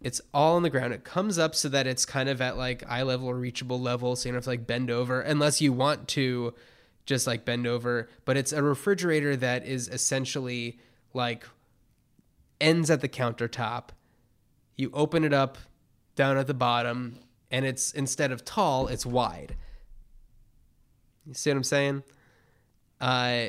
It's 0.00 0.20
all 0.32 0.56
on 0.56 0.62
the 0.62 0.70
ground. 0.70 0.94
It 0.94 1.04
comes 1.04 1.38
up 1.38 1.54
so 1.54 1.68
that 1.68 1.86
it's 1.86 2.06
kind 2.06 2.30
of 2.30 2.40
at 2.40 2.56
like 2.56 2.82
eye 2.88 3.02
level 3.02 3.28
or 3.28 3.36
reachable 3.36 3.78
level, 3.78 4.16
so 4.16 4.28
you 4.28 4.32
don't 4.32 4.38
have 4.38 4.44
to 4.44 4.50
like 4.50 4.66
bend 4.66 4.90
over 4.90 5.20
unless 5.20 5.60
you 5.60 5.74
want 5.74 6.08
to 6.08 6.54
just 7.04 7.26
like 7.26 7.44
bend 7.44 7.66
over. 7.66 8.08
But 8.24 8.38
it's 8.38 8.52
a 8.52 8.62
refrigerator 8.62 9.36
that 9.36 9.66
is 9.66 9.88
essentially 9.88 10.78
like 11.12 11.44
ends 12.60 12.88
at 12.88 13.02
the 13.02 13.08
countertop. 13.08 13.90
You 14.76 14.90
open 14.94 15.24
it 15.24 15.34
up 15.34 15.58
down 16.20 16.36
at 16.36 16.46
the 16.46 16.52
bottom, 16.52 17.18
and 17.50 17.64
it's 17.64 17.92
instead 17.92 18.30
of 18.30 18.44
tall, 18.44 18.88
it's 18.88 19.06
wide. 19.06 19.56
You 21.24 21.32
see 21.32 21.48
what 21.48 21.56
I'm 21.56 21.64
saying? 21.64 22.02
Uh, 23.00 23.46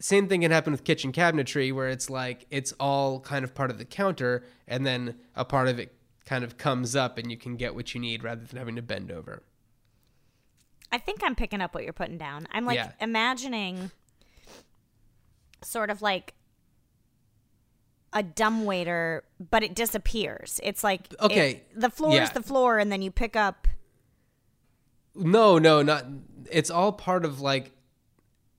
same 0.00 0.26
thing 0.26 0.40
can 0.40 0.50
happen 0.50 0.72
with 0.72 0.82
kitchen 0.82 1.12
cabinetry, 1.12 1.72
where 1.72 1.88
it's 1.88 2.10
like 2.10 2.44
it's 2.50 2.72
all 2.80 3.20
kind 3.20 3.44
of 3.44 3.54
part 3.54 3.70
of 3.70 3.78
the 3.78 3.84
counter, 3.84 4.42
and 4.66 4.84
then 4.84 5.14
a 5.36 5.44
part 5.44 5.68
of 5.68 5.78
it 5.78 5.94
kind 6.26 6.42
of 6.42 6.58
comes 6.58 6.96
up, 6.96 7.18
and 7.18 7.30
you 7.30 7.36
can 7.36 7.54
get 7.54 7.72
what 7.76 7.94
you 7.94 8.00
need 8.00 8.24
rather 8.24 8.44
than 8.44 8.58
having 8.58 8.74
to 8.74 8.82
bend 8.82 9.12
over. 9.12 9.44
I 10.90 10.98
think 10.98 11.22
I'm 11.22 11.36
picking 11.36 11.60
up 11.60 11.72
what 11.72 11.84
you're 11.84 11.92
putting 11.92 12.18
down. 12.18 12.48
I'm 12.50 12.66
like 12.66 12.78
Yeah. 12.78 12.90
imagining 13.00 13.92
sort 15.62 15.88
of 15.88 16.02
like 16.02 16.34
a 18.12 18.22
dumb 18.22 18.64
waiter, 18.64 19.24
but 19.50 19.62
it 19.62 19.74
disappears. 19.74 20.60
It's 20.62 20.84
like 20.84 21.12
it- 21.12 21.20
Okay, 21.22 21.62
the 21.74 21.90
floor 21.90 22.14
is 22.24 22.30
the 22.30 22.42
floor, 22.42 22.78
and 22.78 22.90
then 22.92 23.02
you 23.02 23.10
pick 23.10 23.36
up. 23.36 23.66
No, 25.14 25.58
no, 25.58 25.82
not. 25.82 26.06
It's 26.50 26.70
all 26.70 26.92
part 26.92 27.24
of 27.24 27.40
like, 27.40 27.72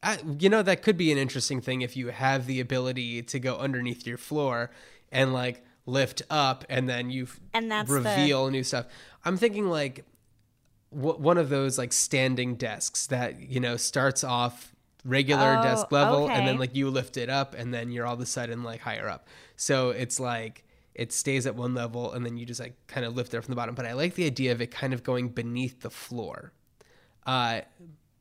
I, 0.02 0.20
you 0.40 0.50
know, 0.50 0.62
that 0.62 0.82
could 0.84 0.98
be 0.98 1.12
an 1.12 1.18
interesting 1.18 1.62
thing 1.62 1.82
if 1.82 1.96
you 1.98 2.08
have 2.10 2.46
the 2.46 2.60
ability 2.60 3.24
to 3.24 3.40
go 3.40 3.58
underneath 3.58 4.06
your 4.06 4.18
floor 4.18 4.70
and 5.12 5.34
like 5.34 5.64
lift 5.86 6.22
up, 6.30 6.64
and 6.70 6.88
then 6.88 7.10
you 7.10 7.28
And 7.54 7.72
that's 7.72 7.90
the- 7.90 7.96
reveal 7.98 8.50
new 8.50 8.64
stuff. 8.64 8.86
I'm 9.26 9.38
thinking 9.38 9.68
like 9.70 10.06
w- 10.94 11.18
one 11.18 11.38
of 11.38 11.50
those 11.50 11.78
like 11.78 11.92
standing 11.94 12.56
desks 12.56 13.08
that 13.08 13.40
you 13.40 13.60
know 13.60 13.78
starts 13.78 14.24
off 14.24 14.76
regular 15.06 15.58
Oh, 15.60 15.64
desk 15.64 15.92
level, 15.92 16.30
and 16.30 16.48
then 16.48 16.58
like 16.58 16.76
you 16.76 16.90
lift 16.90 17.18
it 17.18 17.30
up, 17.30 17.54
and 17.56 17.74
then 17.74 17.92
you're 17.92 18.06
all 18.06 18.14
of 18.16 18.22
a 18.22 18.26
sudden 18.26 18.64
like 18.64 18.82
higher 18.82 19.08
up. 19.10 19.28
So 19.56 19.90
it's 19.90 20.20
like 20.20 20.64
it 20.96 21.12
stays 21.12 21.48
at 21.48 21.56
one 21.56 21.74
level 21.74 22.12
and 22.14 22.26
then 22.26 22.38
you 22.38 22.46
just 22.46 22.60
like 22.60 22.76
kind 22.88 23.06
of 23.06 23.16
lift 23.16 23.34
it 23.34 23.42
from 23.42 23.52
the 23.52 23.56
bottom. 23.56 23.76
But 23.76 23.86
I 23.86 23.94
like 23.94 24.16
the 24.16 24.26
idea 24.26 24.52
of 24.52 24.62
it 24.62 24.72
kind 24.72 24.94
of 24.94 25.04
going 25.04 25.30
beneath 25.30 25.82
the 25.82 25.90
floor. 25.90 26.54
Uh, 27.26 27.62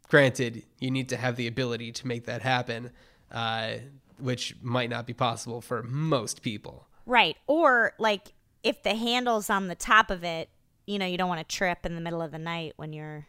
granted, 0.08 0.64
you 0.78 0.90
need 0.90 1.08
to 1.10 1.16
have 1.16 1.36
the 1.36 1.46
ability 1.46 1.92
to 1.92 2.06
make 2.06 2.24
that 2.26 2.42
happen, 2.42 2.90
uh, 3.30 3.74
which 4.18 4.56
might 4.62 4.88
not 4.88 5.06
be 5.06 5.12
possible 5.12 5.60
for 5.60 5.82
most 5.82 6.42
people. 6.42 6.86
Right. 7.04 7.36
Or 7.46 7.92
like 7.98 8.32
if 8.62 8.82
the 8.82 8.94
handle's 8.94 9.50
on 9.50 9.68
the 9.68 9.74
top 9.74 10.10
of 10.10 10.24
it, 10.24 10.48
you 10.86 10.98
know, 10.98 11.06
you 11.06 11.18
don't 11.18 11.28
want 11.28 11.46
to 11.46 11.56
trip 11.56 11.84
in 11.84 11.94
the 11.94 12.00
middle 12.00 12.22
of 12.22 12.30
the 12.30 12.38
night 12.38 12.72
when 12.76 12.92
you're 12.92 13.26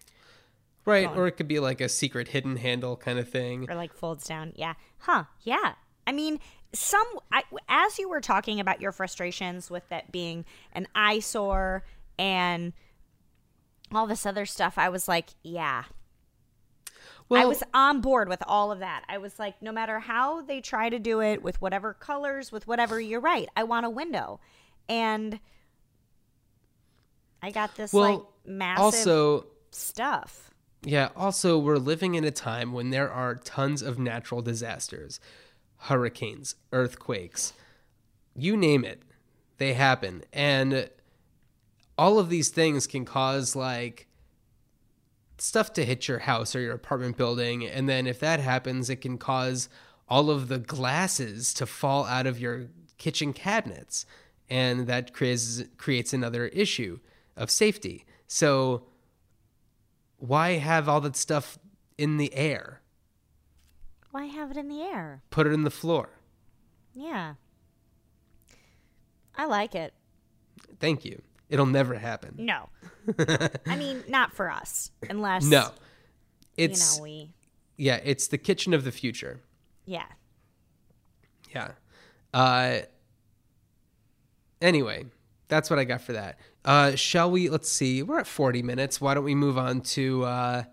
Right. 0.86 1.10
Or 1.16 1.28
it 1.28 1.34
could 1.34 1.48
be 1.48 1.60
like 1.60 1.80
a 1.80 1.88
secret 1.90 2.30
hidden 2.30 2.58
handle 2.58 2.98
kind 2.98 3.18
of 3.20 3.30
thing. 3.30 3.70
or 3.70 3.76
like 3.76 3.94
folds 3.94 4.26
down. 4.26 4.54
Yeah. 4.56 4.74
Huh. 5.00 5.26
Yeah. 5.42 5.74
I 6.06 6.12
mean, 6.12 6.40
some 6.74 7.06
I, 7.32 7.44
as 7.70 7.98
you 8.00 8.10
were 8.10 8.22
talking 8.22 8.60
about 8.60 8.82
your 8.82 8.92
frustrations 8.92 9.70
with 9.70 9.88
that 9.90 10.12
being 10.12 10.44
an 10.74 10.88
eyesore 10.94 11.84
and 12.20 12.74
all 13.94 14.08
this 14.08 14.26
other 14.26 14.46
stuff, 14.46 14.78
I 14.78 14.90
was 14.90 15.08
like, 15.08 15.30
yeah. 15.44 15.84
I 17.32 17.46
was 17.46 17.64
on 17.74 18.02
board 18.02 18.30
with 18.30 18.44
all 18.46 18.72
of 18.72 18.80
that. 18.80 19.04
I 19.10 19.18
was 19.18 19.40
like, 19.40 19.60
no 19.60 19.72
matter 19.72 20.00
how 20.00 20.42
they 20.42 20.62
try 20.62 20.90
to 20.90 21.00
do 21.00 21.20
it 21.20 21.42
with 21.42 21.60
whatever 21.62 21.94
colors, 21.94 22.52
with 22.52 22.68
whatever, 22.68 23.00
you're 23.00 23.22
right. 23.22 23.50
I 23.56 23.64
want 23.64 23.88
a 23.88 23.90
window. 23.90 24.40
And 24.88 25.40
I 27.42 27.50
got 27.50 27.76
this 27.76 27.92
Well, 27.92 28.12
like 28.12 28.22
massive 28.46 28.84
also, 28.84 29.46
stuff. 29.72 30.53
Yeah, 30.84 31.10
also 31.16 31.58
we're 31.58 31.78
living 31.78 32.16
in 32.16 32.24
a 32.24 32.32
time 32.32 32.74
when 32.74 32.90
there 32.90 33.12
are 33.12 33.36
tons 33.36 33.82
of 33.82 33.98
natural 33.98 34.42
disasters, 34.42 35.20
hurricanes, 35.78 36.56
earthquakes, 36.72 37.54
you 38.36 38.58
name 38.58 38.84
it, 38.84 39.02
they 39.58 39.74
happen, 39.74 40.24
and 40.34 40.90
all 41.98 42.20
of 42.20 42.30
these 42.30 42.50
things 42.50 42.88
can 42.88 43.06
cause 43.06 43.56
like 43.56 44.08
stuff 45.38 45.74
to 45.74 45.86
hit 45.86 46.08
your 46.08 46.20
house 46.20 46.56
or 46.56 46.60
your 46.60 46.74
apartment 46.74 47.18
building, 47.18 47.66
and 47.66 47.88
then 47.88 48.08
if 48.08 48.20
that 48.20 48.40
happens, 48.40 48.90
it 48.90 48.98
can 48.98 49.18
cause 49.18 49.70
all 50.10 50.30
of 50.30 50.48
the 50.48 50.60
glasses 50.60 51.54
to 51.54 51.66
fall 51.66 52.06
out 52.06 52.28
of 52.28 52.40
your 52.40 52.68
kitchen 52.98 53.34
cabinets, 53.34 54.06
and 54.50 54.88
that 54.88 55.14
creates 55.14 55.64
creates 55.78 56.14
another 56.14 56.48
issue 56.48 57.00
of 57.36 57.50
safety. 57.50 58.06
So 58.28 58.86
why 60.26 60.52
have 60.52 60.88
all 60.88 61.02
that 61.02 61.18
stuff 61.18 61.60
in 61.98 62.16
the 62.18 62.34
air? 62.34 62.80
Why 64.12 64.26
have 64.26 64.52
it 64.52 64.58
in 64.58 64.70
the 64.70 64.82
air? 64.82 65.22
Put 65.32 65.48
it 65.48 65.52
in 65.52 65.64
the 65.64 65.70
floor. 65.70 66.08
Yeah. 66.94 67.34
I 69.36 69.46
like 69.46 69.76
it. 69.76 69.94
Thank 70.80 71.04
you. 71.04 71.22
It'll 71.50 71.66
never 71.66 71.96
happen. 71.96 72.36
No. 72.38 72.70
I 73.68 73.76
mean, 73.76 74.04
not 74.08 74.34
for 74.34 74.50
us, 74.50 74.92
unless 75.10 75.44
No. 75.44 75.64
you 76.56 76.66
It's 76.66 76.98
know 76.98 77.04
we. 77.04 77.34
yeah, 77.76 78.00
it's 78.04 78.28
the 78.28 78.38
kitchen 78.38 78.74
of 78.74 78.86
the 78.86 78.92
future. 78.94 79.42
Yeah. 79.86 80.06
Yeah. 81.54 81.72
Uh 82.34 82.80
anyway, 84.62 85.06
that's 85.50 85.70
what 85.70 85.80
I 85.80 85.84
got 85.84 86.02
for 86.02 86.14
that. 86.14 86.40
Uh 86.66 86.96
shall 86.96 87.30
we 87.32 87.50
let's 87.50 87.70
see. 87.70 88.04
We're 88.04 88.20
at 88.20 88.28
40 88.28 88.62
minutes. 88.64 89.02
Why 89.02 89.14
don't 89.14 89.24
we 89.24 89.36
move 89.36 89.58
on 89.58 89.82
to 89.82 90.24
uh 90.24 90.64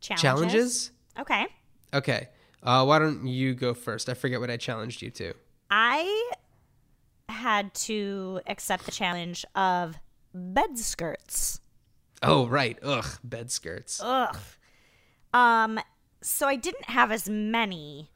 Challenges. 0.00 0.22
challenges? 0.22 0.92
Okay. 1.20 1.46
Okay. 1.94 2.28
Uh 2.62 2.84
why 2.84 2.98
don't 2.98 3.26
you 3.26 3.54
go 3.54 3.74
first? 3.74 4.08
I 4.08 4.14
forget 4.14 4.40
what 4.40 4.50
I 4.50 4.56
challenged 4.56 5.02
you 5.02 5.10
to. 5.10 5.34
I 5.70 6.30
had 7.28 7.74
to 7.74 8.40
accept 8.46 8.84
the 8.86 8.90
challenge 8.92 9.44
of 9.54 9.96
bed 10.34 10.78
skirts. 10.78 11.60
Oh, 12.22 12.46
right. 12.48 12.76
Ugh, 12.82 13.06
bed 13.22 13.50
skirts. 13.50 14.00
Ugh. 14.02 14.36
Um. 15.32 15.78
So 16.20 16.48
I 16.48 16.56
didn't 16.56 16.86
have 16.86 17.12
as 17.12 17.28
many 17.28 18.10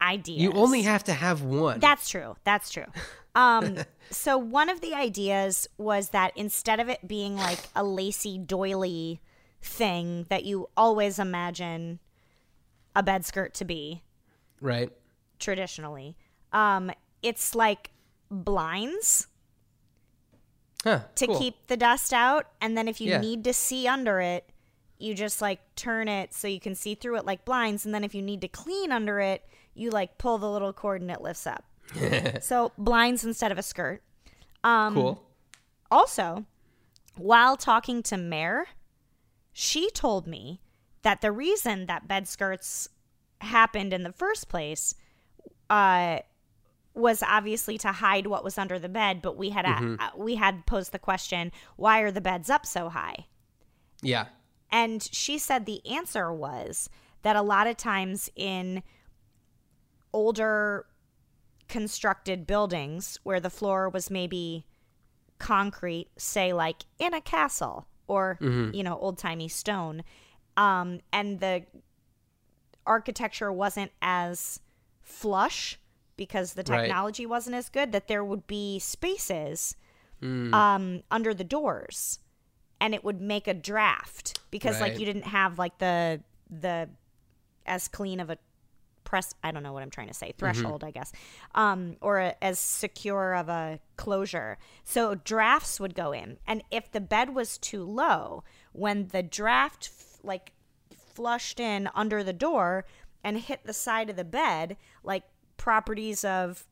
ideas. 0.00 0.42
You 0.42 0.52
only 0.52 0.82
have 0.82 1.04
to 1.04 1.12
have 1.12 1.42
one. 1.42 1.80
That's 1.80 2.08
true. 2.08 2.36
That's 2.44 2.70
true. 2.70 2.86
Um, 3.34 3.78
so 4.10 4.36
one 4.38 4.68
of 4.68 4.80
the 4.80 4.94
ideas 4.94 5.68
was 5.78 6.10
that 6.10 6.32
instead 6.36 6.80
of 6.80 6.88
it 6.88 7.06
being 7.06 7.36
like 7.36 7.58
a 7.74 7.82
lacy 7.84 8.38
doily 8.38 9.20
thing 9.62 10.26
that 10.28 10.44
you 10.44 10.68
always 10.76 11.18
imagine 11.18 11.98
a 12.94 13.02
bed 13.02 13.24
skirt 13.24 13.52
to 13.54 13.64
be 13.64 14.02
right. 14.60 14.90
traditionally, 15.38 16.16
um, 16.52 16.90
it's 17.22 17.54
like 17.54 17.90
blinds 18.30 19.26
Huh. 20.84 21.00
to 21.16 21.26
cool. 21.26 21.38
keep 21.38 21.66
the 21.66 21.76
dust 21.76 22.12
out, 22.12 22.46
and 22.60 22.76
then 22.78 22.86
if 22.86 23.00
you 23.00 23.10
Yeah. 23.10 23.20
need 23.20 23.42
to 23.44 23.52
see 23.52 23.88
under 23.88 24.20
it, 24.20 24.48
you 24.98 25.14
just 25.14 25.42
like 25.42 25.60
turn 25.74 26.06
it 26.06 26.32
so 26.32 26.46
you 26.48 26.60
can 26.60 26.74
see 26.76 26.94
through 26.94 27.16
it 27.16 27.24
like 27.24 27.44
blinds, 27.44 27.84
and 27.84 27.92
then 27.94 28.04
if 28.04 28.14
you 28.14 28.22
need 28.22 28.40
to 28.42 28.48
clean 28.48 28.92
under 28.92 29.18
it, 29.18 29.44
you 29.76 29.90
like 29.90 30.18
pull 30.18 30.38
the 30.38 30.50
little 30.50 30.72
cord 30.72 31.00
and 31.00 31.10
it 31.10 31.20
lifts 31.20 31.46
up. 31.46 31.64
so 32.42 32.72
blinds 32.76 33.24
instead 33.24 33.52
of 33.52 33.58
a 33.58 33.62
skirt. 33.62 34.02
Um, 34.64 34.94
cool. 34.94 35.22
Also, 35.90 36.44
while 37.16 37.56
talking 37.56 38.02
to 38.04 38.16
Mare, 38.16 38.66
she 39.52 39.90
told 39.90 40.26
me 40.26 40.60
that 41.02 41.20
the 41.20 41.30
reason 41.30 41.86
that 41.86 42.08
bed 42.08 42.26
skirts 42.26 42.88
happened 43.40 43.92
in 43.92 44.02
the 44.02 44.12
first 44.12 44.48
place 44.48 44.94
uh, 45.70 46.18
was 46.94 47.22
obviously 47.22 47.78
to 47.78 47.92
hide 47.92 48.26
what 48.26 48.42
was 48.42 48.58
under 48.58 48.78
the 48.78 48.88
bed. 48.88 49.22
But 49.22 49.36
we 49.36 49.50
had 49.50 49.64
a, 49.64 49.96
uh, 50.00 50.10
we 50.16 50.34
had 50.34 50.66
posed 50.66 50.92
the 50.92 50.98
question, 50.98 51.52
why 51.76 52.00
are 52.00 52.10
the 52.10 52.20
beds 52.20 52.50
up 52.50 52.66
so 52.66 52.88
high? 52.88 53.26
Yeah. 54.02 54.26
And 54.70 55.02
she 55.02 55.38
said 55.38 55.64
the 55.64 55.86
answer 55.86 56.32
was 56.32 56.90
that 57.22 57.36
a 57.36 57.42
lot 57.42 57.66
of 57.66 57.76
times 57.76 58.30
in 58.34 58.82
older 60.16 60.86
constructed 61.68 62.46
buildings 62.46 63.18
where 63.22 63.38
the 63.38 63.50
floor 63.50 63.88
was 63.90 64.10
maybe 64.10 64.64
concrete, 65.38 66.08
say 66.16 66.52
like 66.54 66.84
in 66.98 67.12
a 67.12 67.20
castle 67.20 67.86
or 68.08 68.38
you 68.72 68.82
know 68.82 68.96
old 68.98 69.18
timey 69.18 69.46
stone, 69.48 70.02
um, 70.56 71.00
and 71.12 71.40
the 71.40 71.64
architecture 72.86 73.52
wasn't 73.52 73.90
as 74.00 74.60
flush 75.02 75.78
because 76.16 76.54
the 76.54 76.62
Right. 76.66 76.84
technology 76.86 77.26
wasn't 77.26 77.54
as 77.54 77.68
good, 77.68 77.92
that 77.92 78.08
there 78.08 78.24
would 78.24 78.46
be 78.46 78.78
spaces 78.78 79.76
um, 80.54 81.02
under 81.10 81.34
the 81.34 81.44
doors 81.44 82.20
and 82.80 82.94
it 82.94 83.04
would 83.04 83.20
make 83.20 83.46
a 83.46 83.52
draft 83.54 84.40
because 84.50 84.80
like 84.80 84.98
you 84.98 85.04
didn't 85.04 85.26
have 85.26 85.58
like 85.58 85.76
the 85.78 86.22
the 86.48 86.88
as 87.66 87.86
clean 87.88 88.18
of 88.20 88.30
a 88.30 88.38
press 89.06 89.32
I 89.42 89.50
don't 89.52 89.62
know 89.62 89.72
what 89.72 89.82
I'm 89.82 89.88
trying 89.90 90.08
to 90.08 90.14
say 90.14 90.34
threshold 90.36 90.84
I 90.84 90.90
guess 90.90 91.12
um 91.54 91.96
or 92.02 92.18
a, 92.18 92.34
as 92.42 92.58
secure 92.58 93.34
of 93.34 93.48
a 93.48 93.80
closure 93.96 94.58
so 94.84 95.14
drafts 95.14 95.80
would 95.80 95.94
go 95.94 96.12
in 96.12 96.36
and 96.46 96.62
if 96.70 96.92
the 96.92 97.00
bed 97.00 97.34
was 97.34 97.56
too 97.56 97.82
low 97.84 98.44
when 98.72 99.08
the 99.08 99.22
draft 99.22 99.90
f- 99.98 100.18
like 100.22 100.52
flushed 101.14 101.58
in 101.58 101.88
under 101.94 102.22
the 102.22 102.34
door 102.34 102.84
and 103.24 103.38
hit 103.38 103.60
the 103.64 103.72
side 103.72 104.10
of 104.10 104.16
the 104.16 104.24
bed 104.24 104.76
like 105.02 105.22
properties 105.56 106.22
of 106.24 106.66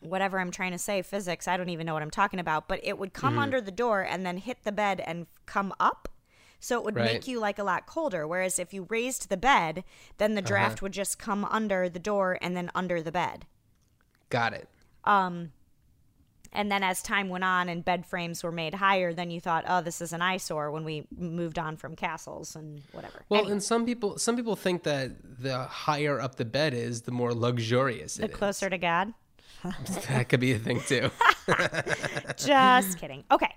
whatever 0.00 0.40
I'm 0.40 0.50
trying 0.50 0.72
to 0.72 0.78
say, 0.78 1.00
physics, 1.02 1.46
I 1.46 1.56
don't 1.56 1.68
even 1.68 1.86
know 1.86 1.94
what 1.94 2.02
I'm 2.02 2.10
talking 2.10 2.40
about, 2.40 2.66
but 2.66 2.80
it 2.82 2.98
would 2.98 3.14
Mm-hmm. 3.14 3.20
come 3.26 3.38
under 3.38 3.60
the 3.60 3.70
door 3.70 4.00
and 4.02 4.26
then 4.26 4.38
hit 4.38 4.64
the 4.64 4.72
bed 4.72 5.00
and 5.06 5.28
come 5.46 5.72
up. 5.78 6.08
So 6.64 6.78
it 6.78 6.84
would 6.84 6.94
Right. 6.94 7.12
make 7.14 7.26
you 7.26 7.40
like 7.40 7.58
a 7.58 7.64
lot 7.64 7.86
colder. 7.86 8.24
Whereas 8.26 8.58
if 8.60 8.72
you 8.72 8.86
raised 8.88 9.28
the 9.28 9.36
bed, 9.36 9.82
then 10.18 10.30
Uh-huh. 10.30 10.36
the 10.36 10.42
draft 10.46 10.80
would 10.80 10.92
just 10.92 11.18
come 11.18 11.44
under 11.44 11.88
the 11.88 11.98
door 11.98 12.38
and 12.40 12.56
then 12.56 12.70
under 12.72 13.02
the 13.02 13.10
bed. 13.10 13.46
Got 14.30 14.54
it. 14.54 14.68
Um, 15.04 15.52
And 16.54 16.70
then 16.70 16.82
as 16.82 17.00
time 17.00 17.30
went 17.30 17.44
on 17.44 17.70
and 17.70 17.82
bed 17.82 18.04
frames 18.04 18.44
were 18.44 18.52
made 18.52 18.74
higher, 18.74 19.14
then 19.14 19.30
you 19.30 19.40
thought, 19.40 19.64
oh, 19.66 19.80
this 19.80 20.02
is 20.02 20.12
an 20.12 20.20
eyesore 20.20 20.70
when 20.70 20.84
we 20.84 21.06
moved 21.16 21.58
on 21.58 21.78
from 21.78 21.96
castles 21.96 22.54
and 22.54 22.82
whatever. 22.92 23.24
Well, 23.30 23.40
Anyway, 23.40 23.52
and 23.52 23.62
some 23.62 23.86
people 23.86 24.18
some 24.18 24.36
people 24.36 24.54
think 24.54 24.82
that 24.82 25.12
the 25.40 25.60
higher 25.64 26.20
up 26.20 26.34
the 26.36 26.44
bed 26.44 26.74
is, 26.74 27.02
the 27.02 27.10
more 27.10 27.32
luxurious 27.32 28.16
the 28.16 28.24
it 28.24 28.32
is. 28.32 28.36
closer 28.36 28.68
to 28.68 28.76
God. 28.76 29.14
That 30.08 30.28
could 30.28 30.40
be 30.40 30.52
a 30.52 30.58
thing 30.58 30.80
too. 30.82 31.10
Just 32.36 32.98
kidding. 32.98 33.24
Okay. 33.30 33.54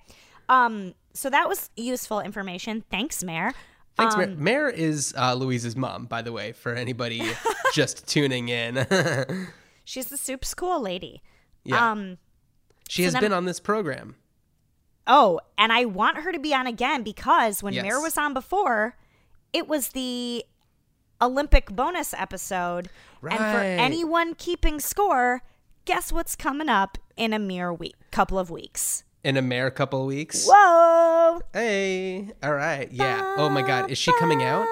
Um, 0.47 0.93
so 1.15 1.29
that 1.31 1.47
was 1.49 1.69
useful 1.75 2.19
information. 2.19 2.83
Thanks, 2.91 3.23
Mare. 3.23 3.53
Thanks, 3.97 4.13
Um, 4.15 4.19
Mayor. 4.21 4.35
Mare 4.35 4.69
is 4.69 5.13
uh, 5.17 5.33
Louise's 5.33 5.75
mom, 5.75 6.05
by 6.05 6.21
the 6.21 6.31
way, 6.31 6.51
for 6.51 6.73
anybody 6.73 7.23
just 7.73 8.07
tuning 8.07 8.49
in. 8.49 8.85
She's 9.85 10.07
the 10.07 10.17
soup 10.17 10.43
school 10.45 10.81
lady. 10.81 11.21
Yeah. 11.63 11.91
Um, 11.91 12.17
she 12.89 13.03
has 13.03 13.13
then- 13.13 13.21
been 13.21 13.33
on 13.33 13.45
this 13.45 13.59
program. 13.59 14.15
Oh, 15.07 15.39
and 15.57 15.71
I 15.71 15.85
want 15.85 16.17
her 16.17 16.31
to 16.31 16.39
be 16.39 16.53
on 16.53 16.65
again 16.67 17.03
because 17.03 17.61
when 17.63 17.73
Yes. 17.73 17.83
Mare 17.83 18.01
was 18.01 18.17
on 18.17 18.33
before, 18.33 18.97
it 19.53 19.67
was 19.67 19.89
the 19.89 20.43
Olympic 21.21 21.67
bonus 21.71 22.13
episode. 22.13 22.89
And 23.21 23.37
for 23.37 23.61
anyone 23.61 24.35
keeping 24.35 24.79
score, 24.79 25.41
guess 25.85 26.11
what's 26.11 26.35
coming 26.35 26.69
up 26.69 26.97
in 27.15 27.33
a 27.33 27.39
mere 27.39 27.71
week, 27.73 27.95
couple 28.11 28.37
of 28.37 28.49
weeks? 28.51 29.03
In 29.25 29.37
a 29.37 29.41
mere 29.41 29.71
couple 29.71 30.01
of 30.01 30.05
weeks. 30.05 30.45
Whoa! 30.47 31.41
Hey. 31.51 32.29
All 32.43 32.53
right. 32.53 32.91
Yeah. 32.91 33.33
Oh 33.37 33.49
my 33.49 33.63
God. 33.63 33.89
Is 33.89 33.97
she 33.97 34.13
coming 34.19 34.43
out? 34.43 34.67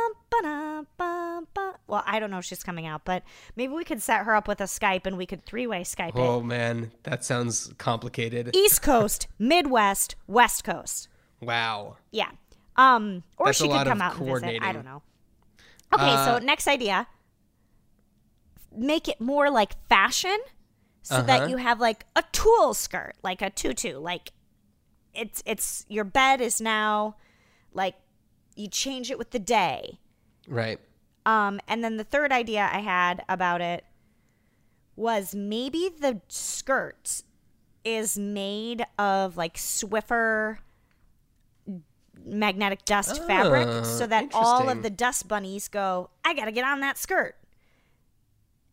Well, 1.88 2.04
I 2.06 2.20
don't 2.20 2.32
know 2.32 2.38
if 2.38 2.46
she's 2.46 2.64
coming 2.64 2.86
out, 2.88 3.04
but 3.06 3.24
maybe 3.56 3.74
we 3.74 3.84
could 3.84 4.02
set 4.02 4.26
her 4.26 4.36
up 4.36 4.48
with 4.48 4.62
a 4.62 4.66
Skype 4.66 5.06
and 5.06 5.18
we 5.18 5.26
could 5.26 5.46
three-way 5.46 5.82
Skype 5.82 6.10
it. 6.10 6.16
Oh 6.16 6.42
man, 6.42 6.92
that 7.04 7.24
sounds 7.24 7.74
complicated. 7.78 8.56
East 8.56 8.82
Coast, 8.82 9.28
Midwest, 9.40 10.16
West 10.28 10.64
Coast. 10.64 11.08
Wow. 11.42 11.98
Yeah. 12.12 12.30
Um, 12.78 13.24
or 13.38 13.48
That's 13.48 13.58
she 13.58 13.68
could 13.68 13.86
come 13.88 14.02
out 14.02 14.18
and 14.18 14.26
visit. 14.28 14.60
I 14.64 14.72
don't 14.72 14.86
know. 14.86 15.02
Okay, 15.94 16.16
so 16.26 16.36
Uh, 16.36 16.40
next 16.40 16.68
idea. 16.68 17.08
Make 18.76 19.08
it 19.08 19.20
more 19.22 19.52
like 19.52 19.74
fashion 19.88 20.38
so 21.04 21.22
that 21.22 21.42
Uh-huh. 21.42 21.50
you 21.50 21.58
have 21.58 21.80
like 21.80 22.06
a 22.16 22.24
tulle 22.32 22.74
skirt, 22.74 23.14
like 23.24 23.42
a 23.44 23.50
tutu. 23.52 23.98
Like 23.98 24.32
it's 25.14 25.44
it's 25.46 25.86
your 25.90 26.04
bed 26.04 26.42
is 26.42 26.60
now 26.60 27.16
like 27.74 27.96
you 28.56 28.68
change 28.68 29.12
it 29.12 29.18
with 29.18 29.32
the 29.32 29.40
day. 29.40 30.00
Right. 30.48 30.80
Um, 31.26 31.60
and 31.68 31.84
then 31.84 31.98
the 31.98 32.04
third 32.04 32.32
idea 32.32 32.70
I 32.72 32.80
had 32.80 33.24
about 33.30 33.62
it 33.62 33.86
was 34.96 35.34
maybe 35.34 35.90
the 36.00 36.22
skirt 36.28 37.24
is 37.84 38.18
made 38.18 38.86
of 38.98 39.38
like 39.38 39.56
Swiffer 39.56 40.58
magnetic 42.26 42.86
dust 42.86 43.22
fabric 43.26 43.68
Ah, 43.68 43.84
so 43.84 44.08
that 44.08 44.30
all 44.34 44.70
of 44.70 44.84
the 44.84 44.90
dust 44.90 45.28
bunnies 45.28 45.68
go, 45.68 46.10
I 46.24 46.34
got 46.34 46.46
to 46.46 46.52
get 46.52 46.64
on 46.64 46.80
that 46.82 46.98
skirt. 46.98 47.36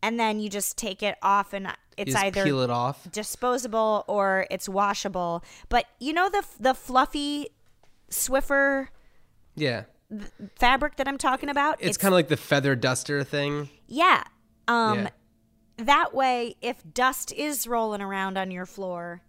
And 0.01 0.19
then 0.19 0.39
you 0.39 0.49
just 0.49 0.77
take 0.77 1.03
it 1.03 1.17
off 1.21 1.53
and 1.53 1.67
it's 1.97 2.15
either 2.15 2.43
peel 2.43 2.61
it 2.61 2.69
off. 2.69 3.09
disposable 3.11 4.05
or 4.07 4.47
it's 4.49 4.67
washable. 4.69 5.43
But 5.69 5.85
you 5.99 6.13
know 6.13 6.29
the 6.29 6.43
the 6.59 6.73
fluffy 6.73 7.47
Swiffer 8.09 8.87
Yeah. 9.55 9.83
fabric 10.57 10.95
that 10.97 11.07
I'm 11.07 11.17
talking 11.17 11.49
about? 11.49 11.77
It's, 11.79 11.97
kind 11.97 12.11
of 12.13 12.15
like 12.17 12.27
the 12.27 12.37
feather 12.37 12.75
duster 12.75 13.23
thing. 13.23 13.69
Yeah. 13.87 14.23
Um 14.67 14.99
yeah. 15.03 15.09
that 15.77 16.13
way 16.13 16.55
if 16.61 16.77
dust 16.93 17.31
is 17.33 17.67
rolling 17.67 18.01
around 18.01 18.37
on 18.37 18.51
your 18.51 18.65
floor, 18.65 19.21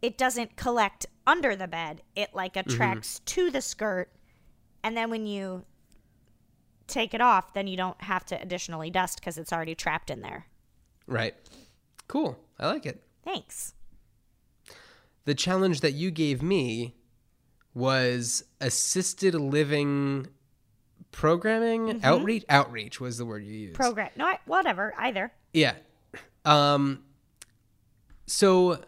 it 0.00 0.16
doesn't 0.18 0.56
collect 0.56 1.06
under 1.26 1.54
the 1.54 1.68
bed. 1.68 2.02
It 2.16 2.30
like 2.34 2.54
Mm-hmm. 2.54 2.70
attracts 2.70 3.18
to 3.20 3.50
the 3.50 3.60
skirt 3.60 4.10
and 4.84 4.96
then 4.96 5.10
when 5.10 5.26
you 5.26 5.64
take 6.88 7.14
it 7.14 7.20
off, 7.20 7.52
then 7.54 7.66
you 7.66 7.76
don't 7.76 8.00
have 8.02 8.24
to 8.26 8.40
additionally 8.40 8.90
dust 8.90 9.22
cuz 9.22 9.38
it's 9.38 9.52
already 9.52 9.74
trapped 9.74 10.10
in 10.10 10.20
there. 10.20 10.46
Right. 11.06 11.34
Cool. 12.12 12.38
I 12.58 12.66
like 12.66 12.84
it. 12.84 13.02
Thanks. 13.24 13.72
The 15.24 15.34
challenge 15.34 15.80
that 15.80 15.92
you 15.92 16.10
gave 16.10 16.42
me 16.42 16.94
was 17.72 18.44
assisted 18.60 19.34
living 19.34 20.26
programming 21.10 22.04
outreach 22.04 22.44
outreach 22.50 23.00
was 23.00 23.16
the 23.16 23.24
word 23.24 23.46
you 23.46 23.54
used 23.54 23.76
Program. 23.76 24.10
No, 24.14 24.26
I, 24.26 24.40
whatever, 24.44 24.92
either. 24.98 25.32
Yeah. 25.54 25.72
Um 26.44 27.02
so 28.26 28.84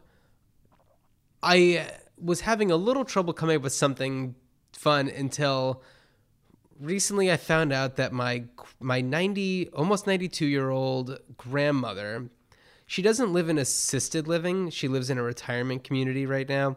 I 1.43 1.87
was 2.21 2.43
having 2.43 2.71
a 2.71 2.77
little 2.77 3.07
trouble 3.07 3.33
coming 3.33 3.57
up 3.57 3.63
with 3.63 3.73
something 3.73 4.35
fun 4.75 5.09
until 5.09 5.83
recently 6.79 7.33
I 7.33 7.39
found 7.39 7.73
out 7.73 7.97
that 7.97 8.13
my 8.13 8.45
my 8.81 9.01
90 9.01 9.71
almost 9.71 10.07
92 10.07 10.45
year 10.45 10.69
old 10.69 11.21
grandmother 11.39 12.29
she 12.95 13.03
doesn't 13.03 13.33
live 13.33 13.49
in 13.49 13.59
assisted 13.59 14.29
living. 14.29 14.71
She 14.71 14.87
lives 14.87 15.11
in 15.11 15.19
a 15.19 15.23
retirement 15.25 15.83
community 15.83 16.27
right 16.27 16.49
now. 16.49 16.77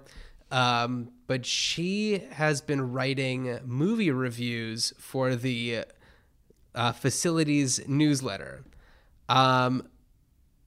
Um, 0.49 1.11
but 1.28 1.45
she 1.45 2.24
has 2.32 2.59
been 2.59 2.91
writing 2.91 3.59
movie 3.63 4.09
reviews 4.09 4.93
for 4.97 5.36
the 5.36 5.86
uh, 6.74 6.91
facilities 6.93 7.88
newsletter. 7.88 8.63
Um, 9.30 9.88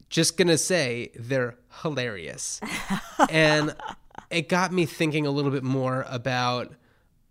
just 0.08 0.36
gonna 0.36 0.56
say 0.56 1.10
they're 1.18 1.56
hilarious. 1.82 2.60
And 3.28 3.74
it 4.30 4.48
got 4.48 4.72
me 4.72 4.86
thinking 4.86 5.26
a 5.26 5.32
little 5.32 5.50
bit 5.50 5.64
more 5.64 6.06
about 6.08 6.74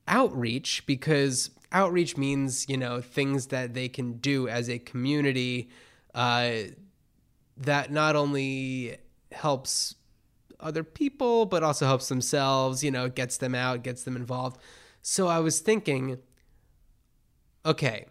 outreach 0.10 0.86
because 0.86 1.52
outreach 1.72 2.18
means 2.18 2.68
you 2.68 2.76
know 2.76 3.00
things 3.00 3.48
that 3.48 3.74
they 3.74 3.88
can 3.88 4.18
do 4.18 4.50
as 4.50 4.70
a 4.70 4.78
community 4.78 5.70
uh, 6.14 6.52
that 7.60 7.92
not 7.92 8.16
only 8.16 8.98
helps 9.32 9.96
other 10.60 10.84
people 10.84 11.46
but 11.46 11.64
also 11.64 11.86
helps 11.86 12.10
themselves 12.10 12.84
you 12.84 12.92
know 12.92 13.08
gets 13.08 13.38
them 13.38 13.54
out 13.54 13.84
gets 13.84 14.04
them 14.04 14.16
involved. 14.16 14.60
So 15.02 15.28
i 15.28 15.40
was 15.40 15.60
thinking 15.60 16.18
okay 17.66 18.06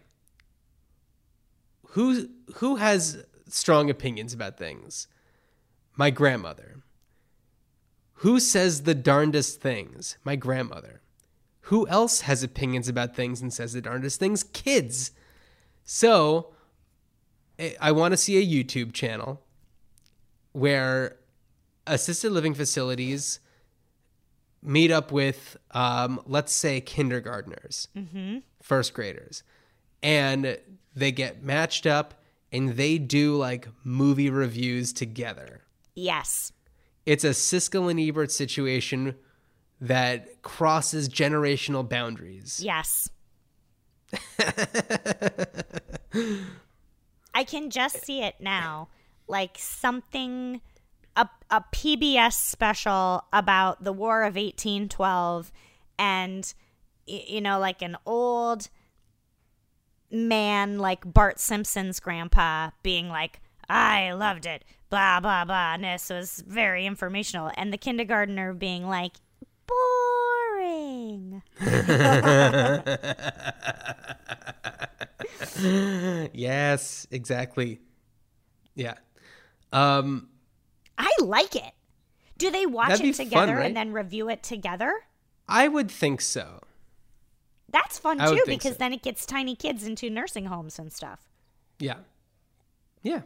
who 1.89 2.29
who 2.55 2.77
has 2.77 3.23
strong 3.47 3.89
opinions 3.89 4.33
about 4.33 4.57
things? 4.57 5.07
My 5.95 6.09
grandmother. 6.09 6.83
Who 8.15 8.39
says 8.39 8.83
the 8.83 8.95
darndest 8.95 9.61
things? 9.61 10.17
My 10.23 10.35
grandmother. 10.35 11.01
Who 11.61 11.87
else 11.87 12.21
has 12.21 12.43
opinions 12.43 12.87
about 12.87 13.15
things 13.15 13.41
and 13.41 13.53
says 13.53 13.73
the 13.73 13.81
darndest 13.81 14.19
things? 14.19 14.43
Kids. 14.43 15.11
So 15.83 16.53
I- 17.59 17.75
want 17.91 18.13
to 18.13 18.17
see 18.17 18.37
a 18.37 18.45
YouTube 18.63 18.93
channel 18.93 19.41
where 20.53 21.17
assisted 21.85 22.31
living 22.31 22.53
facilities 22.53 23.39
meet 24.61 24.91
up 24.91 25.11
with, 25.11 25.57
um, 25.71 26.21
let's 26.25 26.53
say, 26.53 26.79
kindergartners, 26.81 27.87
first 28.61 28.93
graders, 28.93 29.43
and 30.03 30.57
they 30.95 31.11
get 31.11 31.43
matched 31.43 31.85
up 31.85 32.13
and 32.51 32.71
they 32.77 32.97
do 32.97 33.35
like 33.35 33.67
movie 33.83 34.29
reviews 34.29 34.91
together 34.91 35.61
Yes. 35.95 36.51
it's 37.05 37.23
a 37.23 37.29
Siskel 37.29 37.89
and 37.91 37.99
Ebert 37.99 38.31
situation 38.31 39.15
that 39.81 40.41
crosses 40.41 41.07
generational 41.09 41.87
boundaries. 41.87 42.59
Yes. 42.63 43.09
I 47.39 47.45
can 47.45 47.69
just 47.69 48.03
see 48.03 48.21
it 48.21 48.35
now. 48.41 48.89
Like 49.25 49.55
something 49.57 50.59
a 51.15 51.29
a 51.49 51.63
PBS 51.73 52.33
special 52.33 53.23
about 53.31 53.81
the 53.81 53.93
War 53.93 54.23
of 54.23 54.35
1812 54.35 55.49
and 55.97 56.53
you 57.07 57.39
know 57.39 57.57
like 57.57 57.81
an 57.81 57.95
old 58.05 58.67
man 60.11 60.79
like 60.79 61.13
Bart 61.13 61.39
Simpson's 61.39 62.01
grandpa 62.01 62.71
being 62.83 63.07
like 63.07 63.39
I 63.69 64.11
loved 64.11 64.45
it 64.45 64.65
blah 64.89 65.21
blah 65.21 65.45
blah 65.45 65.75
and 65.75 65.85
this 65.85 66.09
was 66.09 66.43
very 66.45 66.85
informational 66.85 67.51
and 67.55 67.71
the 67.71 67.77
kindergartner 67.77 68.53
being 68.53 68.85
like 68.85 69.13
boring 69.69 71.41
Yes, 76.33 77.07
exactly. 77.11 77.79
Yeah. 78.75 78.95
Um, 79.73 80.29
I 80.97 81.11
like 81.21 81.55
it. 81.55 81.73
Do 82.37 82.51
they 82.51 82.65
watch 82.65 83.01
it 83.01 83.15
fun, 83.15 83.25
together 83.25 83.55
right? 83.57 83.65
and 83.67 83.75
then 83.75 83.91
review 83.91 84.29
it 84.29 84.43
together? 84.43 84.93
I 85.47 85.67
would 85.67 85.91
think 85.91 86.21
so. 86.21 86.61
That's 87.71 87.99
fun 87.99 88.19
I 88.21 88.27
too 88.29 88.41
because 88.47 88.73
so. 88.73 88.77
then 88.79 88.93
it 88.93 89.03
gets 89.03 89.25
tiny 89.25 89.55
kids 89.55 89.85
into 89.85 90.09
nursing 90.09 90.45
homes 90.45 90.79
and 90.79 90.91
stuff, 90.91 91.19
Yeah. 91.79 91.97
Yeah. 93.03 93.21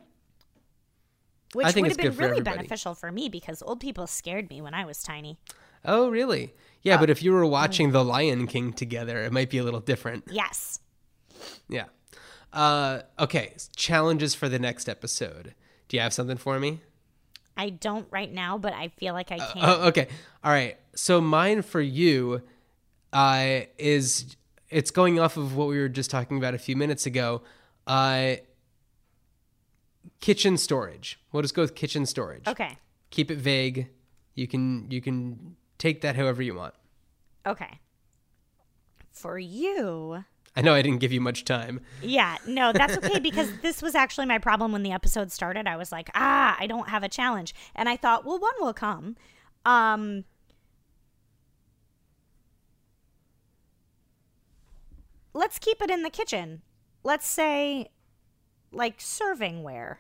which 1.53 1.67
think 1.67 1.85
would 1.87 1.91
have 1.91 1.97
been 1.97 2.17
really 2.17 2.31
everybody. 2.39 2.57
beneficial 2.57 2.95
for 2.95 3.11
me 3.11 3.29
because 3.29 3.61
old 3.61 3.79
people 3.79 4.07
scared 4.07 4.49
me 4.49 4.61
when 4.61 4.73
I 4.73 4.85
was 4.85 5.01
tiny. 5.03 5.37
Oh, 5.85 6.09
really? 6.09 6.53
Yeah, 6.81 6.97
but 6.97 7.09
if 7.09 7.23
you 7.23 7.31
were 7.31 7.45
watching 7.45 7.91
The 7.91 8.03
Lion 8.03 8.45
King 8.47 8.73
together, 8.73 9.23
it 9.23 9.31
might 9.31 9.49
be 9.49 9.57
a 9.57 9.63
little 9.63 9.79
different. 9.79 10.25
Yes. 10.29 10.79
Yeah. 11.69 11.85
Uh, 12.51 13.01
okay, 13.19 13.53
challenges 13.75 14.35
for 14.35 14.49
the 14.49 14.59
next 14.59 14.87
episode. 14.89 15.55
Do 15.87 15.97
you 15.97 16.01
have 16.01 16.13
something 16.13 16.37
for 16.37 16.59
me? 16.59 16.81
I 17.55 17.69
don't 17.69 18.07
right 18.11 18.31
now, 18.31 18.57
but 18.57 18.73
I 18.73 18.89
feel 18.89 19.13
like 19.13 19.31
I 19.31 19.37
can. 19.37 19.61
Oh, 19.61 19.87
okay. 19.87 20.07
All 20.43 20.51
right. 20.51 20.77
So 20.95 21.21
mine 21.21 21.61
for 21.61 21.81
you 21.81 22.41
uh, 23.11 23.61
is 23.77 24.35
it's 24.69 24.91
going 24.91 25.19
off 25.19 25.37
of 25.37 25.55
what 25.55 25.67
we 25.67 25.77
were 25.79 25.89
just 25.89 26.09
talking 26.09 26.37
about 26.37 26.53
a 26.53 26.57
few 26.57 26.75
minutes 26.75 27.05
ago. 27.05 27.43
Uh, 27.87 28.35
kitchen 30.19 30.57
storage. 30.57 31.19
We'll 31.31 31.43
just 31.43 31.53
go 31.53 31.61
with 31.61 31.75
kitchen 31.75 32.05
storage. 32.05 32.47
okay. 32.47 32.77
Keep 33.11 33.29
it 33.29 33.37
vague. 33.37 33.89
You 34.33 34.47
can 34.47 34.89
you 34.89 34.99
can 35.01 35.55
take 35.77 36.01
that 36.01 36.15
however 36.15 36.41
you 36.41 36.55
want. 36.55 36.73
Okay. 37.45 37.79
For 39.11 39.37
you, 39.37 40.23
I 40.55 40.61
know 40.61 40.73
I 40.73 40.81
didn't 40.81 40.99
give 40.99 41.11
you 41.11 41.21
much 41.21 41.45
time. 41.45 41.81
yeah, 42.01 42.37
no, 42.47 42.71
that's 42.73 42.97
okay 42.97 43.19
because 43.29 43.49
this 43.61 43.81
was 43.81 43.95
actually 43.95 44.25
my 44.27 44.37
problem 44.37 44.71
when 44.71 44.83
the 44.83 44.91
episode 44.91 45.31
started. 45.31 45.67
I 45.67 45.77
was 45.77 45.91
like, 45.91 46.09
ah, 46.15 46.55
I 46.59 46.67
don't 46.67 46.89
have 46.89 47.03
a 47.03 47.09
challenge. 47.09 47.53
And 47.75 47.87
I 47.89 47.95
thought, 47.97 48.25
well, 48.25 48.39
one 48.39 48.53
will 48.59 48.73
come. 48.73 49.15
Um, 49.65 50.25
let's 55.33 55.59
keep 55.59 55.81
it 55.81 55.89
in 55.89 56.03
the 56.03 56.09
kitchen. 56.09 56.61
Let's 57.03 57.27
say 57.27 57.89
like 58.71 58.97
servingware 58.99 59.97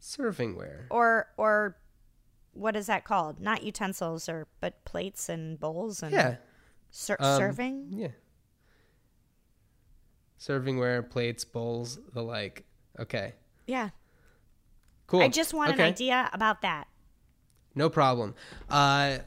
Servingware. 0.00 0.84
or 0.90 1.28
or 1.36 1.76
what 2.52 2.76
is 2.76 2.86
that 2.86 3.04
called? 3.04 3.40
Not 3.40 3.62
utensils 3.62 4.28
or 4.28 4.46
but 4.60 4.84
plates 4.84 5.28
and 5.28 5.58
bowls 5.58 6.02
and 6.02 6.12
Yeah. 6.12 6.36
ser- 6.90 7.16
Um, 7.20 7.38
serving. 7.38 7.88
Yeah. 7.92 8.08
Servingware, 10.38 11.08
plates, 11.08 11.44
bowls, 11.44 11.98
the 12.12 12.22
like. 12.22 12.64
Okay. 12.98 13.34
Yeah. 13.66 13.90
Cool. 15.06 15.22
I 15.22 15.28
just 15.28 15.54
want 15.54 15.72
okay. 15.72 15.82
an 15.82 15.88
idea 15.88 16.30
about 16.32 16.62
that. 16.62 16.88
No 17.74 17.88
problem. 17.88 18.34
Uh, 18.68 19.18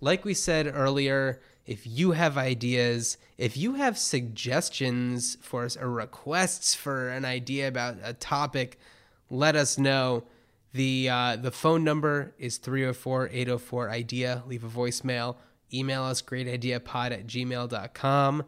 like 0.00 0.24
we 0.24 0.34
said 0.34 0.66
earlier, 0.72 1.40
if 1.66 1.86
you 1.86 2.12
have 2.12 2.36
ideas, 2.38 3.18
if 3.36 3.56
you 3.56 3.74
have 3.74 3.98
suggestions 3.98 5.36
for 5.40 5.64
us 5.64 5.76
or 5.76 5.90
requests 5.90 6.74
for 6.74 7.08
an 7.08 7.24
idea 7.24 7.68
about 7.68 7.96
a 8.02 8.12
topic, 8.12 8.78
let 9.30 9.56
us 9.56 9.78
know. 9.78 10.24
The 10.72 11.08
uh, 11.08 11.36
the 11.36 11.50
phone 11.50 11.82
number 11.84 12.34
is 12.38 12.58
304-804 12.58 13.90
idea. 13.90 14.42
Leave 14.46 14.64
a 14.64 14.68
voicemail. 14.68 15.36
email 15.72 16.02
us 16.04 16.22
greatideapod 16.22 17.12
at 17.12 17.26
gmail.com. 17.26 18.44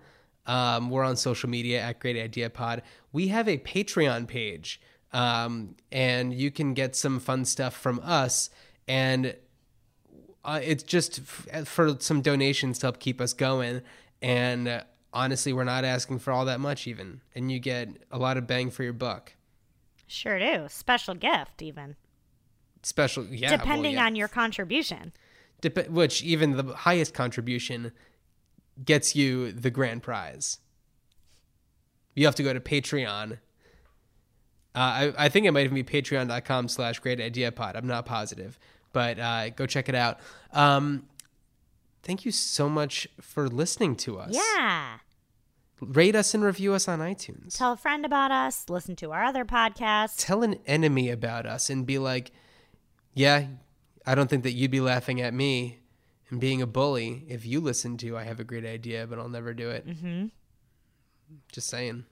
Um, 0.47 0.91
we're 0.91 1.05
on 1.05 1.17
social 1.17 1.49
media 1.49 1.81
at 1.81 2.01
Great 2.01 2.17
Idea 2.17 2.51
Pod. 2.51 2.83
We 3.13 3.29
have 3.29 3.49
a 3.49 3.59
Patreon 3.59 4.27
page, 4.27 4.81
um, 5.13 5.77
and 5.93 6.33
you 6.35 6.51
can 6.51 6.75
get 6.75 6.97
some 6.97 7.21
fun 7.21 7.45
stuff 7.45 7.75
from 7.75 8.01
us. 8.03 8.51
And 8.89 9.37
uh, 10.45 10.61
it's 10.63 10.83
just 10.83 11.21
f- 11.21 11.69
for 11.69 11.97
some 12.01 12.23
donations 12.23 12.79
to 12.81 12.87
help 12.87 12.99
keep 12.99 13.21
us 13.21 13.33
going. 13.33 13.83
And 14.23 14.67
uh, 14.67 14.83
honestly, 15.13 15.53
we're 15.53 15.65
not 15.65 15.85
asking 15.85 16.19
for 16.21 16.33
all 16.33 16.47
that 16.47 16.59
much, 16.61 16.87
even. 16.87 17.21
And 17.35 17.53
you 17.53 17.59
get 17.61 17.89
a 18.11 18.19
lot 18.19 18.37
of 18.37 18.47
bang 18.47 18.71
for 18.71 18.83
your 18.83 18.93
buck. 18.95 19.35
Sure 20.07 20.39
do. 20.39 20.67
Special 20.69 21.15
gift, 21.15 21.63
even. 21.63 21.97
Special, 22.83 23.27
yeah. 23.27 23.51
well, 23.51 23.59
Depending 23.59 23.95
yeah. 23.95 24.07
on 24.07 24.17
your 24.17 24.29
contribution. 24.29 25.13
Dep- 25.61 25.91
which 25.91 26.23
even 26.23 26.57
the 26.57 26.75
highest 26.75 27.13
contribution 27.13 27.93
gets 28.85 29.15
you 29.15 29.53
the 29.53 29.71
grand 29.71 30.03
prize. 30.03 30.59
You 32.15 32.27
have 32.27 32.35
to 32.37 32.43
go 32.43 32.53
to 32.53 32.61
Patreon. 32.61 33.33
Uh, 33.33 34.79
I, 34.79 35.13
I 35.19 35.29
think 35.29 35.47
it 35.47 35.53
might 35.53 35.65
even 35.65 35.75
be 35.75 35.85
patreon.com 35.85 36.69
slash 36.69 36.99
great 37.01 37.21
idea 37.21 37.53
pod. 37.53 37.77
I'm 37.77 37.87
not 37.87 38.07
positive, 38.07 38.59
but 38.93 39.19
uh, 39.19 39.51
go 39.51 39.67
check 39.67 39.89
it 39.89 39.95
out. 39.95 40.19
Um, 40.53 41.07
thank 42.03 42.25
you 42.25 42.33
so 42.33 42.69
much 42.69 43.09
for 43.21 43.49
listening 43.49 43.97
to 43.97 44.19
us. 44.19 44.31
Yeah. 44.33 44.99
Rate 45.81 46.15
us 46.15 46.35
and 46.35 46.45
review 46.45 46.75
us 46.75 46.89
on 46.89 47.01
iTunes. 47.01 47.57
Tell 47.57 47.73
a 47.73 47.77
friend 47.77 48.05
about 48.05 48.31
us. 48.31 48.67
Listen 48.69 48.95
to 48.97 49.13
our 49.13 49.25
other 49.25 49.45
podcasts. 49.45 50.15
Tell 50.19 50.43
an 50.43 50.57
enemy 50.67 51.11
about 51.11 51.47
us 51.47 51.71
and 51.71 51.87
be 51.87 51.99
like, 51.99 52.33
yeah, 53.15 53.47
I 54.07 54.15
don't 54.15 54.29
think 54.31 54.43
that 54.45 54.53
you'd 54.53 54.71
be 54.71 54.81
laughing 54.81 55.21
at 55.21 55.35
me 55.35 55.81
and 56.31 56.41
being 56.41 56.63
a 56.63 56.67
bully 56.67 57.25
if 57.29 57.45
you 57.45 57.61
listen 57.61 57.97
to 57.99 58.17
I 58.17 58.25
have 58.25 58.41
a 58.41 58.45
great 58.45 58.65
idea, 58.65 59.07
but 59.07 59.19
I'll 59.19 59.29
never 59.29 59.53
do 59.55 59.71
it. 59.71 59.87
Mm-hmm. 59.87 60.27
Just 61.53 61.69
saying. 61.69 62.05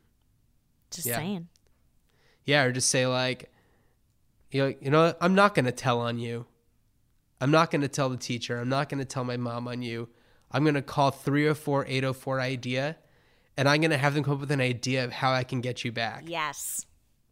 Just 0.91 1.07
Yeah. 1.07 1.17
saying. 1.17 1.49
Yeah, 2.45 2.63
or 2.65 2.73
just 2.73 2.89
say 2.91 3.07
like, 3.07 3.53
you 4.51 4.63
know, 4.63 4.75
you 4.81 4.91
know, 4.91 5.05
what? 5.07 5.19
I'm 5.21 5.35
not 5.35 5.55
gonna 5.55 5.73
tell 5.73 6.01
on 6.01 6.19
you. 6.19 6.47
I'm 7.41 7.51
not 7.51 7.71
gonna 7.71 7.89
tell 7.89 8.09
the 8.09 8.17
teacher. 8.17 8.59
I'm 8.59 8.69
not 8.69 8.89
gonna 8.89 9.05
tell 9.05 9.25
my 9.25 9.37
mom 9.37 9.69
on 9.69 9.83
you. 9.83 10.09
I'm 10.51 10.65
gonna 10.65 10.83
call 10.83 11.11
304 11.11 11.85
804 11.87 12.41
idea, 12.41 12.97
and 13.57 13.69
I'm 13.69 13.81
gonna 13.83 13.99
have 13.99 14.15
them 14.15 14.25
come 14.25 14.35
up 14.35 14.41
with 14.41 14.51
an 14.51 14.61
idea 14.63 15.05
of 15.05 15.13
how 15.13 15.33
I 15.33 15.45
can 15.45 15.61
get 15.61 15.85
you 15.85 15.93
back. 15.93 16.25
Yes. 16.27 16.87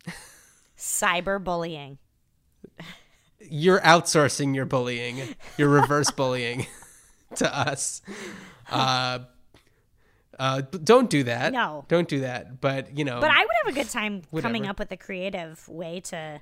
Cyberbullying. 0.76 1.98
You're 3.40 3.80
outsourcing 3.80 4.54
your 4.54 4.64
bullying, 4.64 5.34
your 5.56 5.68
reverse 5.68 6.10
bullying, 6.10 6.66
to 7.36 7.56
us. 7.56 8.02
Uh, 8.70 9.20
uh, 10.38 10.60
don't 10.62 11.08
do 11.08 11.22
that. 11.24 11.52
No. 11.52 11.84
don't 11.88 12.08
do 12.08 12.20
that. 12.20 12.60
But 12.60 12.96
you 12.96 13.04
know, 13.04 13.20
But 13.20 13.30
I 13.30 13.40
would 13.40 13.50
have 13.64 13.72
a 13.74 13.78
good 13.78 13.88
time 13.90 14.22
coming 14.40 14.66
up 14.66 14.78
with 14.78 14.90
a 14.92 14.96
creative 14.96 15.66
way 15.68 16.00
to 16.06 16.40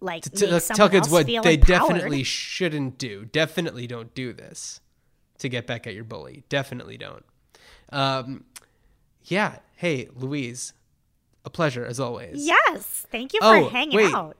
like 0.00 0.24
to 0.24 0.30
make 0.30 0.50
tell 0.50 0.60
someone 0.60 0.90
kids 0.90 1.08
what 1.10 1.26
they 1.26 1.34
empowered. 1.36 1.60
definitely 1.66 2.22
shouldn't 2.22 2.98
do. 2.98 3.24
Definitely 3.26 3.86
don't 3.86 4.14
do 4.14 4.32
this 4.32 4.80
to 5.38 5.48
get 5.48 5.66
back 5.66 5.86
at 5.86 5.94
your 5.94 6.04
bully. 6.04 6.44
Definitely 6.48 6.98
don't. 6.98 7.24
Um, 7.90 8.44
yeah. 9.24 9.56
Hey, 9.76 10.08
Louise, 10.14 10.72
a 11.44 11.50
pleasure 11.50 11.84
as 11.84 11.98
always. 11.98 12.44
Yes. 12.46 13.06
Thank 13.10 13.32
you 13.32 13.40
for 13.40 13.46
Oh, 13.46 13.68
hanging 13.68 13.96
wait. 13.96 14.14
out. 14.14 14.36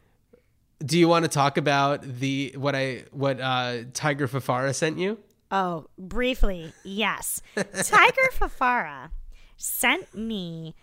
Do 0.85 0.99
you 0.99 1.09
want 1.09 1.25
to 1.25 1.29
talk 1.29 1.57
about 1.57 2.03
the 2.03 2.55
what 2.57 2.75
I 2.75 3.05
what 3.13 3.41
uh, 3.41 3.85
Tiger 3.93 4.27
Fafara 4.27 4.75
sent 4.75 4.99
you? 4.99 5.19
Oh, 5.51 5.87
briefly, 5.99 6.73
yes. 6.83 7.43
Tiger 7.57 8.31
Fafara 8.33 9.11
sent 9.57 10.15
me 10.15 10.75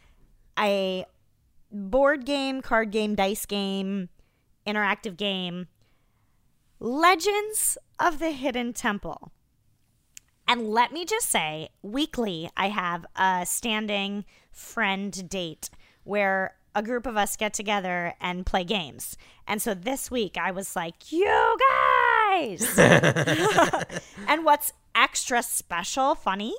a 0.57 1.05
board 1.71 2.25
game, 2.25 2.61
card 2.61 2.91
game, 2.91 3.15
dice 3.15 3.45
game, 3.45 4.09
interactive 4.67 5.17
game, 5.17 5.67
Legends 6.79 7.77
of 7.99 8.19
the 8.19 8.31
Hidden 8.31 8.73
Temple. 8.73 9.31
And 10.47 10.69
let 10.69 10.91
me 10.91 11.05
just 11.05 11.29
say, 11.29 11.69
weekly, 11.81 12.49
I 12.57 12.69
have 12.69 13.05
a 13.15 13.45
standing 13.45 14.25
friend 14.51 15.29
date 15.29 15.69
where 16.03 16.55
a 16.76 16.84
group 16.84 17.05
of 17.05 17.17
us 17.17 17.36
get 17.36 17.53
together 17.53 18.13
and 18.22 18.45
play 18.45 18.63
games. 18.63 19.17
And 19.47 19.61
so 19.61 19.74
this 19.74 20.11
week 20.11 20.38
I 20.38 20.51
was 20.51 20.76
like, 20.76 21.11
you 21.11 21.57
guys! 22.30 22.78
and 24.28 24.45
what's 24.45 24.74
extra 24.95 25.41
special, 25.43 26.15
funny, 26.15 26.55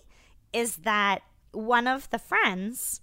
is 0.52 0.76
that 0.78 1.22
one 1.52 1.86
of 1.86 2.10
the 2.10 2.18
friends 2.18 3.00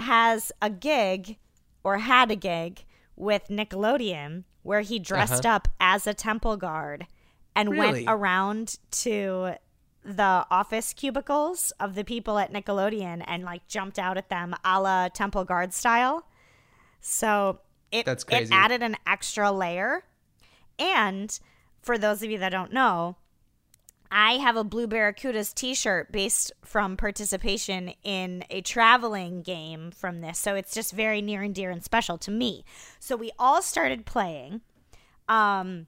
has 0.00 0.52
a 0.60 0.70
gig 0.70 1.36
or 1.84 1.98
had 1.98 2.30
a 2.30 2.36
gig 2.36 2.84
with 3.16 3.48
Nickelodeon 3.48 4.44
where 4.62 4.80
he 4.80 4.98
dressed 4.98 5.44
uh-huh. 5.44 5.56
up 5.56 5.68
as 5.80 6.06
a 6.06 6.14
temple 6.14 6.56
guard 6.56 7.06
and 7.54 7.70
Really? 7.70 8.04
went 8.04 8.04
around 8.08 8.78
to 8.90 9.54
the 10.04 10.46
office 10.50 10.92
cubicles 10.92 11.72
of 11.78 11.94
the 11.94 12.04
people 12.04 12.38
at 12.38 12.52
Nickelodeon 12.52 13.24
and 13.26 13.44
like 13.44 13.66
jumped 13.68 13.98
out 13.98 14.16
at 14.16 14.28
them 14.28 14.54
a 14.64 14.80
la 14.80 15.08
temple 15.08 15.44
guard 15.44 15.72
style. 15.72 16.26
So 17.00 17.60
it, 17.90 18.06
That's 18.06 18.24
it 18.30 18.48
added 18.50 18.82
an 18.82 18.96
extra 19.06 19.52
layer. 19.52 20.04
And 20.78 21.38
for 21.82 21.98
those 21.98 22.22
of 22.22 22.30
you 22.30 22.38
that 22.38 22.50
don't 22.50 22.72
know, 22.72 23.16
I 24.10 24.32
have 24.34 24.56
a 24.56 24.64
Blue 24.64 24.86
Barracudas 24.86 25.54
t 25.54 25.74
shirt 25.74 26.12
based 26.12 26.52
from 26.62 26.96
participation 26.96 27.94
in 28.02 28.44
a 28.50 28.60
traveling 28.60 29.42
game 29.42 29.90
from 29.90 30.20
this. 30.20 30.38
So 30.38 30.54
it's 30.54 30.74
just 30.74 30.92
very 30.92 31.22
near 31.22 31.42
and 31.42 31.54
dear 31.54 31.70
and 31.70 31.82
special 31.82 32.18
to 32.18 32.30
me. 32.30 32.64
So 33.00 33.16
we 33.16 33.30
all 33.38 33.62
started 33.62 34.04
playing. 34.04 34.60
Um, 35.28 35.86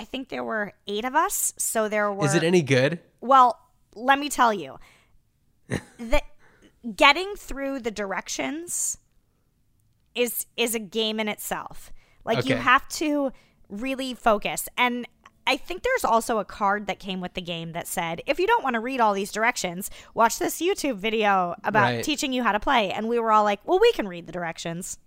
I 0.00 0.04
think 0.04 0.30
there 0.30 0.42
were 0.42 0.72
eight 0.86 1.04
of 1.04 1.14
us. 1.14 1.52
So 1.58 1.88
there 1.88 2.10
were. 2.10 2.24
Is 2.24 2.34
it 2.34 2.42
any 2.42 2.62
good? 2.62 2.98
Well, 3.20 3.58
let 3.94 4.18
me 4.18 4.28
tell 4.30 4.52
you, 4.54 4.78
that 5.98 6.24
getting 6.96 7.34
through 7.36 7.80
the 7.80 7.90
directions 7.90 8.96
is 10.14 10.46
is 10.56 10.74
a 10.74 10.78
game 10.78 11.20
in 11.20 11.28
itself. 11.28 11.92
Like 12.24 12.46
you 12.46 12.56
have 12.56 12.88
to 13.00 13.30
really 13.68 14.14
focus. 14.14 14.68
And 14.76 15.06
I 15.46 15.56
think 15.56 15.82
there's 15.82 16.04
also 16.04 16.38
a 16.38 16.44
card 16.44 16.86
that 16.86 16.98
came 16.98 17.20
with 17.20 17.34
the 17.34 17.40
game 17.40 17.72
that 17.72 17.86
said, 17.86 18.22
if 18.26 18.38
you 18.38 18.46
don't 18.46 18.62
want 18.64 18.74
to 18.74 18.80
read 18.80 19.00
all 19.00 19.12
these 19.14 19.32
directions, 19.32 19.90
watch 20.14 20.38
this 20.38 20.60
YouTube 20.60 20.96
video 20.96 21.54
about 21.64 21.82
Right. 21.92 22.04
teaching 22.04 22.32
you 22.32 22.42
how 22.42 22.52
to 22.52 22.60
play. 22.60 22.90
And 22.90 23.08
we 23.08 23.18
were 23.18 23.32
all 23.32 23.44
like, 23.44 23.60
well, 23.66 23.78
we 23.80 23.92
can 23.92 24.06
read 24.08 24.26
the 24.26 24.32
directions. 24.32 24.98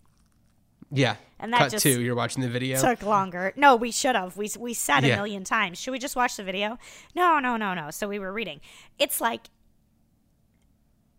Yeah. 0.92 1.16
And 1.44 1.52
that 1.52 1.60
Cut 1.60 1.72
just 1.72 1.84
two. 1.84 2.02
You're 2.02 2.16
watching 2.16 2.42
the 2.42 2.48
video. 2.48 2.80
Took 2.80 3.04
longer. 3.04 3.52
No, 3.58 3.76
we 3.76 3.92
should 3.92 4.16
have. 4.16 4.38
We 4.38 4.50
we 4.58 4.74
said 4.74 5.04
a 5.04 5.10
million 5.10 5.44
times. 5.44 5.78
Should 5.78 5.92
we 5.92 6.00
just 6.00 6.16
watch 6.16 6.38
the 6.38 6.44
video? 6.44 6.78
No, 7.14 7.38
no, 7.40 7.58
no, 7.58 7.74
no. 7.74 7.92
So 7.92 8.08
we 8.08 8.18
were 8.18 8.32
reading. 8.32 8.62
It's 8.98 9.20
like 9.20 9.50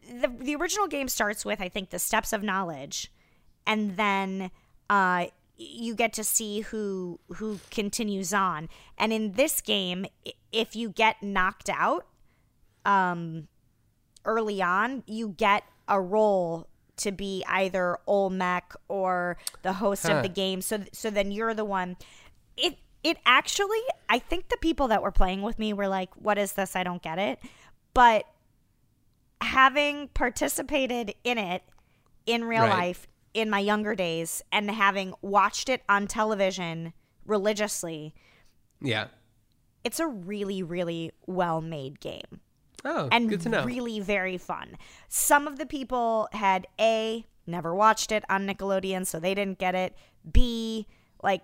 the 0.03 0.29
the 0.29 0.57
original 0.57 0.87
game 0.87 1.09
starts 1.09 1.45
with 1.45 1.61
I 1.61 1.69
think 1.69 1.91
the 1.91 1.99
steps 1.99 2.33
of 2.33 2.43
knowledge, 2.43 3.13
and 3.67 3.99
then 3.99 4.51
uh, 4.89 5.27
you 5.59 5.95
get 5.95 6.15
to 6.15 6.25
see 6.25 6.61
who 6.61 7.21
who 7.35 7.61
continues 7.71 8.33
on. 8.33 8.71
And 8.97 9.13
in 9.13 9.33
this 9.33 9.61
game, 9.61 10.07
if 10.53 10.75
you 10.75 10.89
get 10.89 11.23
knocked 11.23 11.69
out, 11.69 12.07
um, 12.87 13.49
early 14.25 14.63
on, 14.63 15.03
you 15.07 15.29
get 15.29 15.65
a 15.87 16.01
role 16.01 16.67
to 16.99 17.11
be 17.13 17.45
either 17.49 17.99
Olmec 18.07 18.75
or 18.89 19.37
the 19.63 19.75
host 19.75 20.07
Huh. 20.07 20.15
of 20.15 20.23
the 20.23 20.29
game. 20.29 20.61
So 20.61 20.85
so 20.93 21.11
then 21.11 21.31
you're 21.33 21.55
the 21.55 21.65
one. 21.65 21.97
It 22.57 22.79
it 23.03 23.19
actually, 23.27 23.81
I 24.09 24.19
think 24.19 24.49
the 24.49 24.57
people 24.59 24.89
that 24.89 25.03
were 25.03 25.11
playing 25.11 25.43
with 25.43 25.59
me 25.59 25.73
were 25.73 25.89
like, 25.89 26.15
"What 26.15 26.39
is 26.39 26.53
this? 26.53 26.75
I 26.77 26.83
don't 26.83 27.03
get 27.03 27.19
it." 27.19 27.39
But 27.93 28.25
having 29.41 30.09
participated 30.09 31.15
in 31.25 31.39
it 31.39 31.63
in 32.27 32.45
real 32.45 32.63
Right. 32.63 32.71
life 32.79 33.07
in 33.35 33.51
my 33.51 33.59
younger 33.59 33.95
days 33.95 34.43
and 34.53 34.71
having 34.71 35.13
watched 35.21 35.69
it 35.69 35.83
on 35.89 36.07
television 36.07 36.95
religiously, 37.27 38.15
yeah. 38.81 39.09
it's 39.83 40.01
a 40.01 40.07
really 40.07 40.63
really 40.63 41.11
well 41.27 41.61
made 41.61 42.01
game 42.01 42.41
Oh, 42.85 43.09
and 43.11 43.29
good 43.29 43.41
to 43.43 43.49
know. 43.49 43.65
really 43.65 44.01
very 44.01 44.37
fun. 44.37 44.77
Some 45.09 45.47
of 45.47 45.59
the 45.59 45.67
people 45.67 46.29
had 46.33 46.67
A, 46.81 47.25
never 47.47 47.75
watched 47.75 48.13
it 48.13 48.25
on 48.29 48.47
Nickelodeon, 48.47 49.07
so 49.07 49.19
they 49.19 49.35
didn't 49.35 49.59
get 49.59 49.75
it. 49.75 49.97
B, 50.31 50.87
like 51.23 51.43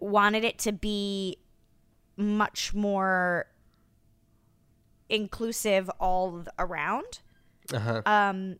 wanted 0.00 0.44
it 0.44 0.58
to 0.60 0.72
be 0.72 1.38
much 2.16 2.74
more 2.74 3.46
inclusive 5.08 5.88
all 6.00 6.44
around. 6.58 7.20
uh-huh. 7.72 8.02
Um 8.04 8.56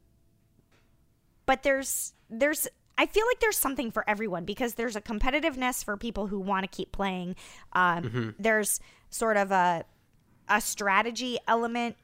but 1.47 1.63
there's 1.63 2.13
there's 2.29 2.69
I 2.99 3.07
feel 3.07 3.27
like 3.27 3.41
there's 3.41 3.59
something 3.59 3.91
for 3.91 4.09
everyone 4.09 4.45
because 4.45 4.75
there's 4.75 4.97
a 4.97 5.01
competitiveness 5.01 5.85
for 5.85 5.97
people 5.97 6.29
who 6.29 6.41
want 6.41 6.65
to 6.65 6.69
keep 6.69 6.93
playing. 6.93 7.37
Um, 7.75 8.35
There's 8.39 8.81
sort 9.11 9.37
of 9.37 9.51
a 9.51 9.85
a 10.49 10.61
strategy 10.61 11.39
element 11.47 11.97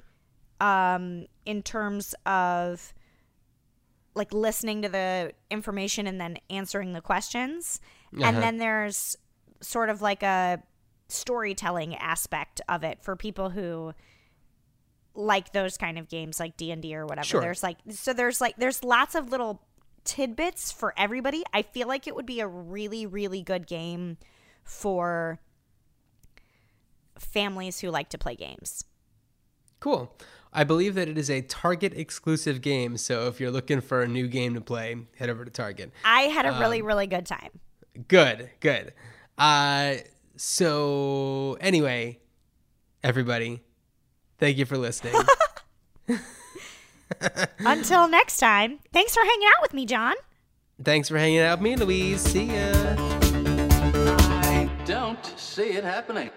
um, 0.61 1.26
in 1.45 1.62
terms 1.62 2.14
of 2.26 2.95
like 4.14 4.32
listening 4.32 4.82
to 4.82 4.88
the 4.88 5.32
information 5.51 6.07
and 6.07 6.20
then 6.20 6.36
answering 6.51 6.93
the 6.93 7.01
questions. 7.01 7.80
Uh-huh. 8.14 8.24
And 8.24 8.43
then 8.43 8.59
there's 8.59 9.16
sort 9.61 9.88
of 9.88 10.03
like 10.03 10.22
a 10.22 10.62
storytelling 11.09 11.95
aspect 11.97 12.61
of 12.68 12.84
it 12.84 13.03
for 13.03 13.16
people 13.16 13.51
who 13.51 13.93
like 15.14 15.53
those 15.53 15.76
kind 15.76 15.99
of 15.99 16.09
games 16.09 16.40
like 16.40 16.57
D&D 16.57 16.95
or 16.95 17.07
whatever. 17.07 17.26
Sure. 17.26 17.40
There's 17.40 17.62
like 17.62 17.78
so 17.90 18.12
there's 18.12 18.40
like 18.40 18.57
there's 18.57 18.82
lots 18.82 19.14
of 19.14 19.30
little 19.30 19.62
tidbits 20.05 20.72
for 20.72 20.95
everybody. 20.97 21.43
I 21.53 21.62
feel 21.62 21.88
like 21.88 22.07
it 22.07 22.14
would 22.14 22.26
be 22.26 22.40
a 22.40 22.49
really 22.49 23.07
really 23.07 23.43
good 23.43 23.66
game 23.66 24.16
for 24.64 25.40
families 27.25 27.81
who 27.81 27.91
like 27.91 28.09
to 28.11 28.18
play 28.18 28.35
games. 28.37 28.85
Cool. 29.81 30.14
I 30.53 30.64
believe 30.64 30.95
that 30.97 31.09
it 31.09 31.16
is 31.16 31.31
a 31.31 31.41
Target 31.41 31.95
exclusive 31.97 32.61
game, 32.61 32.97
so 32.99 33.27
if 33.29 33.41
you're 33.41 33.51
looking 33.51 33.81
for 33.81 34.03
a 34.03 34.09
new 34.09 34.29
game 34.29 34.55
to 34.55 34.61
play, 34.61 34.97
head 35.16 35.31
over 35.31 35.45
to 35.45 35.51
Target. 35.51 35.93
I 36.05 36.23
had 36.23 36.45
a 36.45 36.53
Um, 36.55 36.61
really 36.61 36.83
really 36.83 37.07
good 37.07 37.25
time. 37.27 37.59
Good, 38.09 38.51
good. 38.61 38.93
Uh, 39.39 39.95
so 40.37 41.57
anyway, 41.61 42.18
everybody, 43.03 43.62
thank 44.39 44.59
you 44.59 44.66
for 44.66 44.77
listening. 44.77 45.14
Until 47.61 48.09
next 48.09 48.39
time, 48.39 48.79
thanks 48.93 49.14
for 49.14 49.23
hanging 49.23 49.49
out 49.57 49.62
with 49.62 49.73
me, 49.75 49.87
Jon. 49.87 50.14
Thanks 50.83 51.09
for 51.09 51.16
hanging 51.18 51.41
out 51.41 51.59
with 51.61 51.64
me, 51.64 51.77
Louise. 51.77 52.20
See 52.20 52.47
ya. 52.47 52.73
I 54.05 54.68
don't 54.85 55.25
see 55.39 55.70
it 55.75 55.85
happening. 55.85 56.31